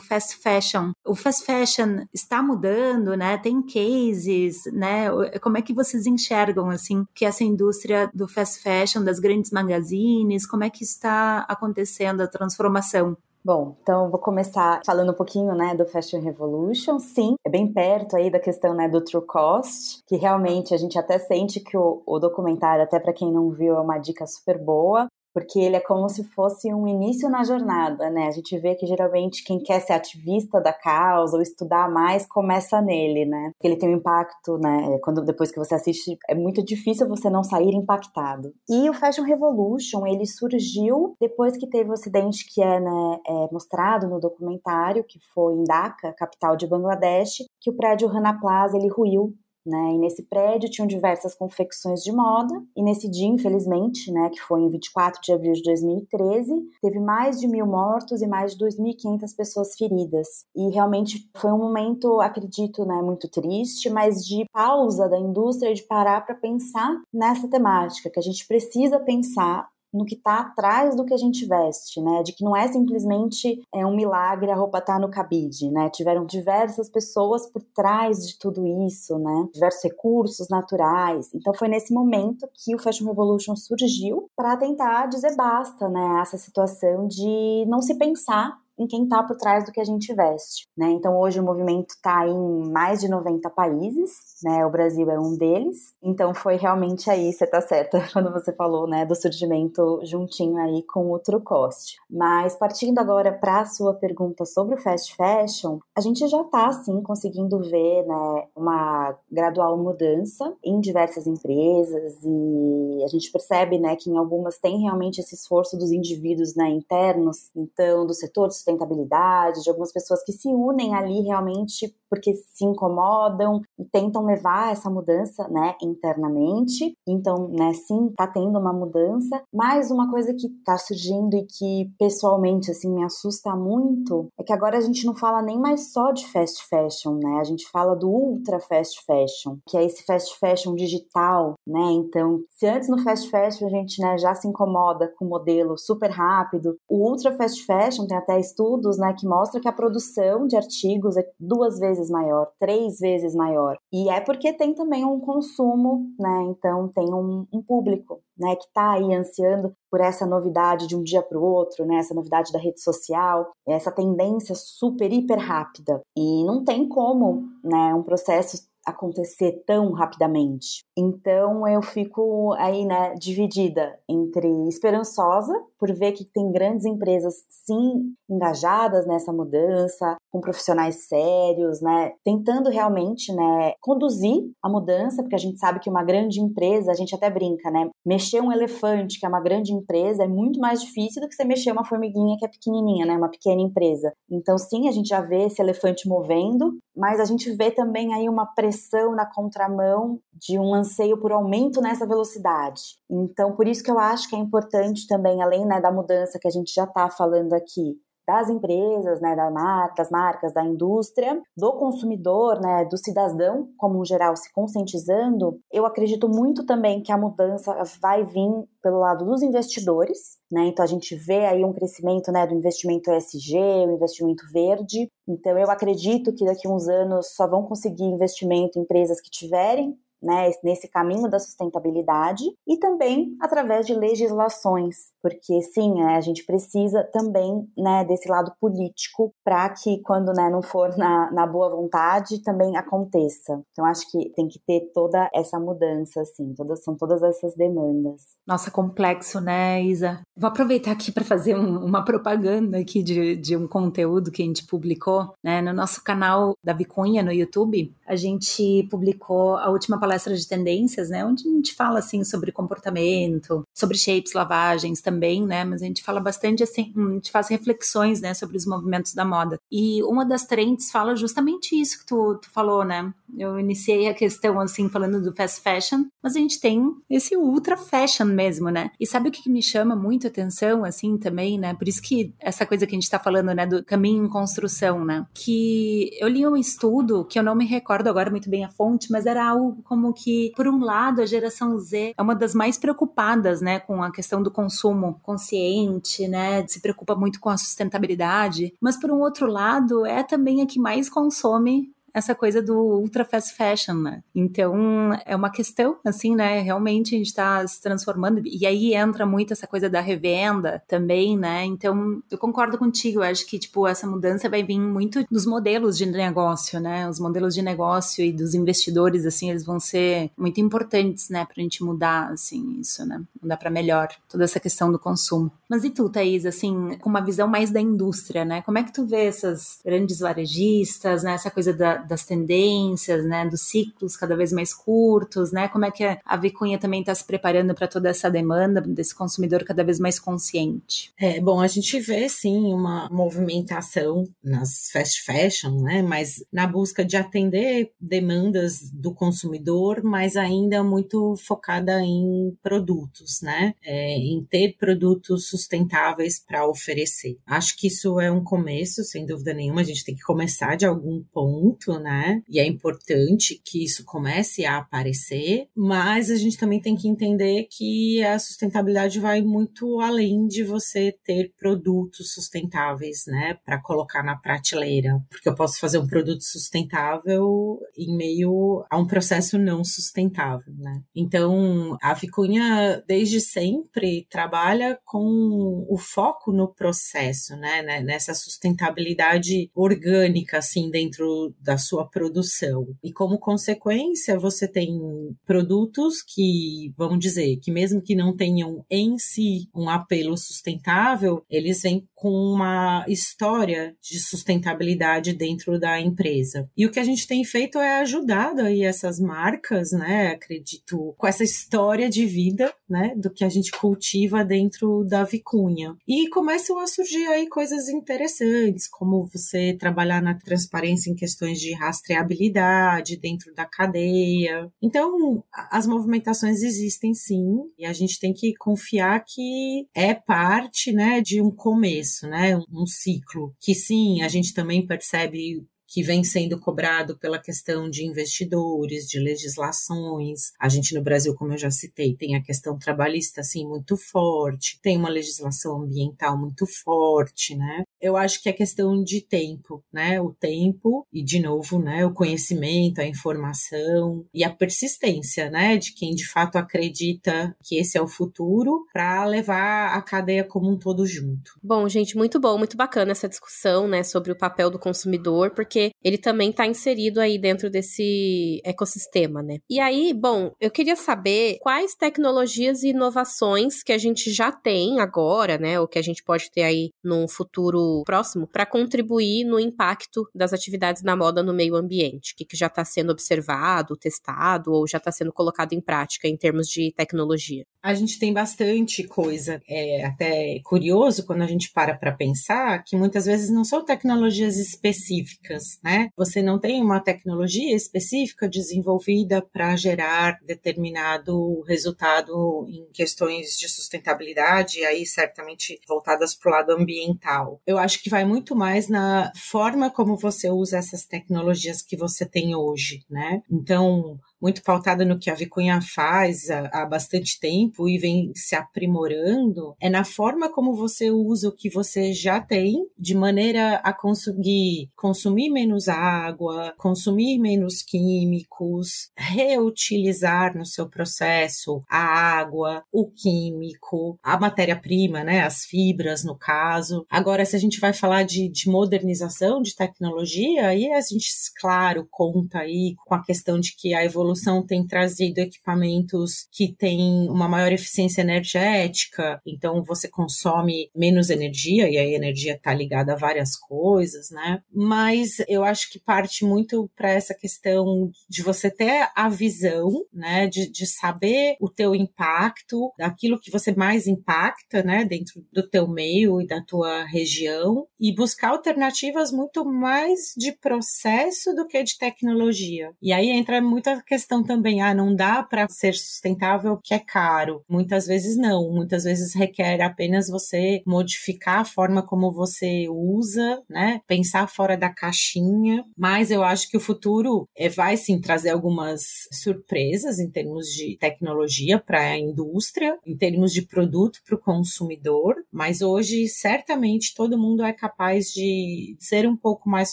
fast 0.00 0.36
fashion? 0.36 0.92
O 1.04 1.14
fast 1.14 1.44
fashion 1.44 2.06
está 2.12 2.42
mudando, 2.42 3.14
né? 3.16 3.36
Tem 3.36 3.60
cases, 3.60 4.62
né? 4.72 5.08
Como 5.42 5.58
é 5.58 5.62
que 5.62 5.74
vocês 5.74 6.06
enxergam, 6.06 6.70
assim, 6.70 7.04
que 7.14 7.26
essa 7.26 7.44
indústria 7.44 8.10
do 8.14 8.26
fast 8.26 8.62
fashion 8.62 8.77
fashion, 8.78 9.04
das 9.04 9.18
grandes 9.18 9.50
magazines? 9.50 10.46
Como 10.46 10.64
é 10.64 10.70
que 10.70 10.84
está 10.84 11.40
acontecendo 11.48 12.20
a 12.20 12.28
transformação? 12.28 13.16
Bom, 13.44 13.76
então 13.80 14.10
vou 14.10 14.20
começar 14.20 14.80
falando 14.84 15.12
um 15.12 15.14
pouquinho, 15.14 15.54
né, 15.54 15.74
do 15.74 15.86
Fashion 15.86 16.20
Revolution. 16.20 16.98
Sim, 16.98 17.36
é 17.46 17.48
bem 17.48 17.72
perto 17.72 18.16
aí 18.16 18.30
da 18.30 18.38
questão, 18.38 18.74
né, 18.74 18.88
do 18.88 19.00
True 19.00 19.24
Cost, 19.24 20.02
que 20.06 20.16
realmente 20.16 20.74
a 20.74 20.76
gente 20.76 20.98
até 20.98 21.18
sente 21.18 21.60
que 21.60 21.76
o, 21.76 22.02
o 22.04 22.18
documentário, 22.18 22.82
até 22.82 22.98
para 22.98 23.12
quem 23.12 23.32
não 23.32 23.50
viu, 23.50 23.76
é 23.76 23.80
uma 23.80 23.98
dica 23.98 24.26
super 24.26 24.58
boa 24.58 25.08
porque 25.38 25.60
ele 25.60 25.76
é 25.76 25.80
como 25.80 26.08
se 26.08 26.24
fosse 26.24 26.74
um 26.74 26.88
início 26.88 27.30
na 27.30 27.44
jornada, 27.44 28.10
né? 28.10 28.26
A 28.26 28.30
gente 28.32 28.58
vê 28.58 28.74
que 28.74 28.86
geralmente 28.86 29.44
quem 29.44 29.60
quer 29.60 29.78
ser 29.80 29.92
ativista 29.92 30.60
da 30.60 30.72
causa 30.72 31.36
ou 31.36 31.42
estudar 31.42 31.88
mais 31.88 32.26
começa 32.26 32.82
nele, 32.82 33.24
né? 33.24 33.52
Ele 33.62 33.76
tem 33.76 33.88
um 33.88 33.98
impacto, 33.98 34.58
né? 34.58 34.98
Quando 35.00 35.24
depois 35.24 35.52
que 35.52 35.58
você 35.58 35.76
assiste, 35.76 36.18
é 36.28 36.34
muito 36.34 36.64
difícil 36.64 37.08
você 37.08 37.30
não 37.30 37.44
sair 37.44 37.72
impactado. 37.72 38.52
E 38.68 38.90
o 38.90 38.92
Fashion 38.92 39.22
Revolution, 39.22 40.04
ele 40.08 40.26
surgiu 40.26 41.14
depois 41.20 41.56
que 41.56 41.68
teve 41.68 41.88
o 41.88 41.92
acidente 41.92 42.44
que 42.52 42.60
é, 42.60 42.80
né, 42.80 43.18
é 43.24 43.48
mostrado 43.52 44.08
no 44.08 44.18
documentário, 44.18 45.04
que 45.04 45.20
foi 45.32 45.54
em 45.54 45.62
Dhaka, 45.62 46.12
capital 46.14 46.56
de 46.56 46.66
Bangladesh, 46.66 47.44
que 47.60 47.70
o 47.70 47.76
prédio 47.76 48.08
Rana 48.08 48.36
Plaza 48.40 48.76
ele 48.76 48.88
ruiu 48.88 49.34
né? 49.68 49.92
E 49.92 49.98
nesse 49.98 50.22
prédio 50.22 50.70
tinham 50.70 50.86
diversas 50.86 51.34
confecções 51.34 52.02
de 52.02 52.12
moda, 52.12 52.54
e 52.76 52.82
nesse 52.82 53.08
dia, 53.08 53.28
infelizmente, 53.28 54.10
né, 54.10 54.30
que 54.30 54.40
foi 54.40 54.62
em 54.62 54.70
24 54.70 55.20
de 55.22 55.32
abril 55.32 55.52
de 55.52 55.62
2013, 55.62 56.52
teve 56.80 56.98
mais 56.98 57.38
de 57.38 57.46
mil 57.46 57.66
mortos 57.66 58.22
e 58.22 58.26
mais 58.26 58.56
de 58.56 58.64
2.500 58.64 59.36
pessoas 59.36 59.74
feridas. 59.76 60.44
E 60.56 60.70
realmente 60.70 61.30
foi 61.36 61.52
um 61.52 61.58
momento, 61.58 62.20
acredito, 62.20 62.84
né, 62.84 63.00
muito 63.02 63.28
triste, 63.28 63.90
mas 63.90 64.24
de 64.24 64.44
pausa 64.52 65.08
da 65.08 65.18
indústria, 65.18 65.74
de 65.74 65.82
parar 65.82 66.24
para 66.24 66.34
pensar 66.34 67.00
nessa 67.12 67.48
temática, 67.48 68.10
que 68.10 68.18
a 68.18 68.22
gente 68.22 68.46
precisa 68.46 68.98
pensar 68.98 69.68
no 69.92 70.04
que 70.04 70.14
está 70.14 70.40
atrás 70.40 70.94
do 70.94 71.04
que 71.04 71.14
a 71.14 71.16
gente 71.16 71.46
veste, 71.46 72.00
né? 72.00 72.22
De 72.22 72.32
que 72.32 72.44
não 72.44 72.56
é 72.56 72.68
simplesmente 72.68 73.60
é 73.74 73.86
um 73.86 73.94
milagre 73.94 74.50
a 74.50 74.56
roupa 74.56 74.80
tá 74.80 74.98
no 74.98 75.10
cabide, 75.10 75.70
né? 75.70 75.90
Tiveram 75.90 76.26
diversas 76.26 76.88
pessoas 76.88 77.50
por 77.50 77.62
trás 77.74 78.26
de 78.26 78.38
tudo 78.38 78.66
isso, 78.86 79.18
né? 79.18 79.48
Diversos 79.52 79.82
recursos 79.82 80.48
naturais. 80.48 81.28
Então 81.34 81.54
foi 81.54 81.68
nesse 81.68 81.92
momento 81.92 82.48
que 82.54 82.74
o 82.74 82.78
Fashion 82.78 83.06
Revolution 83.06 83.56
surgiu 83.56 84.28
para 84.36 84.56
tentar 84.56 85.06
dizer 85.06 85.34
basta, 85.36 85.88
né? 85.88 86.20
Essa 86.20 86.36
situação 86.36 87.06
de 87.06 87.64
não 87.66 87.80
se 87.80 87.96
pensar 87.96 88.58
em 88.78 88.86
quem 88.86 89.04
está 89.04 89.22
por 89.22 89.36
trás 89.36 89.64
do 89.64 89.72
que 89.72 89.80
a 89.80 89.84
gente 89.84 90.14
veste, 90.14 90.66
né? 90.76 90.90
Então 90.90 91.18
hoje 91.18 91.40
o 91.40 91.42
movimento 91.42 91.90
está 91.90 92.26
em 92.26 92.70
mais 92.70 93.00
de 93.00 93.08
90 93.08 93.50
países, 93.50 94.12
né? 94.42 94.64
O 94.64 94.70
Brasil 94.70 95.10
é 95.10 95.18
um 95.18 95.36
deles. 95.36 95.94
Então 96.02 96.32
foi 96.32 96.56
realmente 96.56 97.10
aí, 97.10 97.32
você 97.32 97.46
tá 97.46 97.60
certa 97.60 98.00
quando 98.12 98.32
você 98.32 98.52
falou, 98.52 98.86
né, 98.86 99.04
do 99.04 99.14
surgimento 99.14 100.00
juntinho 100.04 100.56
aí 100.58 100.82
com 100.82 101.12
o 101.12 101.18
True 101.18 101.42
Cost. 101.42 101.96
Mas 102.10 102.54
partindo 102.56 102.98
agora 102.98 103.32
para 103.32 103.60
a 103.60 103.66
sua 103.66 103.94
pergunta 103.94 104.44
sobre 104.44 104.74
o 104.74 104.78
fast 104.78 105.14
fashion, 105.16 105.78
a 105.96 106.00
gente 106.00 106.26
já 106.28 106.42
está 106.42 106.66
assim 106.66 107.02
conseguindo 107.02 107.58
ver, 107.60 108.04
né, 108.06 108.46
uma 108.56 109.16
gradual 109.30 109.76
mudança 109.76 110.54
em 110.64 110.80
diversas 110.80 111.26
empresas 111.26 112.14
e 112.24 113.02
a 113.04 113.08
gente 113.08 113.30
percebe, 113.30 113.78
né, 113.78 113.96
que 113.96 114.10
em 114.10 114.16
algumas 114.16 114.58
tem 114.58 114.80
realmente 114.80 115.20
esse 115.20 115.34
esforço 115.34 115.76
dos 115.76 115.90
indivíduos, 115.90 116.54
né, 116.54 116.68
internos, 116.68 117.50
então 117.56 118.06
do 118.06 118.14
setor 118.14 118.50
sustentabilidade, 118.68 119.62
de 119.62 119.70
algumas 119.70 119.92
pessoas 119.92 120.22
que 120.24 120.32
se 120.32 120.48
unem 120.48 120.94
ali 120.94 121.22
realmente 121.22 121.94
porque 122.08 122.34
se 122.34 122.64
incomodam 122.64 123.60
e 123.78 123.84
tentam 123.84 124.24
levar 124.24 124.72
essa 124.72 124.90
mudança, 124.90 125.46
né, 125.48 125.74
internamente. 125.82 126.94
Então, 127.06 127.48
né, 127.48 127.72
sim, 127.72 128.12
tá 128.16 128.26
tendo 128.26 128.58
uma 128.58 128.72
mudança, 128.72 129.42
mas 129.52 129.90
uma 129.90 130.10
coisa 130.10 130.34
que 130.34 130.48
tá 130.64 130.76
surgindo 130.76 131.36
e 131.36 131.46
que 131.46 131.90
pessoalmente 131.98 132.70
assim 132.70 132.92
me 132.92 133.04
assusta 133.04 133.54
muito 133.54 134.28
é 134.38 134.42
que 134.42 134.52
agora 134.52 134.78
a 134.78 134.80
gente 134.80 135.04
não 135.06 135.14
fala 135.14 135.42
nem 135.42 135.58
mais 135.58 135.92
só 135.92 136.12
de 136.12 136.26
fast 136.30 136.66
fashion, 136.68 137.18
né? 137.22 137.38
A 137.40 137.44
gente 137.44 137.68
fala 137.70 137.94
do 137.94 138.08
ultra 138.08 138.60
fast 138.60 139.04
fashion, 139.04 139.56
que 139.66 139.76
é 139.76 139.84
esse 139.84 140.04
fast 140.04 140.38
fashion 140.38 140.74
digital, 140.74 141.54
né? 141.66 141.92
Então, 141.92 142.40
se 142.50 142.66
antes 142.66 142.88
no 142.88 143.02
fast 143.02 143.30
fashion 143.30 143.66
a 143.66 143.70
gente, 143.70 144.00
né, 144.00 144.18
já 144.18 144.34
se 144.34 144.48
incomoda 144.48 145.12
com 145.16 145.24
o 145.24 145.28
modelo 145.28 145.76
super 145.76 146.10
rápido, 146.10 146.76
o 146.88 147.08
ultra 147.08 147.32
fast 147.36 147.64
fashion 147.64 148.06
tem 148.06 148.16
até 148.16 148.38
estudos, 148.38 148.98
né, 148.98 149.14
que 149.18 149.26
mostra 149.26 149.60
que 149.60 149.68
a 149.68 149.72
produção 149.72 150.46
de 150.46 150.56
artigos 150.56 151.16
é 151.16 151.24
duas 151.38 151.78
vezes 151.78 151.97
maior, 152.08 152.48
três 152.60 152.98
vezes 153.00 153.34
maior. 153.34 153.76
E 153.92 154.08
é 154.08 154.20
porque 154.20 154.52
tem 154.52 154.74
também 154.74 155.04
um 155.04 155.18
consumo, 155.18 156.06
né? 156.18 156.44
Então 156.50 156.88
tem 156.88 157.12
um, 157.12 157.46
um 157.52 157.60
público, 157.60 158.20
né, 158.38 158.54
que 158.54 158.66
está 158.66 158.92
aí 158.92 159.12
ansiando 159.14 159.72
por 159.90 160.00
essa 160.00 160.24
novidade 160.24 160.86
de 160.86 160.94
um 160.94 161.02
dia 161.02 161.22
para 161.22 161.38
o 161.38 161.42
outro, 161.42 161.84
né, 161.84 161.96
essa 161.96 162.14
novidade 162.14 162.52
da 162.52 162.58
rede 162.58 162.80
social, 162.80 163.50
essa 163.66 163.90
tendência 163.90 164.54
super 164.54 165.12
hiper 165.12 165.38
rápida. 165.38 166.00
E 166.16 166.44
não 166.44 166.64
tem 166.64 166.88
como, 166.88 167.48
né, 167.64 167.92
um 167.94 168.02
processo 168.02 168.68
acontecer 168.86 169.62
tão 169.66 169.92
rapidamente. 169.92 170.82
Então 170.98 171.66
eu 171.68 171.80
fico 171.80 172.52
aí, 172.54 172.84
né, 172.84 173.14
dividida 173.14 173.96
entre 174.08 174.48
esperançosa 174.66 175.52
por 175.78 175.92
ver 175.92 176.10
que 176.10 176.24
tem 176.24 176.50
grandes 176.50 176.84
empresas 176.84 177.34
sim 177.48 178.12
engajadas 178.28 179.06
nessa 179.06 179.32
mudança, 179.32 180.16
com 180.28 180.40
profissionais 180.40 181.06
sérios, 181.06 181.80
né, 181.80 182.14
tentando 182.24 182.68
realmente, 182.68 183.32
né, 183.32 183.74
conduzir 183.80 184.42
a 184.60 184.68
mudança, 184.68 185.22
porque 185.22 185.36
a 185.36 185.38
gente 185.38 185.58
sabe 185.60 185.78
que 185.78 185.88
uma 185.88 186.02
grande 186.02 186.40
empresa, 186.40 186.90
a 186.90 186.94
gente 186.94 187.14
até 187.14 187.30
brinca, 187.30 187.70
né, 187.70 187.88
mexer 188.04 188.42
um 188.42 188.50
elefante, 188.50 189.20
que 189.20 189.24
é 189.24 189.28
uma 189.28 189.40
grande 189.40 189.72
empresa, 189.72 190.24
é 190.24 190.28
muito 190.28 190.58
mais 190.58 190.82
difícil 190.82 191.22
do 191.22 191.28
que 191.28 191.34
você 191.36 191.44
mexer 191.44 191.70
uma 191.70 191.84
formiguinha 191.84 192.36
que 192.36 192.44
é 192.44 192.48
pequenininha, 192.48 193.06
né, 193.06 193.16
uma 193.16 193.30
pequena 193.30 193.62
empresa. 193.62 194.12
Então 194.28 194.58
sim, 194.58 194.88
a 194.88 194.90
gente 194.90 195.08
já 195.08 195.20
vê 195.20 195.44
esse 195.44 195.62
elefante 195.62 196.08
movendo, 196.08 196.76
mas 196.96 197.20
a 197.20 197.24
gente 197.24 197.54
vê 197.54 197.70
também 197.70 198.12
aí 198.12 198.28
uma 198.28 198.46
pressão 198.46 199.14
na 199.14 199.24
contramão 199.32 200.18
de 200.32 200.58
um 200.58 200.74
anseio 200.88 201.18
por 201.18 201.30
aumento 201.30 201.80
nessa 201.80 202.06
velocidade. 202.06 202.96
Então, 203.10 203.54
por 203.54 203.68
isso 203.68 203.84
que 203.84 203.90
eu 203.90 203.98
acho 203.98 204.28
que 204.28 204.34
é 204.34 204.38
importante 204.38 205.06
também, 205.06 205.42
além 205.42 205.66
né, 205.66 205.80
da 205.80 205.92
mudança 205.92 206.38
que 206.40 206.48
a 206.48 206.50
gente 206.50 206.72
já 206.74 206.84
está 206.84 207.10
falando 207.10 207.52
aqui, 207.52 208.00
das 208.26 208.50
empresas, 208.50 209.22
né, 209.22 209.34
das 209.34 210.10
marcas, 210.10 210.52
da 210.52 210.62
indústria, 210.62 211.40
do 211.56 211.72
consumidor, 211.72 212.60
né, 212.60 212.84
do 212.84 212.98
cidadão, 212.98 213.70
como 213.78 213.98
um 213.98 214.04
geral, 214.04 214.36
se 214.36 214.52
conscientizando, 214.52 215.58
eu 215.72 215.86
acredito 215.86 216.28
muito 216.28 216.66
também 216.66 217.02
que 217.02 217.10
a 217.10 217.16
mudança 217.16 217.74
vai 218.02 218.24
vir 218.24 218.50
pelo 218.82 218.98
lado 218.98 219.24
dos 219.24 219.42
investidores, 219.42 220.36
né? 220.52 220.66
Então 220.66 220.84
a 220.84 220.88
gente 220.88 221.16
vê 221.16 221.46
aí 221.46 221.64
um 221.64 221.72
crescimento, 221.72 222.30
né, 222.30 222.46
do 222.46 222.54
investimento 222.54 223.10
ESG, 223.10 223.56
o 223.56 223.92
investimento 223.92 224.44
verde. 224.52 225.08
Então 225.26 225.58
eu 225.58 225.70
acredito 225.70 226.34
que 226.34 226.44
daqui 226.44 226.68
a 226.68 226.70
uns 226.70 226.86
anos 226.86 227.34
só 227.34 227.46
vão 227.46 227.62
conseguir 227.62 228.04
investimento 228.04 228.78
em 228.78 228.82
empresas 228.82 229.22
que 229.22 229.30
tiverem 229.30 229.96
né, 230.22 230.50
nesse 230.62 230.88
caminho 230.88 231.28
da 231.28 231.38
sustentabilidade 231.38 232.44
e 232.66 232.76
também 232.78 233.36
através 233.40 233.86
de 233.86 233.94
legislações, 233.94 235.12
porque 235.22 235.60
sim, 235.62 236.00
é, 236.02 236.16
a 236.16 236.20
gente 236.20 236.44
precisa 236.44 237.04
também 237.04 237.66
né, 237.76 238.04
desse 238.04 238.28
lado 238.28 238.52
político 238.60 239.32
para 239.44 239.68
que 239.70 240.00
quando 240.02 240.32
né, 240.32 240.48
não 240.50 240.62
for 240.62 240.96
na, 240.96 241.30
na 241.32 241.46
boa 241.46 241.70
vontade 241.70 242.42
também 242.42 242.76
aconteça. 242.76 243.60
Então 243.72 243.84
acho 243.84 244.10
que 244.10 244.30
tem 244.30 244.48
que 244.48 244.58
ter 244.58 244.90
toda 244.92 245.28
essa 245.34 245.58
mudança, 245.58 246.20
assim, 246.20 246.54
todas 246.54 246.82
são 246.82 246.96
todas 246.96 247.22
essas 247.22 247.54
demandas. 247.54 248.22
Nossa, 248.46 248.70
complexo, 248.70 249.40
né, 249.40 249.82
Isa? 249.82 250.20
Vou 250.36 250.48
aproveitar 250.48 250.92
aqui 250.92 251.12
para 251.12 251.24
fazer 251.24 251.56
um, 251.56 251.84
uma 251.84 252.04
propaganda 252.04 252.78
aqui 252.78 253.02
de, 253.02 253.36
de 253.36 253.56
um 253.56 253.66
conteúdo 253.66 254.30
que 254.30 254.42
a 254.42 254.44
gente 254.44 254.66
publicou, 254.66 255.32
né, 255.42 255.60
no 255.60 255.72
nosso 255.72 256.02
canal 256.02 256.54
da 256.62 256.72
Vicunha 256.72 257.22
no 257.22 257.32
YouTube. 257.32 257.94
A 258.06 258.16
gente 258.16 258.86
publicou 258.90 259.56
a 259.56 259.70
última 259.70 259.98
palestra 260.08 260.34
de 260.34 260.48
tendências, 260.48 261.10
né? 261.10 261.24
Onde 261.24 261.46
a 261.46 261.52
gente 261.52 261.74
fala 261.74 261.98
assim 261.98 262.24
sobre 262.24 262.50
comportamento, 262.50 263.62
sobre 263.74 263.98
shapes, 263.98 264.32
lavagens 264.32 265.02
também, 265.02 265.44
né? 265.44 265.64
Mas 265.64 265.82
a 265.82 265.84
gente 265.84 266.02
fala 266.02 266.18
bastante 266.18 266.62
assim, 266.62 266.92
a 266.96 267.12
gente 267.12 267.30
faz 267.30 267.48
reflexões, 267.48 268.22
né, 268.22 268.32
sobre 268.32 268.56
os 268.56 268.64
movimentos 268.64 269.12
da 269.12 269.24
moda. 269.24 269.58
E 269.70 270.02
uma 270.04 270.24
das 270.24 270.46
trends 270.46 270.90
fala 270.90 271.14
justamente 271.14 271.78
isso 271.78 271.98
que 271.98 272.06
tu, 272.06 272.36
tu 272.36 272.50
falou, 272.50 272.84
né? 272.84 273.12
Eu 273.36 273.58
iniciei 273.58 274.08
a 274.08 274.14
questão 274.14 274.58
assim 274.58 274.88
falando 274.88 275.20
do 275.20 275.34
fast 275.34 275.60
fashion, 275.60 276.04
mas 276.22 276.34
a 276.34 276.38
gente 276.38 276.58
tem 276.58 276.90
esse 277.10 277.36
ultra 277.36 277.76
fashion 277.76 278.24
mesmo, 278.24 278.70
né? 278.70 278.90
E 278.98 279.06
sabe 279.06 279.28
o 279.28 279.32
que 279.32 279.50
me 279.50 279.62
chama 279.62 279.94
muito 279.94 280.26
atenção 280.26 280.84
assim 280.84 281.18
também, 281.18 281.58
né? 281.58 281.74
Por 281.74 281.86
isso 281.86 282.00
que 282.00 282.32
essa 282.40 282.64
coisa 282.64 282.86
que 282.86 282.94
a 282.94 282.98
gente 282.98 283.10
tá 283.10 283.18
falando, 283.18 283.52
né, 283.52 283.66
do 283.66 283.84
caminho 283.84 284.24
em 284.24 284.28
construção, 284.28 285.04
né? 285.04 285.26
Que 285.34 286.10
eu 286.18 286.28
li 286.28 286.46
um 286.46 286.56
estudo 286.56 287.26
que 287.26 287.38
eu 287.38 287.42
não 287.42 287.54
me 287.54 287.66
recordo 287.66 288.08
agora 288.08 288.30
muito 288.30 288.48
bem 288.48 288.64
a 288.64 288.70
fonte, 288.70 289.10
mas 289.10 289.26
era 289.26 289.46
algo 289.46 289.82
como 289.82 289.97
que, 290.12 290.52
por 290.56 290.66
um 290.66 290.82
lado, 290.82 291.20
a 291.20 291.26
geração 291.26 291.78
Z 291.78 292.14
é 292.16 292.22
uma 292.22 292.34
das 292.34 292.54
mais 292.54 292.78
preocupadas, 292.78 293.60
né, 293.60 293.80
com 293.80 294.02
a 294.02 294.12
questão 294.12 294.42
do 294.42 294.50
consumo 294.50 295.18
consciente, 295.22 296.26
né, 296.28 296.66
se 296.66 296.80
preocupa 296.80 297.14
muito 297.14 297.40
com 297.40 297.48
a 297.48 297.56
sustentabilidade, 297.56 298.74
mas 298.80 298.98
por 298.98 299.10
um 299.10 299.20
outro 299.20 299.46
lado, 299.46 300.06
é 300.06 300.22
também 300.22 300.62
a 300.62 300.66
que 300.66 300.78
mais 300.80 301.08
consome 301.08 301.92
essa 302.18 302.34
coisa 302.34 302.60
do 302.60 302.76
ultra 302.76 303.24
fast 303.24 303.54
fashion, 303.54 303.94
né? 303.94 304.22
Então, 304.34 305.12
é 305.24 305.34
uma 305.34 305.50
questão, 305.50 305.96
assim, 306.04 306.34
né? 306.34 306.60
Realmente 306.60 307.14
a 307.14 307.18
gente 307.18 307.28
está 307.28 307.66
se 307.66 307.80
transformando, 307.80 308.42
e 308.44 308.66
aí 308.66 308.94
entra 308.94 309.24
muito 309.24 309.52
essa 309.52 309.66
coisa 309.66 309.88
da 309.88 310.00
revenda 310.00 310.82
também, 310.86 311.36
né? 311.36 311.64
Então, 311.64 312.22
eu 312.30 312.38
concordo 312.38 312.78
contigo, 312.78 313.20
eu 313.20 313.24
acho 313.24 313.46
que, 313.46 313.58
tipo, 313.58 313.86
essa 313.86 314.06
mudança 314.06 314.48
vai 314.48 314.62
vir 314.62 314.78
muito 314.78 315.24
dos 315.30 315.46
modelos 315.46 315.96
de 315.96 316.06
negócio, 316.06 316.80
né? 316.80 317.08
Os 317.08 317.18
modelos 317.18 317.54
de 317.54 317.62
negócio 317.62 318.24
e 318.24 318.32
dos 318.32 318.54
investidores, 318.54 319.24
assim, 319.24 319.50
eles 319.50 319.64
vão 319.64 319.80
ser 319.80 320.30
muito 320.36 320.60
importantes, 320.60 321.28
né, 321.28 321.44
pra 321.44 321.62
gente 321.62 321.82
mudar, 321.82 322.30
assim, 322.32 322.78
isso, 322.80 323.04
né? 323.06 323.22
Mudar 323.40 323.56
para 323.56 323.70
melhor 323.70 324.08
toda 324.28 324.44
essa 324.44 324.60
questão 324.60 324.90
do 324.90 324.98
consumo. 324.98 325.50
Mas 325.68 325.84
e 325.84 325.90
tu, 325.90 326.08
Thaís, 326.08 326.46
assim, 326.46 326.96
com 327.00 327.08
uma 327.08 327.20
visão 327.20 327.46
mais 327.46 327.70
da 327.70 327.80
indústria, 327.80 328.44
né? 328.44 328.62
Como 328.62 328.78
é 328.78 328.82
que 328.82 328.92
tu 328.92 329.06
vê 329.06 329.26
essas 329.26 329.78
grandes 329.84 330.18
varejistas, 330.20 331.22
né? 331.22 331.32
Essa 331.32 331.50
coisa 331.50 331.72
da, 331.72 331.96
das 332.08 332.24
tendências, 332.24 333.24
né, 333.24 333.46
dos 333.46 333.62
ciclos 333.62 334.16
cada 334.16 334.36
vez 334.36 334.52
mais 334.52 334.72
curtos, 334.72 335.52
né? 335.52 335.68
Como 335.68 335.84
é 335.84 335.90
que 335.90 336.04
a 336.04 336.36
Vicunha 336.36 336.78
também 336.78 337.00
está 337.00 337.14
se 337.14 337.24
preparando 337.24 337.74
para 337.74 337.86
toda 337.86 338.08
essa 338.08 338.30
demanda 338.30 338.80
desse 338.80 339.14
consumidor 339.14 339.64
cada 339.64 339.84
vez 339.84 339.98
mais 339.98 340.18
consciente? 340.18 341.12
É, 341.18 341.40
bom, 341.40 341.60
a 341.60 341.66
gente 341.66 342.00
vê 342.00 342.28
sim 342.28 342.72
uma 342.72 343.08
movimentação 343.10 344.24
nas 344.42 344.90
fast 344.92 345.22
fashion, 345.22 345.82
né, 345.82 346.02
mas 346.02 346.42
na 346.52 346.66
busca 346.66 347.04
de 347.04 347.16
atender 347.16 347.92
demandas 348.00 348.90
do 348.92 349.12
consumidor, 349.12 350.02
mas 350.02 350.36
ainda 350.36 350.82
muito 350.82 351.34
focada 351.36 352.00
em 352.02 352.56
produtos, 352.62 353.40
né, 353.42 353.74
é, 353.84 354.16
em 354.16 354.42
ter 354.44 354.76
produtos 354.78 355.48
sustentáveis 355.48 356.38
para 356.38 356.66
oferecer. 356.66 357.36
Acho 357.46 357.76
que 357.76 357.88
isso 357.88 358.20
é 358.20 358.30
um 358.30 358.42
começo, 358.42 359.04
sem 359.04 359.26
dúvida 359.26 359.52
nenhuma, 359.52 359.80
a 359.80 359.84
gente 359.84 360.04
tem 360.04 360.14
que 360.14 360.22
começar 360.22 360.76
de 360.76 360.86
algum 360.86 361.22
ponto, 361.32 361.87
né? 361.96 362.42
E 362.48 362.58
é 362.58 362.66
importante 362.66 363.60
que 363.64 363.84
isso 363.84 364.04
comece 364.04 364.64
a 364.64 364.78
aparecer, 364.78 365.68
mas 365.76 366.30
a 366.30 366.36
gente 366.36 366.58
também 366.58 366.80
tem 366.80 366.96
que 366.96 367.06
entender 367.06 367.68
que 367.70 368.22
a 368.24 368.38
sustentabilidade 368.38 369.20
vai 369.20 369.40
muito 369.40 370.00
além 370.00 370.46
de 370.46 370.64
você 370.64 371.16
ter 371.24 371.52
produtos 371.56 372.32
sustentáveis, 372.32 373.24
né, 373.26 373.56
para 373.64 373.80
colocar 373.80 374.22
na 374.22 374.36
prateleira, 374.36 375.20
porque 375.30 375.48
eu 375.48 375.54
posso 375.54 375.78
fazer 375.78 375.98
um 375.98 376.06
produto 376.06 376.42
sustentável 376.42 377.78
em 377.96 378.16
meio 378.16 378.84
a 378.90 378.98
um 378.98 379.06
processo 379.06 379.58
não 379.58 379.84
sustentável, 379.84 380.74
né? 380.76 381.02
Então, 381.14 381.96
a 382.02 382.14
Vicunha 382.14 383.02
desde 383.06 383.40
sempre 383.40 384.26
trabalha 384.28 384.98
com 385.04 385.86
o 385.88 385.96
foco 385.96 386.52
no 386.52 386.68
processo, 386.68 387.56
né, 387.56 387.82
né 387.82 388.00
nessa 388.00 388.34
sustentabilidade 388.34 389.70
orgânica 389.74 390.58
assim 390.58 390.90
dentro 390.90 391.54
da 391.60 391.77
sua 391.78 392.08
produção. 392.08 392.86
E 393.02 393.12
como 393.12 393.38
consequência, 393.38 394.38
você 394.38 394.66
tem 394.68 394.98
produtos 395.44 396.22
que, 396.22 396.92
vamos 396.96 397.18
dizer, 397.18 397.58
que 397.58 397.70
mesmo 397.70 398.02
que 398.02 398.14
não 398.14 398.36
tenham 398.36 398.84
em 398.90 399.18
si 399.18 399.68
um 399.74 399.88
apelo 399.88 400.36
sustentável, 400.36 401.44
eles 401.48 401.82
vêm 401.82 402.04
com 402.20 402.30
uma 402.30 403.04
história 403.06 403.94
de 404.02 404.18
sustentabilidade 404.18 405.32
dentro 405.32 405.78
da 405.78 406.00
empresa. 406.00 406.68
E 406.76 406.84
o 406.84 406.90
que 406.90 406.98
a 406.98 407.04
gente 407.04 407.26
tem 407.26 407.44
feito 407.44 407.78
é 407.78 408.00
ajudado 408.00 408.62
aí 408.62 408.82
essas 408.82 409.20
marcas, 409.20 409.92
né, 409.92 410.32
acredito, 410.32 411.14
com 411.16 411.26
essa 411.26 411.44
história 411.44 412.10
de 412.10 412.26
vida, 412.26 412.72
né, 412.90 413.14
do 413.16 413.30
que 413.30 413.44
a 413.44 413.48
gente 413.48 413.70
cultiva 413.70 414.44
dentro 414.44 415.04
da 415.04 415.22
vicunha. 415.22 415.96
E 416.08 416.28
começam 416.28 416.80
a 416.80 416.88
surgir 416.88 417.26
aí 417.28 417.48
coisas 417.48 417.88
interessantes, 417.88 418.88
como 418.88 419.28
você 419.32 419.76
trabalhar 419.78 420.20
na 420.20 420.34
transparência 420.34 421.08
em 421.08 421.14
questões 421.14 421.60
de 421.60 421.68
de 421.68 421.74
rastreabilidade 421.74 423.18
dentro 423.18 423.54
da 423.54 423.66
cadeia. 423.66 424.70
Então, 424.82 425.44
as 425.70 425.86
movimentações 425.86 426.62
existem 426.62 427.12
sim, 427.12 427.58
e 427.78 427.84
a 427.84 427.92
gente 427.92 428.18
tem 428.18 428.32
que 428.32 428.54
confiar 428.54 429.22
que 429.24 429.86
é 429.94 430.14
parte, 430.14 430.92
né, 430.92 431.20
de 431.20 431.42
um 431.42 431.50
começo, 431.50 432.07
né, 432.22 432.56
um 432.56 432.86
ciclo, 432.86 433.54
que 433.60 433.74
sim, 433.74 434.22
a 434.22 434.28
gente 434.28 434.52
também 434.54 434.86
percebe 434.86 435.66
que 435.88 436.02
vem 436.02 436.22
sendo 436.22 436.60
cobrado 436.60 437.18
pela 437.18 437.38
questão 437.38 437.88
de 437.88 438.04
investidores, 438.04 439.08
de 439.08 439.18
legislações. 439.18 440.52
A 440.60 440.68
gente 440.68 440.94
no 440.94 441.02
Brasil, 441.02 441.34
como 441.34 441.54
eu 441.54 441.58
já 441.58 441.70
citei, 441.70 442.14
tem 442.14 442.36
a 442.36 442.42
questão 442.42 442.78
trabalhista 442.78 443.40
assim 443.40 443.66
muito 443.66 443.96
forte, 443.96 444.78
tem 444.82 444.96
uma 444.96 445.08
legislação 445.08 445.82
ambiental 445.82 446.38
muito 446.38 446.66
forte, 446.66 447.56
né? 447.56 447.82
Eu 448.00 448.16
acho 448.16 448.42
que 448.42 448.48
é 448.48 448.52
questão 448.52 449.02
de 449.02 449.20
tempo, 449.20 449.82
né? 449.92 450.20
O 450.20 450.32
tempo 450.32 451.06
e 451.12 451.22
de 451.24 451.40
novo, 451.40 451.78
né, 451.78 452.04
o 452.04 452.12
conhecimento, 452.12 453.00
a 453.00 453.06
informação 453.06 454.26
e 454.32 454.44
a 454.44 454.50
persistência, 454.50 455.50
né, 455.50 455.76
de 455.76 455.92
quem 455.92 456.14
de 456.14 456.28
fato 456.28 456.56
acredita 456.56 457.54
que 457.62 457.78
esse 457.78 457.96
é 457.96 458.02
o 458.02 458.08
futuro 458.08 458.86
para 458.92 459.24
levar 459.24 459.96
a 459.96 460.02
cadeia 460.02 460.44
como 460.44 460.70
um 460.70 460.78
todo 460.78 461.06
junto. 461.06 461.52
Bom, 461.62 461.88
gente, 461.88 462.16
muito 462.16 462.38
bom, 462.38 462.58
muito 462.58 462.76
bacana 462.76 463.12
essa 463.12 463.28
discussão, 463.28 463.88
né, 463.88 464.02
sobre 464.02 464.32
o 464.32 464.36
papel 464.36 464.70
do 464.70 464.78
consumidor, 464.78 465.50
porque 465.50 465.77
porque 465.78 465.92
ele 466.02 466.18
também 466.18 466.50
está 466.50 466.66
inserido 466.66 467.20
aí 467.20 467.38
dentro 467.38 467.70
desse 467.70 468.60
ecossistema, 468.64 469.42
né? 469.42 469.58
E 469.70 469.78
aí, 469.78 470.12
bom, 470.12 470.52
eu 470.60 470.70
queria 470.70 470.96
saber 470.96 471.58
quais 471.60 471.94
tecnologias 471.94 472.82
e 472.82 472.88
inovações 472.88 473.82
que 473.82 473.92
a 473.92 473.98
gente 473.98 474.32
já 474.32 474.50
tem 474.50 475.00
agora, 475.00 475.56
né, 475.58 475.78
ou 475.78 475.86
que 475.86 475.98
a 475.98 476.02
gente 476.02 476.22
pode 476.24 476.50
ter 476.50 476.62
aí 476.62 476.90
num 477.04 477.28
futuro 477.28 478.02
próximo, 478.04 478.46
para 478.46 478.66
contribuir 478.66 479.44
no 479.44 479.60
impacto 479.60 480.28
das 480.34 480.52
atividades 480.52 481.02
na 481.02 481.14
moda 481.14 481.42
no 481.42 481.54
meio 481.54 481.76
ambiente, 481.76 482.32
o 482.32 482.36
que, 482.36 482.44
que 482.44 482.56
já 482.56 482.66
está 482.66 482.84
sendo 482.84 483.10
observado, 483.10 483.96
testado 483.96 484.72
ou 484.72 484.86
já 484.86 484.98
está 484.98 485.12
sendo 485.12 485.32
colocado 485.32 485.72
em 485.72 485.80
prática 485.80 486.26
em 486.26 486.36
termos 486.36 486.66
de 486.66 486.92
tecnologia. 486.96 487.64
A 487.82 487.94
gente 487.94 488.18
tem 488.18 488.32
bastante 488.32 489.04
coisa, 489.04 489.60
é 489.68 490.04
até 490.04 490.60
curioso 490.64 491.24
quando 491.24 491.42
a 491.42 491.46
gente 491.46 491.70
para 491.72 491.96
para 491.96 492.12
pensar 492.12 492.82
que 492.84 492.96
muitas 492.96 493.26
vezes 493.26 493.50
não 493.50 493.64
são 493.64 493.84
tecnologias 493.84 494.56
específicas 494.56 495.78
né? 495.82 496.08
Você 496.16 496.42
não 496.42 496.58
tem 496.58 496.82
uma 496.82 497.00
tecnologia 497.00 497.74
específica 497.74 498.48
desenvolvida 498.48 499.42
para 499.42 499.76
gerar 499.76 500.38
determinado 500.44 501.62
resultado 501.62 502.66
em 502.68 502.90
questões 502.92 503.56
de 503.58 503.68
sustentabilidade, 503.68 504.84
aí 504.84 505.06
certamente 505.06 505.80
voltadas 505.86 506.34
para 506.34 506.50
o 506.50 506.54
lado 506.54 506.72
ambiental. 506.72 507.60
Eu 507.66 507.78
acho 507.78 508.02
que 508.02 508.10
vai 508.10 508.24
muito 508.24 508.54
mais 508.54 508.88
na 508.88 509.32
forma 509.36 509.90
como 509.90 510.16
você 510.16 510.50
usa 510.50 510.78
essas 510.78 511.04
tecnologias 511.04 511.82
que 511.82 511.96
você 511.96 512.26
tem 512.26 512.54
hoje, 512.54 513.00
né? 513.10 513.42
Então, 513.50 514.18
muito 514.40 514.62
pautada 514.62 515.04
no 515.04 515.18
que 515.18 515.30
a 515.30 515.34
Vicunha 515.34 515.80
faz 515.80 516.48
há, 516.50 516.68
há, 516.72 516.86
bastante 516.86 517.38
tempo 517.40 517.88
e 517.88 517.98
vem 517.98 518.32
se 518.34 518.54
aprimorando, 518.54 519.74
é 519.80 519.90
na 519.90 520.04
forma 520.04 520.50
como 520.50 520.74
você 520.74 521.10
usa 521.10 521.48
o 521.48 521.54
que 521.54 521.68
você 521.68 522.12
já 522.12 522.40
tem, 522.40 522.76
de 522.98 523.14
maneira 523.14 523.76
a 523.76 523.92
conseguir 523.92 524.90
consumir 524.96 525.50
menos 525.50 525.88
água, 525.88 526.74
consumir 526.78 527.38
menos 527.38 527.82
químicos, 527.82 529.10
reutilizar 529.16 530.56
no 530.56 530.64
seu 530.64 530.88
processo 530.88 531.82
a 531.88 531.98
água, 531.98 532.82
o 532.92 533.10
químico, 533.10 534.18
a 534.22 534.38
matéria-prima, 534.38 535.24
né, 535.24 535.42
as 535.42 535.64
fibras 535.64 536.24
no 536.24 536.36
caso. 536.36 537.04
Agora, 537.10 537.44
se 537.44 537.56
a 537.56 537.58
gente 537.58 537.80
vai 537.80 537.92
falar 537.92 538.22
de, 538.22 538.48
de 538.48 538.68
modernização 538.68 539.60
de 539.60 539.74
tecnologia, 539.74 540.68
aí 540.68 540.90
a 540.92 541.00
gente, 541.00 541.28
claro, 541.60 542.06
conta 542.10 542.60
aí 542.60 542.94
com 543.04 543.14
a 543.14 543.22
questão 543.22 543.58
de 543.58 543.74
que 543.76 543.94
a 543.94 544.04
evolução 544.04 544.27
evolução 544.28 544.64
tem 544.64 544.86
trazido 544.86 545.38
equipamentos 545.38 546.46
que 546.52 546.74
têm 546.74 547.28
uma 547.28 547.48
maior 547.48 547.72
eficiência 547.72 548.20
energética, 548.20 549.40
então 549.46 549.82
você 549.82 550.08
consome 550.08 550.90
menos 550.94 551.30
energia, 551.30 551.88
e 551.88 551.96
aí 551.96 552.14
a 552.14 552.16
energia 552.16 552.54
está 552.54 552.74
ligada 552.74 553.12
a 553.12 553.16
várias 553.16 553.56
coisas, 553.56 554.30
né? 554.30 554.60
Mas 554.72 555.36
eu 555.48 555.64
acho 555.64 555.90
que 555.90 555.98
parte 555.98 556.44
muito 556.44 556.90
para 556.94 557.10
essa 557.10 557.34
questão 557.34 558.10
de 558.28 558.42
você 558.42 558.70
ter 558.70 559.08
a 559.14 559.28
visão, 559.28 559.90
né, 560.12 560.46
de, 560.46 560.70
de 560.70 560.86
saber 560.86 561.56
o 561.60 561.68
teu 561.68 561.94
impacto, 561.94 562.92
daquilo 562.98 563.40
que 563.40 563.50
você 563.50 563.72
mais 563.72 564.06
impacta, 564.06 564.82
né, 564.82 565.04
dentro 565.04 565.44
do 565.52 565.66
teu 565.66 565.88
meio 565.88 566.40
e 566.40 566.46
da 566.46 566.62
tua 566.62 567.04
região, 567.04 567.86
e 567.98 568.14
buscar 568.14 568.50
alternativas 568.50 569.32
muito 569.32 569.64
mais 569.64 570.32
de 570.36 570.52
processo 570.52 571.54
do 571.54 571.66
que 571.66 571.82
de 571.82 571.96
tecnologia. 571.96 572.92
E 573.00 573.12
aí 573.12 573.30
entra 573.30 573.60
muita 573.60 574.02
questão 574.02 574.17
questão 574.18 574.42
também, 574.42 574.82
ah, 574.82 574.92
não 574.92 575.14
dá 575.14 575.44
para 575.44 575.68
ser 575.68 575.94
sustentável 575.94 576.76
que 576.82 576.92
é 576.92 576.98
caro. 576.98 577.62
Muitas 577.68 578.04
vezes 578.04 578.36
não, 578.36 578.68
muitas 578.72 579.04
vezes 579.04 579.32
requer 579.32 579.80
apenas 579.80 580.26
você 580.26 580.82
modificar 580.84 581.60
a 581.60 581.64
forma 581.64 582.02
como 582.02 582.32
você 582.32 582.88
usa, 582.88 583.62
né? 583.70 584.00
Pensar 584.08 584.48
fora 584.48 584.76
da 584.76 584.92
caixinha. 584.92 585.84
Mas 585.96 586.32
eu 586.32 586.42
acho 586.42 586.68
que 586.68 586.76
o 586.76 586.80
futuro 586.80 587.48
é, 587.56 587.68
vai 587.68 587.96
sim 587.96 588.20
trazer 588.20 588.50
algumas 588.50 589.02
surpresas 589.32 590.18
em 590.18 590.28
termos 590.28 590.66
de 590.66 590.96
tecnologia 590.98 591.78
para 591.78 592.00
a 592.00 592.18
indústria, 592.18 592.98
em 593.06 593.16
termos 593.16 593.52
de 593.52 593.62
produto 593.62 594.18
para 594.26 594.34
o 594.34 594.40
consumidor. 594.40 595.36
Mas 595.52 595.80
hoje, 595.80 596.26
certamente, 596.26 597.14
todo 597.14 597.38
mundo 597.38 597.62
é 597.62 597.72
capaz 597.72 598.32
de 598.32 598.96
ser 598.98 599.28
um 599.28 599.36
pouco 599.36 599.70
mais 599.70 599.92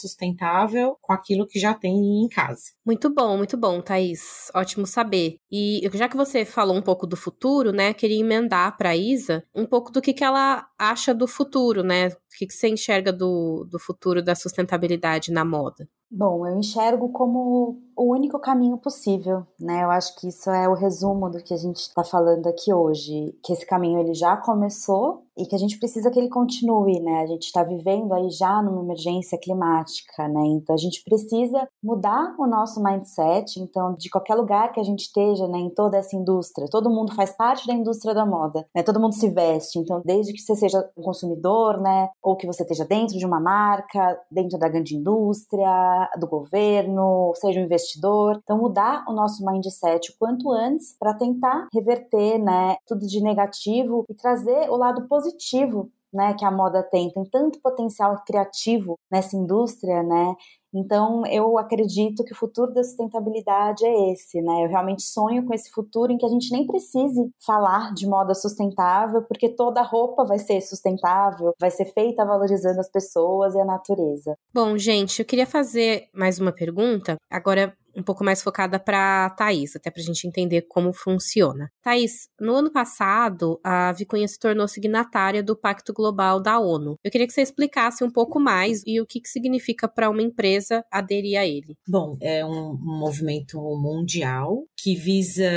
sustentável 0.00 0.96
com 1.00 1.12
aquilo 1.12 1.46
que 1.46 1.60
já 1.60 1.72
tem 1.72 2.24
em 2.24 2.28
casa. 2.28 2.72
Muito 2.84 3.08
bom, 3.08 3.36
muito 3.36 3.56
bom, 3.56 3.80
Thaís 3.80 4.15
ótimo 4.54 4.86
saber. 4.86 5.36
E 5.50 5.88
já 5.94 6.08
que 6.08 6.16
você 6.16 6.44
falou 6.44 6.76
um 6.76 6.82
pouco 6.82 7.06
do 7.06 7.16
futuro, 7.16 7.72
né, 7.72 7.92
queria 7.92 8.20
emendar 8.20 8.76
para 8.76 8.96
Isa 8.96 9.44
um 9.54 9.66
pouco 9.66 9.92
do 9.92 10.00
que, 10.00 10.12
que 10.12 10.24
ela 10.24 10.66
acha 10.78 11.14
do 11.14 11.26
futuro, 11.26 11.82
né? 11.82 12.08
O 12.08 12.38
que, 12.38 12.46
que 12.46 12.54
você 12.54 12.68
enxerga 12.68 13.12
do, 13.12 13.66
do 13.70 13.78
futuro 13.78 14.22
da 14.22 14.34
sustentabilidade 14.34 15.32
na 15.32 15.44
moda? 15.44 15.88
Bom, 16.10 16.46
eu 16.46 16.58
enxergo 16.58 17.10
como 17.10 17.82
o 17.96 18.12
único 18.12 18.38
caminho 18.38 18.76
possível, 18.76 19.46
né? 19.58 19.82
Eu 19.82 19.90
acho 19.90 20.14
que 20.16 20.28
isso 20.28 20.50
é 20.50 20.68
o 20.68 20.74
resumo 20.74 21.30
do 21.30 21.42
que 21.42 21.54
a 21.54 21.56
gente 21.56 21.78
está 21.78 22.04
falando 22.04 22.46
aqui 22.46 22.72
hoje, 22.72 23.34
que 23.42 23.52
esse 23.52 23.66
caminho 23.66 23.98
ele 23.98 24.14
já 24.14 24.36
começou 24.36 25.26
e 25.36 25.44
que 25.44 25.54
a 25.54 25.58
gente 25.58 25.78
precisa 25.78 26.10
que 26.10 26.18
ele 26.18 26.30
continue, 26.30 26.98
né? 27.00 27.20
A 27.22 27.26
gente 27.26 27.44
está 27.44 27.62
vivendo 27.62 28.12
aí 28.14 28.30
já 28.30 28.62
numa 28.62 28.82
emergência 28.82 29.38
climática, 29.38 30.26
né? 30.28 30.40
Então 30.46 30.74
a 30.74 30.78
gente 30.78 31.02
precisa 31.04 31.68
mudar 31.82 32.34
o 32.38 32.46
nosso 32.46 32.82
mindset. 32.82 33.60
Então, 33.60 33.94
de 33.94 34.08
qualquer 34.08 34.34
lugar 34.34 34.72
que 34.72 34.80
a 34.80 34.82
gente 34.82 35.00
esteja, 35.00 35.46
né, 35.46 35.58
em 35.58 35.70
toda 35.70 35.98
essa 35.98 36.16
indústria, 36.16 36.68
todo 36.70 36.90
mundo 36.90 37.14
faz 37.14 37.32
parte 37.32 37.66
da 37.66 37.74
indústria 37.74 38.14
da 38.14 38.24
moda, 38.24 38.66
né? 38.74 38.82
Todo 38.82 39.00
mundo 39.00 39.14
se 39.14 39.28
veste. 39.28 39.78
Então, 39.78 40.00
desde 40.04 40.32
que 40.32 40.40
você 40.40 40.54
seja 40.56 40.88
um 40.96 41.02
consumidor, 41.02 41.80
né, 41.80 42.08
ou 42.22 42.36
que 42.36 42.46
você 42.46 42.62
esteja 42.62 42.84
dentro 42.84 43.18
de 43.18 43.26
uma 43.26 43.40
marca, 43.40 44.18
dentro 44.30 44.58
da 44.58 44.68
grande 44.68 44.96
indústria, 44.96 46.10
do 46.18 46.26
governo, 46.26 47.32
seja 47.36 47.60
um 47.60 47.64
investidor, 47.64 47.85
então 48.42 48.58
mudar 48.58 49.04
o 49.08 49.12
nosso 49.12 49.44
mindset 49.44 50.10
o 50.10 50.18
quanto 50.18 50.50
antes 50.50 50.96
para 50.98 51.14
tentar 51.14 51.68
reverter, 51.72 52.38
né, 52.38 52.76
tudo 52.86 53.06
de 53.06 53.20
negativo 53.20 54.04
e 54.08 54.14
trazer 54.14 54.70
o 54.70 54.76
lado 54.76 55.06
positivo 55.08 55.90
né, 56.12 56.34
que 56.34 56.44
a 56.44 56.50
moda 56.50 56.82
tem, 56.82 57.10
tem 57.10 57.24
tanto 57.24 57.60
potencial 57.60 58.22
criativo 58.26 58.98
nessa 59.10 59.36
indústria, 59.36 60.02
né? 60.02 60.34
Então, 60.74 61.24
eu 61.26 61.56
acredito 61.58 62.22
que 62.22 62.32
o 62.32 62.36
futuro 62.36 62.72
da 62.72 62.84
sustentabilidade 62.84 63.84
é 63.86 64.12
esse, 64.12 64.42
né? 64.42 64.64
Eu 64.64 64.68
realmente 64.68 65.02
sonho 65.02 65.44
com 65.46 65.54
esse 65.54 65.70
futuro 65.70 66.12
em 66.12 66.18
que 66.18 66.26
a 66.26 66.28
gente 66.28 66.52
nem 66.52 66.66
precise 66.66 67.30
falar 67.44 67.94
de 67.94 68.06
moda 68.06 68.34
sustentável, 68.34 69.22
porque 69.22 69.48
toda 69.48 69.80
roupa 69.80 70.24
vai 70.24 70.38
ser 70.38 70.60
sustentável, 70.60 71.54
vai 71.58 71.70
ser 71.70 71.86
feita 71.86 72.26
valorizando 72.26 72.78
as 72.78 72.90
pessoas 72.90 73.54
e 73.54 73.60
a 73.60 73.64
natureza. 73.64 74.36
Bom, 74.52 74.76
gente, 74.76 75.20
eu 75.20 75.24
queria 75.24 75.46
fazer 75.46 76.08
mais 76.12 76.38
uma 76.38 76.52
pergunta. 76.52 77.16
Agora, 77.30 77.74
um 77.96 78.02
pouco 78.02 78.22
mais 78.22 78.42
focada 78.42 78.78
para 78.78 79.30
Thaís, 79.30 79.74
até 79.74 79.90
para 79.90 80.02
a 80.02 80.04
gente 80.04 80.26
entender 80.26 80.62
como 80.68 80.92
funciona. 80.92 81.70
Thaís, 81.82 82.28
no 82.40 82.54
ano 82.54 82.70
passado, 82.70 83.58
a 83.64 83.92
Vicunha 83.92 84.28
se 84.28 84.38
tornou 84.38 84.68
signatária 84.68 85.42
do 85.42 85.56
Pacto 85.56 85.92
Global 85.92 86.40
da 86.40 86.60
ONU. 86.60 86.96
Eu 87.02 87.10
queria 87.10 87.26
que 87.26 87.32
você 87.32 87.42
explicasse 87.42 88.04
um 88.04 88.10
pouco 88.10 88.38
mais 88.38 88.82
e 88.86 89.00
o 89.00 89.06
que, 89.06 89.20
que 89.20 89.28
significa 89.28 89.88
para 89.88 90.10
uma 90.10 90.22
empresa 90.22 90.84
aderir 90.92 91.38
a 91.38 91.46
ele. 91.46 91.76
Bom, 91.88 92.16
é 92.20 92.44
um 92.44 92.76
movimento 92.78 93.58
mundial 93.58 94.64
que 94.76 94.94
visa 94.94 95.50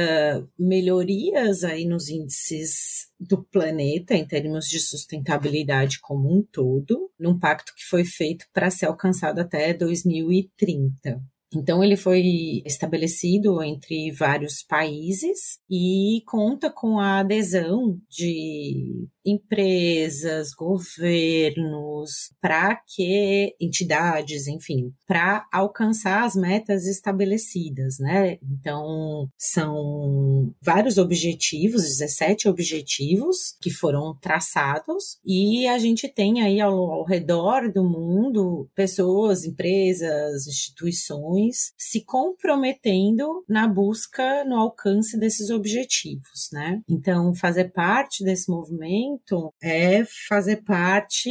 melhorias 0.57 1.63
aí 1.63 1.85
nos 1.85 2.09
índices 2.09 3.09
do 3.19 3.43
planeta 3.43 4.15
em 4.15 4.25
termos 4.25 4.65
de 4.67 4.79
sustentabilidade 4.79 5.99
como 5.99 6.33
um 6.33 6.41
todo, 6.41 7.11
num 7.19 7.37
pacto 7.37 7.73
que 7.75 7.83
foi 7.83 8.05
feito 8.05 8.45
para 8.53 8.69
ser 8.69 8.85
alcançado 8.85 9.39
até 9.39 9.73
2030. 9.73 11.21
Então, 11.53 11.83
ele 11.83 11.97
foi 11.97 12.61
estabelecido 12.65 13.61
entre 13.63 14.11
vários 14.11 14.61
países 14.61 15.59
e 15.69 16.21
conta 16.27 16.69
com 16.69 16.99
a 16.99 17.19
adesão 17.19 17.99
de 18.07 19.07
empresas, 19.25 20.53
governos, 20.53 22.31
para 22.41 22.75
que 22.75 23.55
entidades, 23.59 24.47
enfim, 24.47 24.93
para 25.07 25.47
alcançar 25.51 26.23
as 26.23 26.35
metas 26.35 26.85
estabelecidas, 26.85 27.97
né? 27.99 28.37
Então, 28.43 29.27
são 29.37 30.53
vários 30.61 30.97
objetivos, 30.97 31.83
17 31.83 32.47
objetivos 32.47 33.55
que 33.61 33.71
foram 33.71 34.15
traçados 34.21 35.19
e 35.25 35.67
a 35.67 35.77
gente 35.77 36.07
tem 36.07 36.41
aí 36.41 36.59
ao, 36.59 36.91
ao 36.91 37.03
redor 37.03 37.71
do 37.71 37.83
mundo 37.83 38.67
pessoas, 38.75 39.45
empresas, 39.45 40.47
instituições 40.47 41.38
se 41.77 42.03
comprometendo 42.03 43.43
na 43.47 43.67
busca, 43.67 44.43
no 44.45 44.55
alcance 44.55 45.17
desses 45.17 45.49
objetivos, 45.49 46.49
né? 46.51 46.81
Então, 46.89 47.33
fazer 47.33 47.71
parte 47.71 48.23
desse 48.23 48.49
movimento 48.49 49.53
é 49.61 50.03
fazer 50.27 50.57
parte 50.63 51.29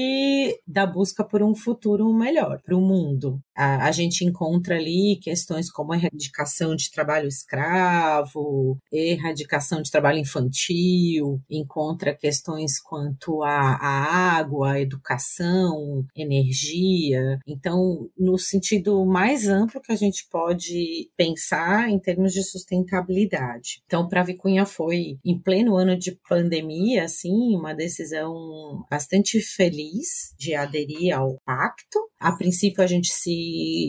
da 0.66 0.86
busca 0.86 1.24
por 1.24 1.42
um 1.42 1.54
futuro 1.54 2.12
melhor 2.12 2.60
para 2.62 2.76
o 2.76 2.80
mundo. 2.80 3.40
A, 3.58 3.88
a 3.88 3.90
gente 3.90 4.24
encontra 4.24 4.76
ali 4.76 5.18
questões 5.20 5.68
como 5.68 5.92
erradicação 5.92 6.76
de 6.76 6.92
trabalho 6.92 7.26
escravo, 7.26 8.78
erradicação 8.92 9.82
de 9.82 9.90
trabalho 9.90 10.20
infantil, 10.20 11.40
encontra 11.50 12.14
questões 12.14 12.80
quanto 12.80 13.42
à 13.42 14.38
água, 14.38 14.80
educação, 14.80 16.06
energia. 16.14 17.40
Então, 17.48 18.08
no 18.16 18.38
sentido 18.38 19.04
mais 19.04 19.48
amplo 19.48 19.80
que 19.80 19.90
a 19.90 19.96
gente 19.96 20.28
pode 20.30 21.10
pensar 21.16 21.90
em 21.90 21.98
termos 21.98 22.32
de 22.32 22.44
sustentabilidade. 22.44 23.82
Então, 23.86 24.08
para 24.08 24.22
Vicunha 24.22 24.64
foi 24.64 25.18
em 25.24 25.36
pleno 25.36 25.76
ano 25.76 25.98
de 25.98 26.12
pandemia, 26.28 27.04
assim, 27.04 27.56
uma 27.56 27.74
decisão 27.74 28.84
bastante 28.88 29.40
feliz 29.40 30.32
de 30.38 30.54
aderir 30.54 31.16
ao 31.16 31.36
pacto. 31.44 31.98
A 32.20 32.32
princípio, 32.32 32.82
a 32.82 32.86
gente 32.86 33.08
se 33.08 33.47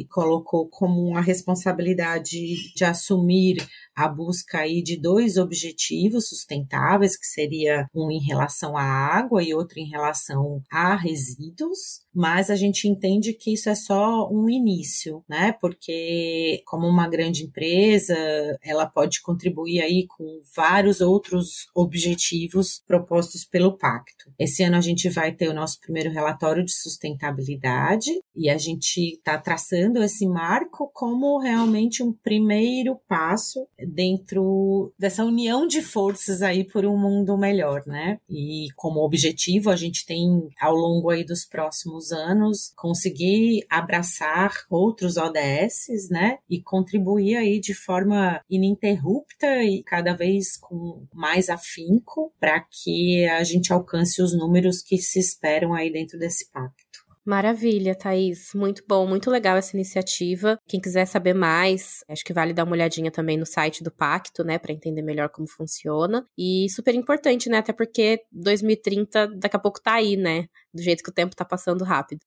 colocou 0.09 0.67
como 0.69 1.01
uma 1.01 1.21
responsabilidade 1.21 2.73
de 2.73 2.83
assumir 2.83 3.57
a 3.95 4.07
busca 4.07 4.59
aí 4.59 4.81
de 4.81 4.95
dois 4.97 5.35
objetivos 5.35 6.29
sustentáveis, 6.29 7.17
que 7.17 7.25
seria 7.25 7.85
um 7.93 8.09
em 8.09 8.23
relação 8.23 8.77
à 8.77 8.83
água 8.83 9.43
e 9.43 9.53
outro 9.53 9.77
em 9.77 9.89
relação 9.89 10.61
a 10.71 10.95
resíduos, 10.95 12.01
mas 12.13 12.49
a 12.49 12.55
gente 12.55 12.87
entende 12.87 13.33
que 13.33 13.53
isso 13.53 13.69
é 13.69 13.75
só 13.75 14.29
um 14.31 14.49
início, 14.49 15.23
né? 15.27 15.51
Porque 15.59 16.61
como 16.65 16.87
uma 16.87 17.09
grande 17.09 17.43
empresa, 17.43 18.15
ela 18.63 18.85
pode 18.85 19.21
contribuir 19.21 19.81
aí 19.81 20.07
com 20.07 20.41
vários 20.55 21.01
outros 21.01 21.67
objetivos 21.75 22.81
propostos 22.87 23.43
pelo 23.43 23.77
pacto. 23.77 24.31
Esse 24.39 24.63
ano 24.63 24.77
a 24.77 24.81
gente 24.81 25.09
vai 25.09 25.33
ter 25.33 25.49
o 25.49 25.53
nosso 25.53 25.79
primeiro 25.79 26.09
relatório 26.09 26.63
de 26.63 26.71
sustentabilidade 26.71 28.11
e 28.35 28.49
a 28.49 28.57
gente 28.57 29.15
está 29.15 29.37
traçando 29.49 30.03
esse 30.03 30.27
marco 30.27 30.91
como 30.93 31.39
realmente 31.39 32.03
um 32.03 32.13
primeiro 32.13 32.95
passo 33.07 33.67
dentro 33.79 34.93
dessa 34.95 35.25
união 35.25 35.65
de 35.65 35.81
forças 35.81 36.43
aí 36.43 36.63
por 36.63 36.85
um 36.85 36.95
mundo 36.95 37.35
melhor, 37.35 37.81
né? 37.87 38.19
E 38.29 38.67
como 38.75 38.99
objetivo 38.99 39.71
a 39.71 39.75
gente 39.75 40.05
tem 40.05 40.49
ao 40.61 40.75
longo 40.75 41.09
aí 41.09 41.23
dos 41.23 41.45
próximos 41.45 42.11
anos 42.11 42.71
conseguir 42.75 43.65
abraçar 43.67 44.53
outros 44.69 45.17
ODS, 45.17 46.09
né? 46.11 46.37
E 46.47 46.61
contribuir 46.61 47.35
aí 47.35 47.59
de 47.59 47.73
forma 47.73 48.41
ininterrupta 48.47 49.63
e 49.63 49.81
cada 49.81 50.13
vez 50.13 50.57
com 50.57 51.07
mais 51.11 51.49
afinco 51.49 52.31
para 52.39 52.59
que 52.59 53.25
a 53.25 53.43
gente 53.43 53.73
alcance 53.73 54.21
os 54.21 54.31
números 54.31 54.83
que 54.83 54.99
se 54.99 55.17
esperam 55.17 55.73
aí 55.73 55.91
dentro 55.91 56.19
desse 56.19 56.51
pacto. 56.51 56.88
Maravilha, 57.29 57.93
Thaís. 57.93 58.55
Muito 58.55 58.83
bom, 58.87 59.05
muito 59.05 59.29
legal 59.29 59.55
essa 59.55 59.75
iniciativa. 59.75 60.57
Quem 60.67 60.81
quiser 60.81 61.05
saber 61.05 61.35
mais, 61.35 62.03
acho 62.09 62.25
que 62.25 62.33
vale 62.33 62.53
dar 62.53 62.63
uma 62.63 62.71
olhadinha 62.71 63.11
também 63.11 63.37
no 63.37 63.45
site 63.45 63.83
do 63.83 63.91
Pacto, 63.91 64.43
né, 64.43 64.57
para 64.57 64.73
entender 64.73 65.03
melhor 65.03 65.29
como 65.29 65.47
funciona. 65.47 66.25
E 66.35 66.67
super 66.71 66.95
importante, 66.95 67.47
né, 67.47 67.59
até 67.59 67.71
porque 67.71 68.23
2030 68.31 69.27
daqui 69.27 69.55
a 69.55 69.59
pouco 69.59 69.79
tá 69.79 69.93
aí, 69.93 70.17
né, 70.17 70.47
do 70.73 70.81
jeito 70.81 71.03
que 71.03 71.11
o 71.11 71.13
tempo 71.13 71.35
tá 71.35 71.45
passando 71.45 71.83
rápido. 71.83 72.21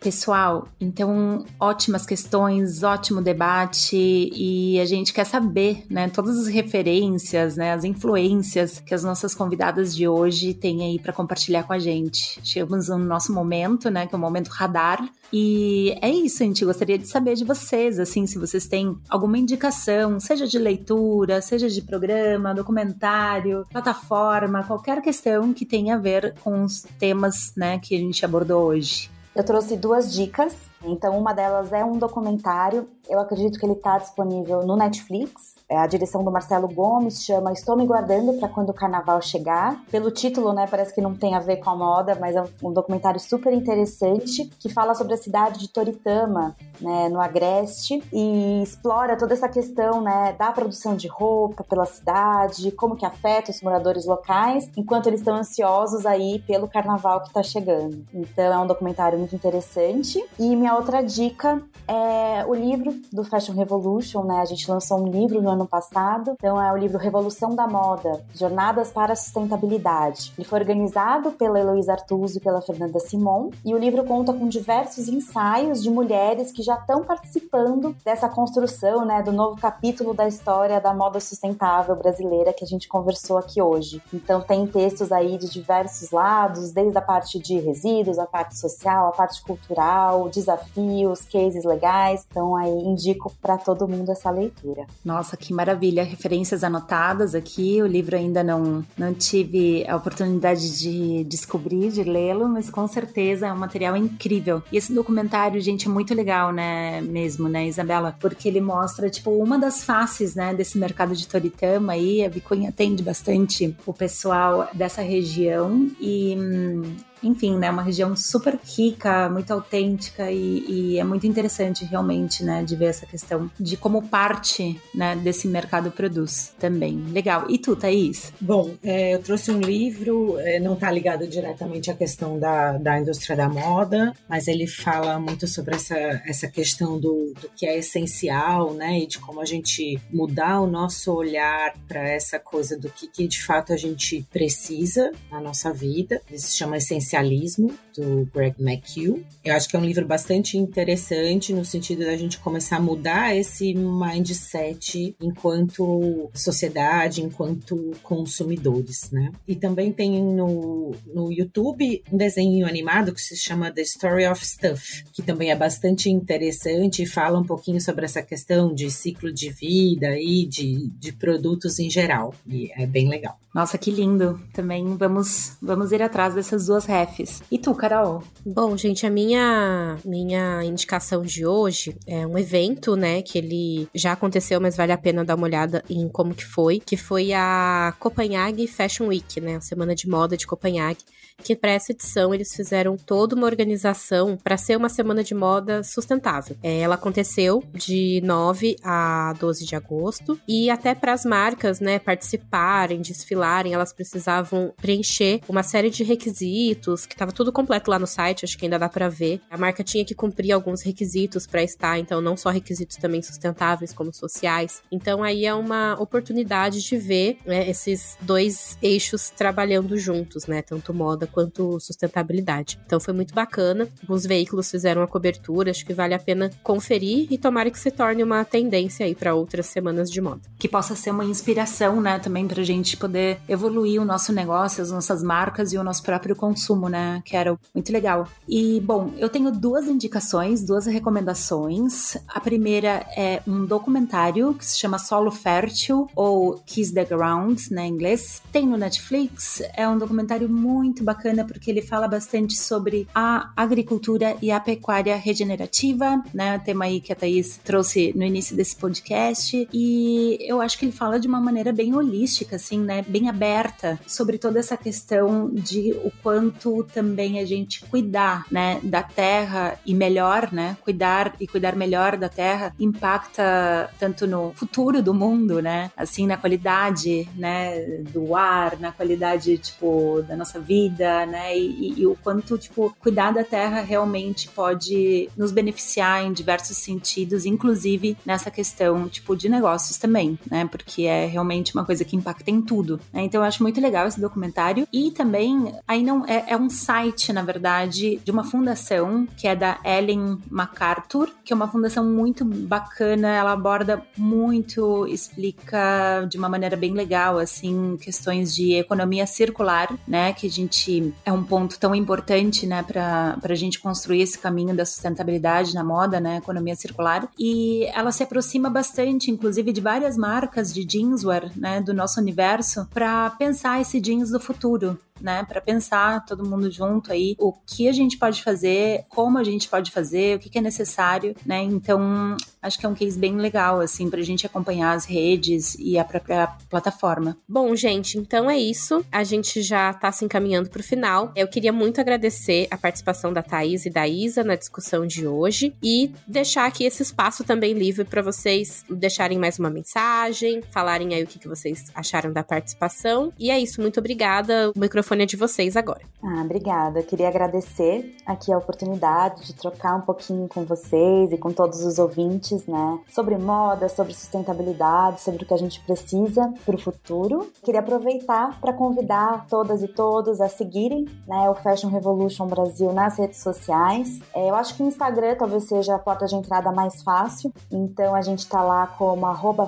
Pessoal, 0.00 0.66
então 0.80 1.44
ótimas 1.60 2.06
questões, 2.06 2.82
ótimo 2.82 3.20
debate 3.20 3.96
e 4.34 4.80
a 4.80 4.86
gente 4.86 5.12
quer 5.12 5.24
saber, 5.24 5.84
né, 5.90 6.08
todas 6.08 6.38
as 6.38 6.46
referências, 6.46 7.56
né, 7.56 7.74
as 7.74 7.84
influências 7.84 8.80
que 8.80 8.94
as 8.94 9.04
nossas 9.04 9.34
convidadas 9.34 9.94
de 9.94 10.08
hoje 10.08 10.54
têm 10.54 10.82
aí 10.82 10.98
para 10.98 11.12
compartilhar 11.12 11.64
com 11.64 11.74
a 11.74 11.78
gente. 11.78 12.40
Chegamos 12.42 12.88
no 12.88 12.96
nosso 12.96 13.30
momento, 13.30 13.90
né, 13.90 14.06
que 14.06 14.14
é 14.14 14.18
o 14.18 14.20
momento 14.20 14.48
radar, 14.48 15.06
e 15.30 15.94
é 16.00 16.08
isso, 16.08 16.38
gente 16.38 16.64
gostaria 16.64 16.98
de 16.98 17.06
saber 17.06 17.34
de 17.34 17.44
vocês, 17.44 17.98
assim, 17.98 18.26
se 18.26 18.38
vocês 18.38 18.66
têm 18.66 18.96
alguma 19.06 19.36
indicação, 19.36 20.18
seja 20.18 20.46
de 20.46 20.58
leitura, 20.58 21.42
seja 21.42 21.68
de 21.68 21.82
programa, 21.82 22.54
documentário, 22.54 23.66
plataforma, 23.70 24.64
qualquer 24.64 25.02
questão 25.02 25.52
que 25.52 25.66
tenha 25.66 25.96
a 25.96 25.98
ver 25.98 26.34
com 26.42 26.64
os 26.64 26.86
temas, 26.98 27.52
né, 27.54 27.78
que 27.78 27.94
a 27.94 27.98
gente 27.98 28.24
abordou 28.24 28.62
hoje. 28.62 29.10
Eu 29.40 29.44
trouxe 29.44 29.74
duas 29.74 30.12
dicas. 30.12 30.54
Então, 30.84 31.18
uma 31.18 31.32
delas 31.32 31.72
é 31.72 31.82
um 31.82 31.96
documentário. 31.96 32.86
Eu 33.08 33.18
acredito 33.18 33.58
que 33.58 33.64
ele 33.64 33.72
está 33.72 33.96
disponível 33.96 34.66
no 34.66 34.76
Netflix. 34.76 35.54
É, 35.70 35.78
a 35.78 35.86
direção 35.86 36.24
do 36.24 36.32
Marcelo 36.32 36.66
Gomes 36.66 37.22
chama 37.22 37.52
Estou 37.52 37.76
me 37.76 37.86
guardando 37.86 38.32
para 38.40 38.48
quando 38.48 38.70
o 38.70 38.74
carnaval 38.74 39.22
chegar. 39.22 39.80
Pelo 39.88 40.10
título, 40.10 40.52
né, 40.52 40.66
parece 40.68 40.92
que 40.92 41.00
não 41.00 41.14
tem 41.14 41.36
a 41.36 41.38
ver 41.38 41.58
com 41.58 41.70
a 41.70 41.76
moda, 41.76 42.18
mas 42.20 42.34
é 42.34 42.42
um 42.60 42.72
documentário 42.72 43.20
super 43.20 43.52
interessante 43.52 44.50
que 44.58 44.68
fala 44.68 44.96
sobre 44.96 45.14
a 45.14 45.16
cidade 45.16 45.60
de 45.60 45.68
Toritama, 45.68 46.56
né, 46.80 47.08
no 47.08 47.20
Agreste 47.20 48.02
e 48.12 48.60
explora 48.64 49.16
toda 49.16 49.32
essa 49.32 49.48
questão, 49.48 50.00
né, 50.00 50.34
da 50.36 50.50
produção 50.50 50.96
de 50.96 51.06
roupa 51.06 51.62
pela 51.62 51.86
cidade, 51.86 52.72
como 52.72 52.96
que 52.96 53.06
afeta 53.06 53.52
os 53.52 53.62
moradores 53.62 54.06
locais, 54.06 54.68
enquanto 54.76 55.06
eles 55.06 55.20
estão 55.20 55.36
ansiosos 55.36 56.04
aí 56.04 56.40
pelo 56.48 56.66
carnaval 56.66 57.20
que 57.20 57.28
está 57.28 57.44
chegando. 57.44 58.04
Então 58.12 58.52
é 58.52 58.58
um 58.58 58.66
documentário 58.66 59.16
muito 59.16 59.36
interessante. 59.36 60.20
E 60.36 60.56
minha 60.56 60.74
outra 60.74 61.00
dica 61.00 61.62
é 61.86 62.44
o 62.44 62.54
livro 62.54 62.92
do 63.12 63.22
Fashion 63.22 63.54
Revolution, 63.54 64.24
né? 64.24 64.40
A 64.40 64.44
gente 64.44 64.68
lançou 64.68 65.00
um 65.00 65.06
livro 65.06 65.40
no 65.40 65.48
ano 65.48 65.59
passado. 65.66 66.32
Então 66.32 66.60
é 66.60 66.72
o 66.72 66.76
livro 66.76 66.98
Revolução 66.98 67.54
da 67.54 67.66
Moda, 67.66 68.22
Jornadas 68.34 68.90
para 68.90 69.12
a 69.12 69.16
Sustentabilidade. 69.16 70.32
Ele 70.36 70.46
foi 70.46 70.60
organizado 70.60 71.32
pela 71.32 71.58
Heloísa 71.58 71.92
Artuso 71.92 72.38
e 72.38 72.40
pela 72.40 72.60
Fernanda 72.60 72.98
Simon, 73.00 73.50
e 73.64 73.74
o 73.74 73.78
livro 73.78 74.04
conta 74.04 74.32
com 74.32 74.48
diversos 74.48 75.08
ensaios 75.08 75.82
de 75.82 75.90
mulheres 75.90 76.52
que 76.52 76.62
já 76.62 76.74
estão 76.74 77.02
participando 77.04 77.94
dessa 78.04 78.28
construção, 78.28 79.04
né, 79.04 79.22
do 79.22 79.32
novo 79.32 79.60
capítulo 79.60 80.14
da 80.14 80.26
história 80.26 80.80
da 80.80 80.94
moda 80.94 81.20
sustentável 81.20 81.94
brasileira 81.96 82.52
que 82.52 82.64
a 82.64 82.66
gente 82.66 82.88
conversou 82.88 83.38
aqui 83.38 83.60
hoje. 83.60 84.02
Então 84.12 84.40
tem 84.40 84.66
textos 84.66 85.12
aí 85.12 85.38
de 85.38 85.48
diversos 85.50 86.10
lados, 86.10 86.72
desde 86.72 86.96
a 86.96 87.02
parte 87.02 87.38
de 87.38 87.58
resíduos, 87.58 88.18
a 88.18 88.26
parte 88.26 88.58
social, 88.58 89.08
a 89.08 89.12
parte 89.12 89.42
cultural, 89.42 90.28
desafios, 90.28 91.22
cases 91.22 91.64
legais. 91.64 92.26
Então 92.30 92.56
aí 92.56 92.70
indico 92.70 93.32
para 93.40 93.58
todo 93.58 93.88
mundo 93.88 94.10
essa 94.10 94.30
leitura. 94.30 94.86
Nossa, 95.04 95.36
que 95.36 95.49
maravilha! 95.52 96.02
Referências 96.02 96.64
anotadas 96.64 97.34
aqui. 97.34 97.80
O 97.82 97.86
livro 97.86 98.16
ainda 98.16 98.42
não, 98.42 98.84
não 98.96 99.14
tive 99.14 99.86
a 99.88 99.96
oportunidade 99.96 100.78
de 100.78 101.24
descobrir, 101.24 101.90
de 101.90 102.02
lê-lo, 102.02 102.48
mas 102.48 102.70
com 102.70 102.86
certeza 102.86 103.46
é 103.46 103.52
um 103.52 103.58
material 103.58 103.96
incrível. 103.96 104.62
E 104.70 104.76
esse 104.76 104.92
documentário, 104.92 105.60
gente, 105.60 105.86
é 105.86 105.90
muito 105.90 106.14
legal, 106.14 106.52
né? 106.52 107.00
Mesmo, 107.00 107.48
né, 107.48 107.66
Isabela? 107.66 108.16
Porque 108.20 108.48
ele 108.48 108.60
mostra, 108.60 109.10
tipo, 109.10 109.30
uma 109.30 109.58
das 109.58 109.84
faces, 109.84 110.34
né, 110.34 110.54
desse 110.54 110.78
mercado 110.78 111.14
de 111.14 111.26
Toritama 111.26 111.92
aí. 111.92 112.24
A 112.24 112.28
Vicunha 112.28 112.68
atende 112.70 113.02
bastante 113.02 113.74
o 113.86 113.92
pessoal 113.92 114.68
dessa 114.74 115.02
região 115.02 115.90
e 116.00 116.36
hum, 116.38 116.82
enfim, 117.22 117.56
né, 117.56 117.70
uma 117.70 117.82
região 117.82 118.16
super 118.16 118.58
rica, 118.76 119.28
muito 119.28 119.50
autêntica 119.52 120.30
e, 120.30 120.64
e, 120.68 120.98
é 120.98 121.04
muito 121.04 121.26
interessante 121.26 121.84
realmente, 121.84 122.42
né, 122.42 122.62
de 122.62 122.76
ver 122.76 122.86
essa 122.86 123.06
questão 123.06 123.50
de 123.58 123.76
como 123.76 124.08
parte, 124.08 124.80
né, 124.94 125.16
desse 125.16 125.46
mercado 125.46 125.90
produz 125.90 126.52
também. 126.58 127.02
Legal. 127.12 127.46
E 127.48 127.58
tu, 127.58 127.76
Thaís? 127.76 128.32
Bom, 128.40 128.74
é, 128.82 129.14
eu 129.14 129.22
trouxe 129.22 129.50
um 129.50 129.60
livro, 129.60 130.38
é, 130.38 130.58
não 130.58 130.74
está 130.74 130.90
ligado 130.90 131.26
diretamente 131.26 131.90
à 131.90 131.94
questão 131.94 132.38
da, 132.38 132.78
da 132.78 132.98
indústria 132.98 133.36
da 133.36 133.48
moda, 133.48 134.12
mas 134.28 134.48
ele 134.48 134.66
fala 134.66 135.18
muito 135.18 135.46
sobre 135.46 135.74
essa, 135.74 135.96
essa 136.26 136.48
questão 136.48 136.98
do, 136.98 137.32
do 137.40 137.50
que 137.56 137.66
é 137.66 137.78
essencial, 137.78 138.72
né, 138.72 139.00
e 139.00 139.06
de 139.06 139.18
como 139.18 139.40
a 139.40 139.44
gente 139.44 140.00
mudar 140.12 140.60
o 140.60 140.66
nosso 140.66 141.12
olhar 141.12 141.74
para 141.86 142.08
essa 142.08 142.38
coisa 142.38 142.78
do 142.78 142.88
que, 142.88 143.06
que 143.06 143.28
de 143.28 143.42
fato 143.42 143.72
a 143.72 143.76
gente 143.76 144.26
precisa 144.32 145.12
na 145.30 145.40
nossa 145.40 145.72
vida. 145.72 146.20
Ele 146.28 146.38
se 146.38 146.56
chama 146.56 146.76
Essencial 146.76 147.09
Essencialismo, 147.10 147.72
do 147.96 148.28
Greg 148.32 148.54
McHugh. 148.60 149.22
Eu 149.44 149.54
acho 149.54 149.68
que 149.68 149.76
é 149.76 149.78
um 149.78 149.84
livro 149.84 150.06
bastante 150.06 150.56
interessante 150.56 151.52
no 151.52 151.64
sentido 151.64 152.04
da 152.04 152.16
gente 152.16 152.38
começar 152.38 152.76
a 152.76 152.80
mudar 152.80 153.36
esse 153.36 153.74
mindset 153.74 155.14
enquanto 155.20 156.30
sociedade, 156.32 157.22
enquanto 157.22 157.92
consumidores, 158.02 159.10
né? 159.10 159.32
E 159.46 159.54
também 159.56 159.92
tem 159.92 160.22
no, 160.22 160.94
no 161.12 161.32
YouTube 161.32 162.02
um 162.12 162.16
desenho 162.16 162.66
animado 162.66 163.12
que 163.12 163.20
se 163.20 163.36
chama 163.36 163.72
The 163.72 163.82
Story 163.82 164.26
of 164.26 164.46
Stuff, 164.46 165.04
que 165.12 165.22
também 165.22 165.50
é 165.50 165.56
bastante 165.56 166.08
interessante 166.08 167.02
e 167.02 167.06
fala 167.06 167.38
um 167.38 167.44
pouquinho 167.44 167.80
sobre 167.80 168.04
essa 168.04 168.22
questão 168.22 168.72
de 168.72 168.90
ciclo 168.90 169.32
de 169.32 169.50
vida 169.50 170.18
e 170.18 170.46
de, 170.46 170.88
de 170.98 171.12
produtos 171.12 171.78
em 171.78 171.90
geral. 171.90 172.34
E 172.46 172.70
é 172.76 172.86
bem 172.86 173.08
legal. 173.08 173.38
Nossa, 173.54 173.76
que 173.76 173.90
lindo. 173.90 174.40
Também 174.52 174.96
vamos, 174.96 175.56
vamos 175.60 175.90
ir 175.90 176.02
atrás 176.02 176.34
dessas 176.34 176.66
duas 176.66 176.86
refs. 177.04 177.42
E 177.50 177.58
tu, 177.58 177.74
Carol? 177.74 178.22
Bom, 178.44 178.76
gente, 178.76 179.06
a 179.06 179.10
minha, 179.10 179.96
minha 180.04 180.64
indicação 180.64 181.22
de 181.22 181.46
hoje 181.46 181.96
é 182.06 182.26
um 182.26 182.38
evento, 182.38 182.96
né, 182.96 183.22
que 183.22 183.38
ele 183.38 183.88
já 183.94 184.12
aconteceu, 184.12 184.60
mas 184.60 184.76
vale 184.76 184.92
a 184.92 184.98
pena 184.98 185.24
dar 185.24 185.36
uma 185.36 185.46
olhada 185.46 185.82
em 185.88 186.08
como 186.08 186.34
que 186.34 186.44
foi, 186.44 186.80
que 186.80 186.96
foi 186.96 187.32
a 187.32 187.94
Copenhague 187.98 188.66
Fashion 188.66 189.06
Week, 189.06 189.40
né, 189.40 189.56
a 189.56 189.60
semana 189.60 189.94
de 189.94 190.08
moda 190.08 190.36
de 190.36 190.46
Copenhague 190.46 191.04
que 191.40 191.56
para 191.56 191.72
essa 191.72 191.92
edição 191.92 192.34
eles 192.34 192.54
fizeram 192.54 192.96
toda 192.96 193.34
uma 193.34 193.46
organização 193.46 194.36
para 194.36 194.56
ser 194.56 194.76
uma 194.76 194.88
semana 194.88 195.24
de 195.24 195.34
moda 195.34 195.82
sustentável. 195.82 196.56
É, 196.62 196.80
ela 196.80 196.94
aconteceu 196.94 197.62
de 197.72 198.20
9 198.24 198.76
a 198.82 199.34
12 199.38 199.64
de 199.64 199.74
agosto 199.74 200.40
e 200.46 200.70
até 200.70 200.94
para 200.94 201.12
as 201.12 201.24
marcas, 201.24 201.80
né, 201.80 201.98
participarem, 201.98 203.00
desfilarem, 203.00 203.72
elas 203.72 203.92
precisavam 203.92 204.72
preencher 204.76 205.40
uma 205.48 205.62
série 205.62 205.90
de 205.90 206.04
requisitos 206.04 207.06
que 207.06 207.14
estava 207.14 207.32
tudo 207.32 207.52
completo 207.52 207.90
lá 207.90 207.98
no 207.98 208.06
site, 208.06 208.44
acho 208.44 208.58
que 208.58 208.66
ainda 208.66 208.78
dá 208.78 208.88
para 208.88 209.08
ver. 209.08 209.40
A 209.50 209.56
marca 209.56 209.82
tinha 209.82 210.04
que 210.04 210.14
cumprir 210.14 210.52
alguns 210.52 210.82
requisitos 210.82 211.46
para 211.46 211.62
estar, 211.62 211.98
então 211.98 212.20
não 212.20 212.36
só 212.36 212.50
requisitos 212.50 212.96
também 212.96 213.22
sustentáveis 213.22 213.92
como 213.92 214.12
sociais. 214.12 214.82
Então 214.90 215.22
aí 215.22 215.44
é 215.44 215.54
uma 215.54 215.94
oportunidade 216.00 216.82
de 216.82 216.96
ver 216.96 217.38
né, 217.44 217.68
esses 217.68 218.16
dois 218.20 218.76
eixos 218.82 219.30
trabalhando 219.30 219.96
juntos, 219.96 220.46
né, 220.46 220.62
tanto 220.62 220.92
moda 220.92 221.26
quanto 221.30 221.78
sustentabilidade. 221.80 222.78
Então 222.86 223.00
foi 223.00 223.14
muito 223.14 223.34
bacana. 223.34 223.88
Os 224.08 224.26
veículos 224.26 224.70
fizeram 224.70 225.02
a 225.02 225.06
cobertura, 225.06 225.70
acho 225.70 225.84
que 225.84 225.94
vale 225.94 226.14
a 226.14 226.18
pena 226.18 226.50
conferir 226.62 227.26
e 227.30 227.38
tomara 227.38 227.70
que 227.70 227.78
se 227.78 227.90
torne 227.90 228.22
uma 228.22 228.44
tendência 228.44 229.06
aí 229.06 229.14
para 229.14 229.34
outras 229.34 229.66
semanas 229.66 230.10
de 230.10 230.20
moda. 230.20 230.40
Que 230.58 230.68
possa 230.68 230.94
ser 230.94 231.10
uma 231.10 231.24
inspiração, 231.24 232.00
né, 232.00 232.18
também 232.18 232.46
pra 232.46 232.62
gente 232.62 232.96
poder 232.96 233.38
evoluir 233.48 234.00
o 234.00 234.04
nosso 234.04 234.32
negócio, 234.32 234.82
as 234.82 234.90
nossas 234.90 235.22
marcas 235.22 235.72
e 235.72 235.78
o 235.78 235.84
nosso 235.84 236.02
próprio 236.02 236.34
consumo, 236.34 236.88
né, 236.88 237.22
que 237.24 237.36
era 237.36 237.58
muito 237.74 237.92
legal. 237.92 238.28
E, 238.48 238.80
bom, 238.80 239.12
eu 239.18 239.28
tenho 239.28 239.50
duas 239.50 239.86
indicações, 239.86 240.64
duas 240.64 240.86
recomendações. 240.86 242.16
A 242.26 242.40
primeira 242.40 243.06
é 243.16 243.42
um 243.46 243.64
documentário 243.64 244.54
que 244.54 244.66
se 244.66 244.78
chama 244.78 244.98
Solo 244.98 245.30
Fértil 245.30 246.08
ou 246.14 246.60
Kiss 246.66 246.92
the 246.92 247.04
Ground, 247.04 247.60
né, 247.70 247.86
em 247.86 247.92
inglês. 247.92 248.42
Tem 248.52 248.66
no 248.66 248.76
Netflix, 248.76 249.62
é 249.74 249.88
um 249.88 249.98
documentário 249.98 250.48
muito 250.48 251.04
bacana 251.04 251.19
bacana 251.20 251.44
porque 251.44 251.70
ele 251.70 251.82
fala 251.82 252.08
bastante 252.08 252.56
sobre 252.56 253.06
a 253.14 253.50
agricultura 253.54 254.36
e 254.40 254.50
a 254.50 254.58
pecuária 254.58 255.14
regenerativa, 255.16 256.22
né? 256.32 256.58
Tema 256.58 256.86
aí 256.86 257.00
que 257.00 257.12
a 257.12 257.16
Thaís 257.16 257.60
trouxe 257.62 258.12
no 258.16 258.24
início 258.24 258.56
desse 258.56 258.74
podcast. 258.74 259.68
E 259.72 260.38
eu 260.40 260.62
acho 260.62 260.78
que 260.78 260.86
ele 260.86 260.92
fala 260.92 261.20
de 261.20 261.28
uma 261.28 261.40
maneira 261.40 261.72
bem 261.72 261.94
holística, 261.94 262.56
assim, 262.56 262.80
né? 262.80 263.04
Bem 263.06 263.28
aberta 263.28 264.00
sobre 264.06 264.38
toda 264.38 264.58
essa 264.58 264.76
questão 264.76 265.50
de 265.52 265.92
o 266.02 266.10
quanto 266.22 266.84
também 266.84 267.38
a 267.38 267.44
gente 267.44 267.84
cuidar, 267.84 268.46
né? 268.50 268.80
Da 268.82 269.02
terra 269.02 269.78
e 269.84 269.94
melhor, 269.94 270.50
né? 270.50 270.78
Cuidar 270.82 271.34
e 271.38 271.46
cuidar 271.46 271.76
melhor 271.76 272.16
da 272.16 272.30
terra 272.30 272.74
impacta 272.80 273.90
tanto 273.98 274.26
no 274.26 274.52
futuro 274.54 275.02
do 275.02 275.12
mundo, 275.12 275.60
né? 275.60 275.90
Assim, 275.96 276.26
na 276.26 276.38
qualidade, 276.38 277.28
né? 277.36 278.02
Do 278.10 278.34
ar, 278.34 278.78
na 278.80 278.90
qualidade, 278.90 279.58
tipo, 279.58 280.24
da 280.26 280.36
nossa 280.36 280.58
vida, 280.58 280.99
né? 281.00 281.56
E, 281.56 281.66
e, 281.70 282.00
e, 282.00 282.06
o 282.06 282.16
quanto, 282.16 282.58
tipo, 282.58 282.94
cuidar 283.00 283.32
da 283.32 283.44
terra 283.44 283.80
realmente 283.80 284.48
pode 284.48 285.28
nos 285.36 285.52
beneficiar 285.52 286.24
em 286.24 286.32
diversos 286.32 286.76
sentidos, 286.76 287.46
inclusive 287.46 288.16
nessa 288.24 288.50
questão, 288.50 289.08
tipo, 289.08 289.36
de 289.36 289.48
negócios 289.48 289.96
também, 289.96 290.38
né? 290.50 290.66
Porque 290.70 291.02
é 291.02 291.26
realmente 291.26 291.74
uma 291.74 291.84
coisa 291.84 292.04
que 292.04 292.16
impacta 292.16 292.50
em 292.50 292.60
tudo. 292.60 293.00
Né? 293.12 293.22
Então 293.22 293.40
eu 293.40 293.46
acho 293.46 293.62
muito 293.62 293.80
legal 293.80 294.06
esse 294.06 294.20
documentário. 294.20 294.86
E 294.92 295.10
também, 295.10 295.74
aí 295.86 296.02
não 296.02 296.24
é, 296.26 296.44
é 296.48 296.56
um 296.56 296.70
site, 296.70 297.32
na 297.32 297.42
verdade, 297.42 298.20
de 298.24 298.30
uma 298.30 298.44
fundação 298.44 299.26
que 299.36 299.46
é 299.46 299.54
da 299.54 299.78
Ellen 299.84 300.38
MacArthur, 300.50 301.30
que 301.44 301.52
é 301.52 301.56
uma 301.56 301.68
fundação 301.68 302.04
muito 302.04 302.44
bacana, 302.44 303.28
ela 303.28 303.52
aborda 303.52 304.02
muito, 304.16 305.06
explica 305.06 306.26
de 306.28 306.38
uma 306.38 306.48
maneira 306.48 306.76
bem 306.76 306.92
legal, 306.92 307.38
assim, 307.38 307.96
questões 308.00 308.54
de 308.54 308.74
economia 308.74 309.26
circular, 309.26 309.92
né? 310.06 310.32
Que 310.32 310.46
a 310.46 310.50
gente 310.50 310.89
é 311.24 311.32
um 311.32 311.42
ponto 311.42 311.78
tão 311.78 311.94
importante, 311.94 312.66
né, 312.66 312.82
para 312.82 313.38
a 313.42 313.54
gente 313.54 313.78
construir 313.78 314.22
esse 314.22 314.38
caminho 314.38 314.74
da 314.74 314.84
sustentabilidade 314.84 315.74
na 315.74 315.84
moda, 315.84 316.20
né, 316.20 316.36
economia 316.36 316.76
circular. 316.76 317.28
E 317.38 317.84
ela 317.94 318.12
se 318.12 318.22
aproxima 318.22 318.68
bastante, 318.70 319.30
inclusive, 319.30 319.72
de 319.72 319.80
várias 319.80 320.16
marcas 320.16 320.72
de 320.72 320.86
jeanswear, 320.88 321.50
né, 321.56 321.80
do 321.80 321.94
nosso 321.94 322.20
universo, 322.20 322.86
para 322.92 323.30
pensar 323.30 323.80
esse 323.80 324.00
jeans 324.00 324.30
do 324.30 324.40
futuro, 324.40 324.98
né, 325.20 325.44
para 325.44 325.60
pensar 325.60 326.24
todo 326.24 326.48
mundo 326.48 326.70
junto 326.70 327.12
aí 327.12 327.34
o 327.38 327.52
que 327.52 327.88
a 327.88 327.92
gente 327.92 328.18
pode 328.18 328.42
fazer, 328.42 329.04
como 329.08 329.38
a 329.38 329.44
gente 329.44 329.68
pode 329.68 329.90
fazer, 329.90 330.36
o 330.36 330.38
que, 330.38 330.48
que 330.48 330.58
é 330.58 330.62
necessário, 330.62 331.34
né? 331.44 331.62
Então, 331.62 332.36
acho 332.62 332.78
que 332.78 332.86
é 332.86 332.88
um 332.88 332.94
case 332.94 333.18
bem 333.18 333.36
legal 333.36 333.80
assim 333.80 334.08
para 334.10 334.20
a 334.20 334.24
gente 334.24 334.46
acompanhar 334.46 334.92
as 334.92 335.04
redes 335.04 335.74
e 335.78 335.98
a 335.98 336.04
própria 336.04 336.48
plataforma. 336.68 337.36
Bom, 337.48 337.74
gente, 337.74 338.18
então 338.18 338.50
é 338.50 338.58
isso. 338.58 339.04
A 339.10 339.24
gente 339.24 339.62
já 339.62 339.90
está 339.90 340.12
se 340.12 340.24
encaminhando 340.24 340.68
para 340.68 340.80
o 340.80 340.84
final. 340.84 341.32
Eu 341.34 341.48
queria 341.48 341.72
muito 341.72 342.00
agradecer 342.00 342.66
a 342.70 342.76
participação 342.76 343.32
da 343.32 343.42
Thaís 343.42 343.86
e 343.86 343.90
da 343.90 344.06
Isa 344.06 344.44
na 344.44 344.56
discussão 344.56 345.06
de 345.06 345.26
hoje 345.26 345.74
e 345.82 346.12
deixar 346.26 346.66
aqui 346.66 346.84
esse 346.84 347.02
espaço 347.02 347.44
também 347.44 347.72
livre 347.72 348.04
para 348.04 348.22
vocês 348.22 348.84
deixarem 348.88 349.38
mais 349.38 349.58
uma 349.58 349.70
mensagem, 349.70 350.62
falarem 350.70 351.14
aí 351.14 351.22
o 351.22 351.26
que, 351.26 351.38
que 351.38 351.48
vocês 351.48 351.90
acharam 351.94 352.32
da 352.32 352.42
participação. 352.42 353.32
E 353.38 353.50
é 353.50 353.58
isso, 353.58 353.80
muito 353.80 354.00
obrigada. 354.00 354.70
O 354.74 354.78
microfone 354.78 355.09
microfone 355.10 355.22
é 355.22 355.26
de 355.26 355.36
vocês 355.36 355.76
agora. 355.76 356.00
Ah, 356.22 356.42
obrigada. 356.42 357.02
Queria 357.02 357.28
agradecer 357.28 358.14
aqui 358.24 358.52
a 358.52 358.58
oportunidade 358.58 359.44
de 359.44 359.54
trocar 359.54 359.96
um 359.96 360.00
pouquinho 360.00 360.48
com 360.48 360.64
vocês 360.64 361.32
e 361.32 361.38
com 361.38 361.52
todos 361.52 361.84
os 361.84 361.98
ouvintes, 361.98 362.66
né? 362.66 362.98
Sobre 363.10 363.36
moda, 363.36 363.88
sobre 363.88 364.14
sustentabilidade, 364.14 365.20
sobre 365.20 365.42
o 365.42 365.46
que 365.46 365.54
a 365.54 365.56
gente 365.56 365.80
precisa 365.80 366.52
para 366.64 366.74
o 366.74 366.78
futuro. 366.78 367.50
Queria 367.62 367.80
aproveitar 367.80 368.60
para 368.60 368.72
convidar 368.72 369.46
todas 369.48 369.82
e 369.82 369.88
todos 369.88 370.40
a 370.40 370.48
seguirem 370.48 371.06
né, 371.26 371.50
o 371.50 371.54
Fashion 371.54 371.88
Revolution 371.88 372.46
Brasil 372.46 372.92
nas 372.92 373.18
redes 373.18 373.42
sociais. 373.42 374.20
É, 374.34 374.48
eu 374.48 374.54
acho 374.54 374.74
que 374.74 374.82
o 374.82 374.86
Instagram 374.86 375.36
talvez 375.36 375.64
seja 375.64 375.94
a 375.94 375.98
porta 375.98 376.26
de 376.26 376.34
entrada 376.34 376.70
mais 376.72 377.02
fácil, 377.02 377.52
então 377.70 378.14
a 378.14 378.22
gente 378.22 378.40
está 378.40 378.62
lá 378.62 378.86
como 378.86 379.26
arroba 379.26 379.66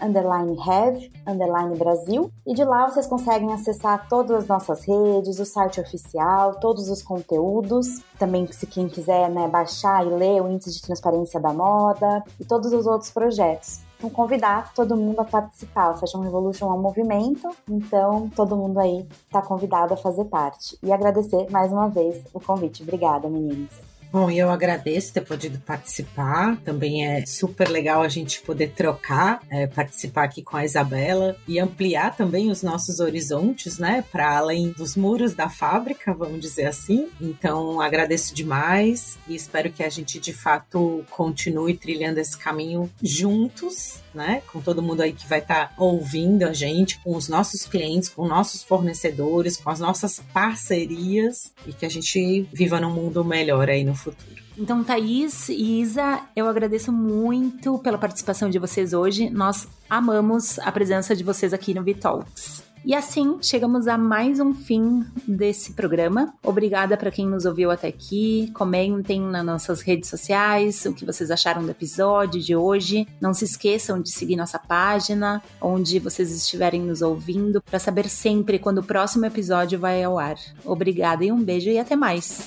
underline 0.00 0.56
have, 0.60 1.10
underline 1.26 1.76
Brasil. 1.76 2.30
E 2.46 2.54
de 2.54 2.64
lá 2.64 2.88
vocês 2.88 3.06
conseguem 3.06 3.52
acessar 3.52 4.08
todas 4.08 4.36
as 4.36 4.46
nossas 4.46 4.84
redes, 4.84 5.38
o 5.38 5.44
site 5.44 5.80
oficial, 5.80 6.54
todos 6.60 6.88
os 6.88 7.02
conteúdos. 7.02 8.00
Também, 8.18 8.46
se 8.52 8.66
quem 8.66 8.88
quiser 8.88 9.30
né, 9.30 9.48
baixar 9.48 10.06
e 10.06 10.10
ler 10.10 10.42
o 10.42 10.48
índice 10.48 10.72
de 10.72 10.82
transparência 10.82 11.40
da 11.40 11.52
moda 11.52 12.24
e 12.38 12.44
todos 12.44 12.72
os 12.72 12.86
outros 12.86 13.10
projetos. 13.10 13.80
Então, 13.98 14.08
convidar 14.08 14.72
todo 14.72 14.96
mundo 14.96 15.20
a 15.20 15.24
participar. 15.24 15.90
O 15.90 15.96
Fashion 15.96 16.20
Revolution 16.20 16.70
é 16.70 16.74
um 16.74 16.80
movimento, 16.80 17.50
então 17.68 18.30
todo 18.34 18.56
mundo 18.56 18.80
aí 18.80 19.06
está 19.26 19.42
convidado 19.42 19.92
a 19.92 19.96
fazer 19.96 20.24
parte. 20.24 20.78
E 20.82 20.90
agradecer 20.90 21.46
mais 21.50 21.70
uma 21.70 21.88
vez 21.88 22.24
o 22.32 22.40
convite. 22.40 22.82
Obrigada, 22.82 23.28
meninas. 23.28 23.89
Bom, 24.12 24.28
eu 24.28 24.50
agradeço 24.50 25.12
ter 25.12 25.20
podido 25.20 25.60
participar. 25.60 26.56
Também 26.64 27.06
é 27.06 27.24
super 27.24 27.68
legal 27.68 28.02
a 28.02 28.08
gente 28.08 28.40
poder 28.40 28.72
trocar, 28.72 29.40
é, 29.48 29.68
participar 29.68 30.24
aqui 30.24 30.42
com 30.42 30.56
a 30.56 30.64
Isabela 30.64 31.36
e 31.46 31.60
ampliar 31.60 32.16
também 32.16 32.50
os 32.50 32.60
nossos 32.60 32.98
horizontes, 32.98 33.78
né, 33.78 34.04
para 34.10 34.36
além 34.36 34.70
dos 34.72 34.96
muros 34.96 35.32
da 35.32 35.48
fábrica, 35.48 36.12
vamos 36.12 36.40
dizer 36.40 36.66
assim. 36.66 37.08
Então, 37.20 37.80
agradeço 37.80 38.34
demais 38.34 39.16
e 39.28 39.36
espero 39.36 39.70
que 39.70 39.84
a 39.84 39.88
gente 39.88 40.18
de 40.18 40.32
fato 40.32 41.04
continue 41.08 41.76
trilhando 41.76 42.18
esse 42.18 42.36
caminho 42.36 42.90
juntos, 43.00 44.00
né, 44.12 44.42
com 44.52 44.60
todo 44.60 44.82
mundo 44.82 45.02
aí 45.02 45.12
que 45.12 45.28
vai 45.28 45.38
estar 45.38 45.68
tá 45.68 45.74
ouvindo 45.78 46.42
a 46.42 46.52
gente, 46.52 46.98
com 46.98 47.14
os 47.14 47.28
nossos 47.28 47.64
clientes, 47.64 48.08
com 48.08 48.26
nossos 48.26 48.64
fornecedores, 48.64 49.56
com 49.56 49.70
as 49.70 49.78
nossas 49.78 50.20
parcerias 50.32 51.52
e 51.64 51.72
que 51.72 51.86
a 51.86 51.88
gente 51.88 52.48
viva 52.52 52.80
num 52.80 52.92
mundo 52.92 53.24
melhor 53.24 53.70
aí 53.70 53.84
no 53.84 53.99
futuro. 54.02 54.42
Então, 54.56 54.84
Thaís 54.84 55.48
e 55.48 55.80
Isa, 55.80 56.20
eu 56.34 56.48
agradeço 56.48 56.92
muito 56.92 57.78
pela 57.78 57.98
participação 57.98 58.50
de 58.50 58.58
vocês 58.58 58.92
hoje. 58.92 59.30
Nós 59.30 59.66
amamos 59.88 60.58
a 60.58 60.70
presença 60.70 61.16
de 61.16 61.24
vocês 61.24 61.54
aqui 61.54 61.72
no 61.72 61.82
Vitalks. 61.82 62.70
E 62.82 62.94
assim, 62.94 63.36
chegamos 63.42 63.86
a 63.86 63.98
mais 63.98 64.40
um 64.40 64.54
fim 64.54 65.04
desse 65.28 65.74
programa. 65.74 66.32
Obrigada 66.42 66.96
para 66.96 67.10
quem 67.10 67.26
nos 67.26 67.44
ouviu 67.44 67.70
até 67.70 67.88
aqui. 67.88 68.50
Comentem 68.54 69.20
nas 69.20 69.44
nossas 69.44 69.82
redes 69.82 70.08
sociais 70.08 70.86
o 70.86 70.94
que 70.94 71.04
vocês 71.04 71.30
acharam 71.30 71.62
do 71.62 71.70
episódio 71.70 72.40
de 72.40 72.56
hoje. 72.56 73.06
Não 73.20 73.34
se 73.34 73.44
esqueçam 73.44 74.00
de 74.00 74.10
seguir 74.10 74.36
nossa 74.36 74.58
página, 74.58 75.42
onde 75.60 75.98
vocês 75.98 76.30
estiverem 76.34 76.80
nos 76.80 77.02
ouvindo, 77.02 77.60
para 77.60 77.78
saber 77.78 78.08
sempre 78.08 78.58
quando 78.58 78.78
o 78.78 78.84
próximo 78.84 79.26
episódio 79.26 79.78
vai 79.78 80.02
ao 80.02 80.18
ar. 80.18 80.36
Obrigada 80.64 81.22
e 81.22 81.30
um 81.30 81.42
beijo 81.42 81.68
e 81.68 81.78
até 81.78 81.94
mais. 81.94 82.46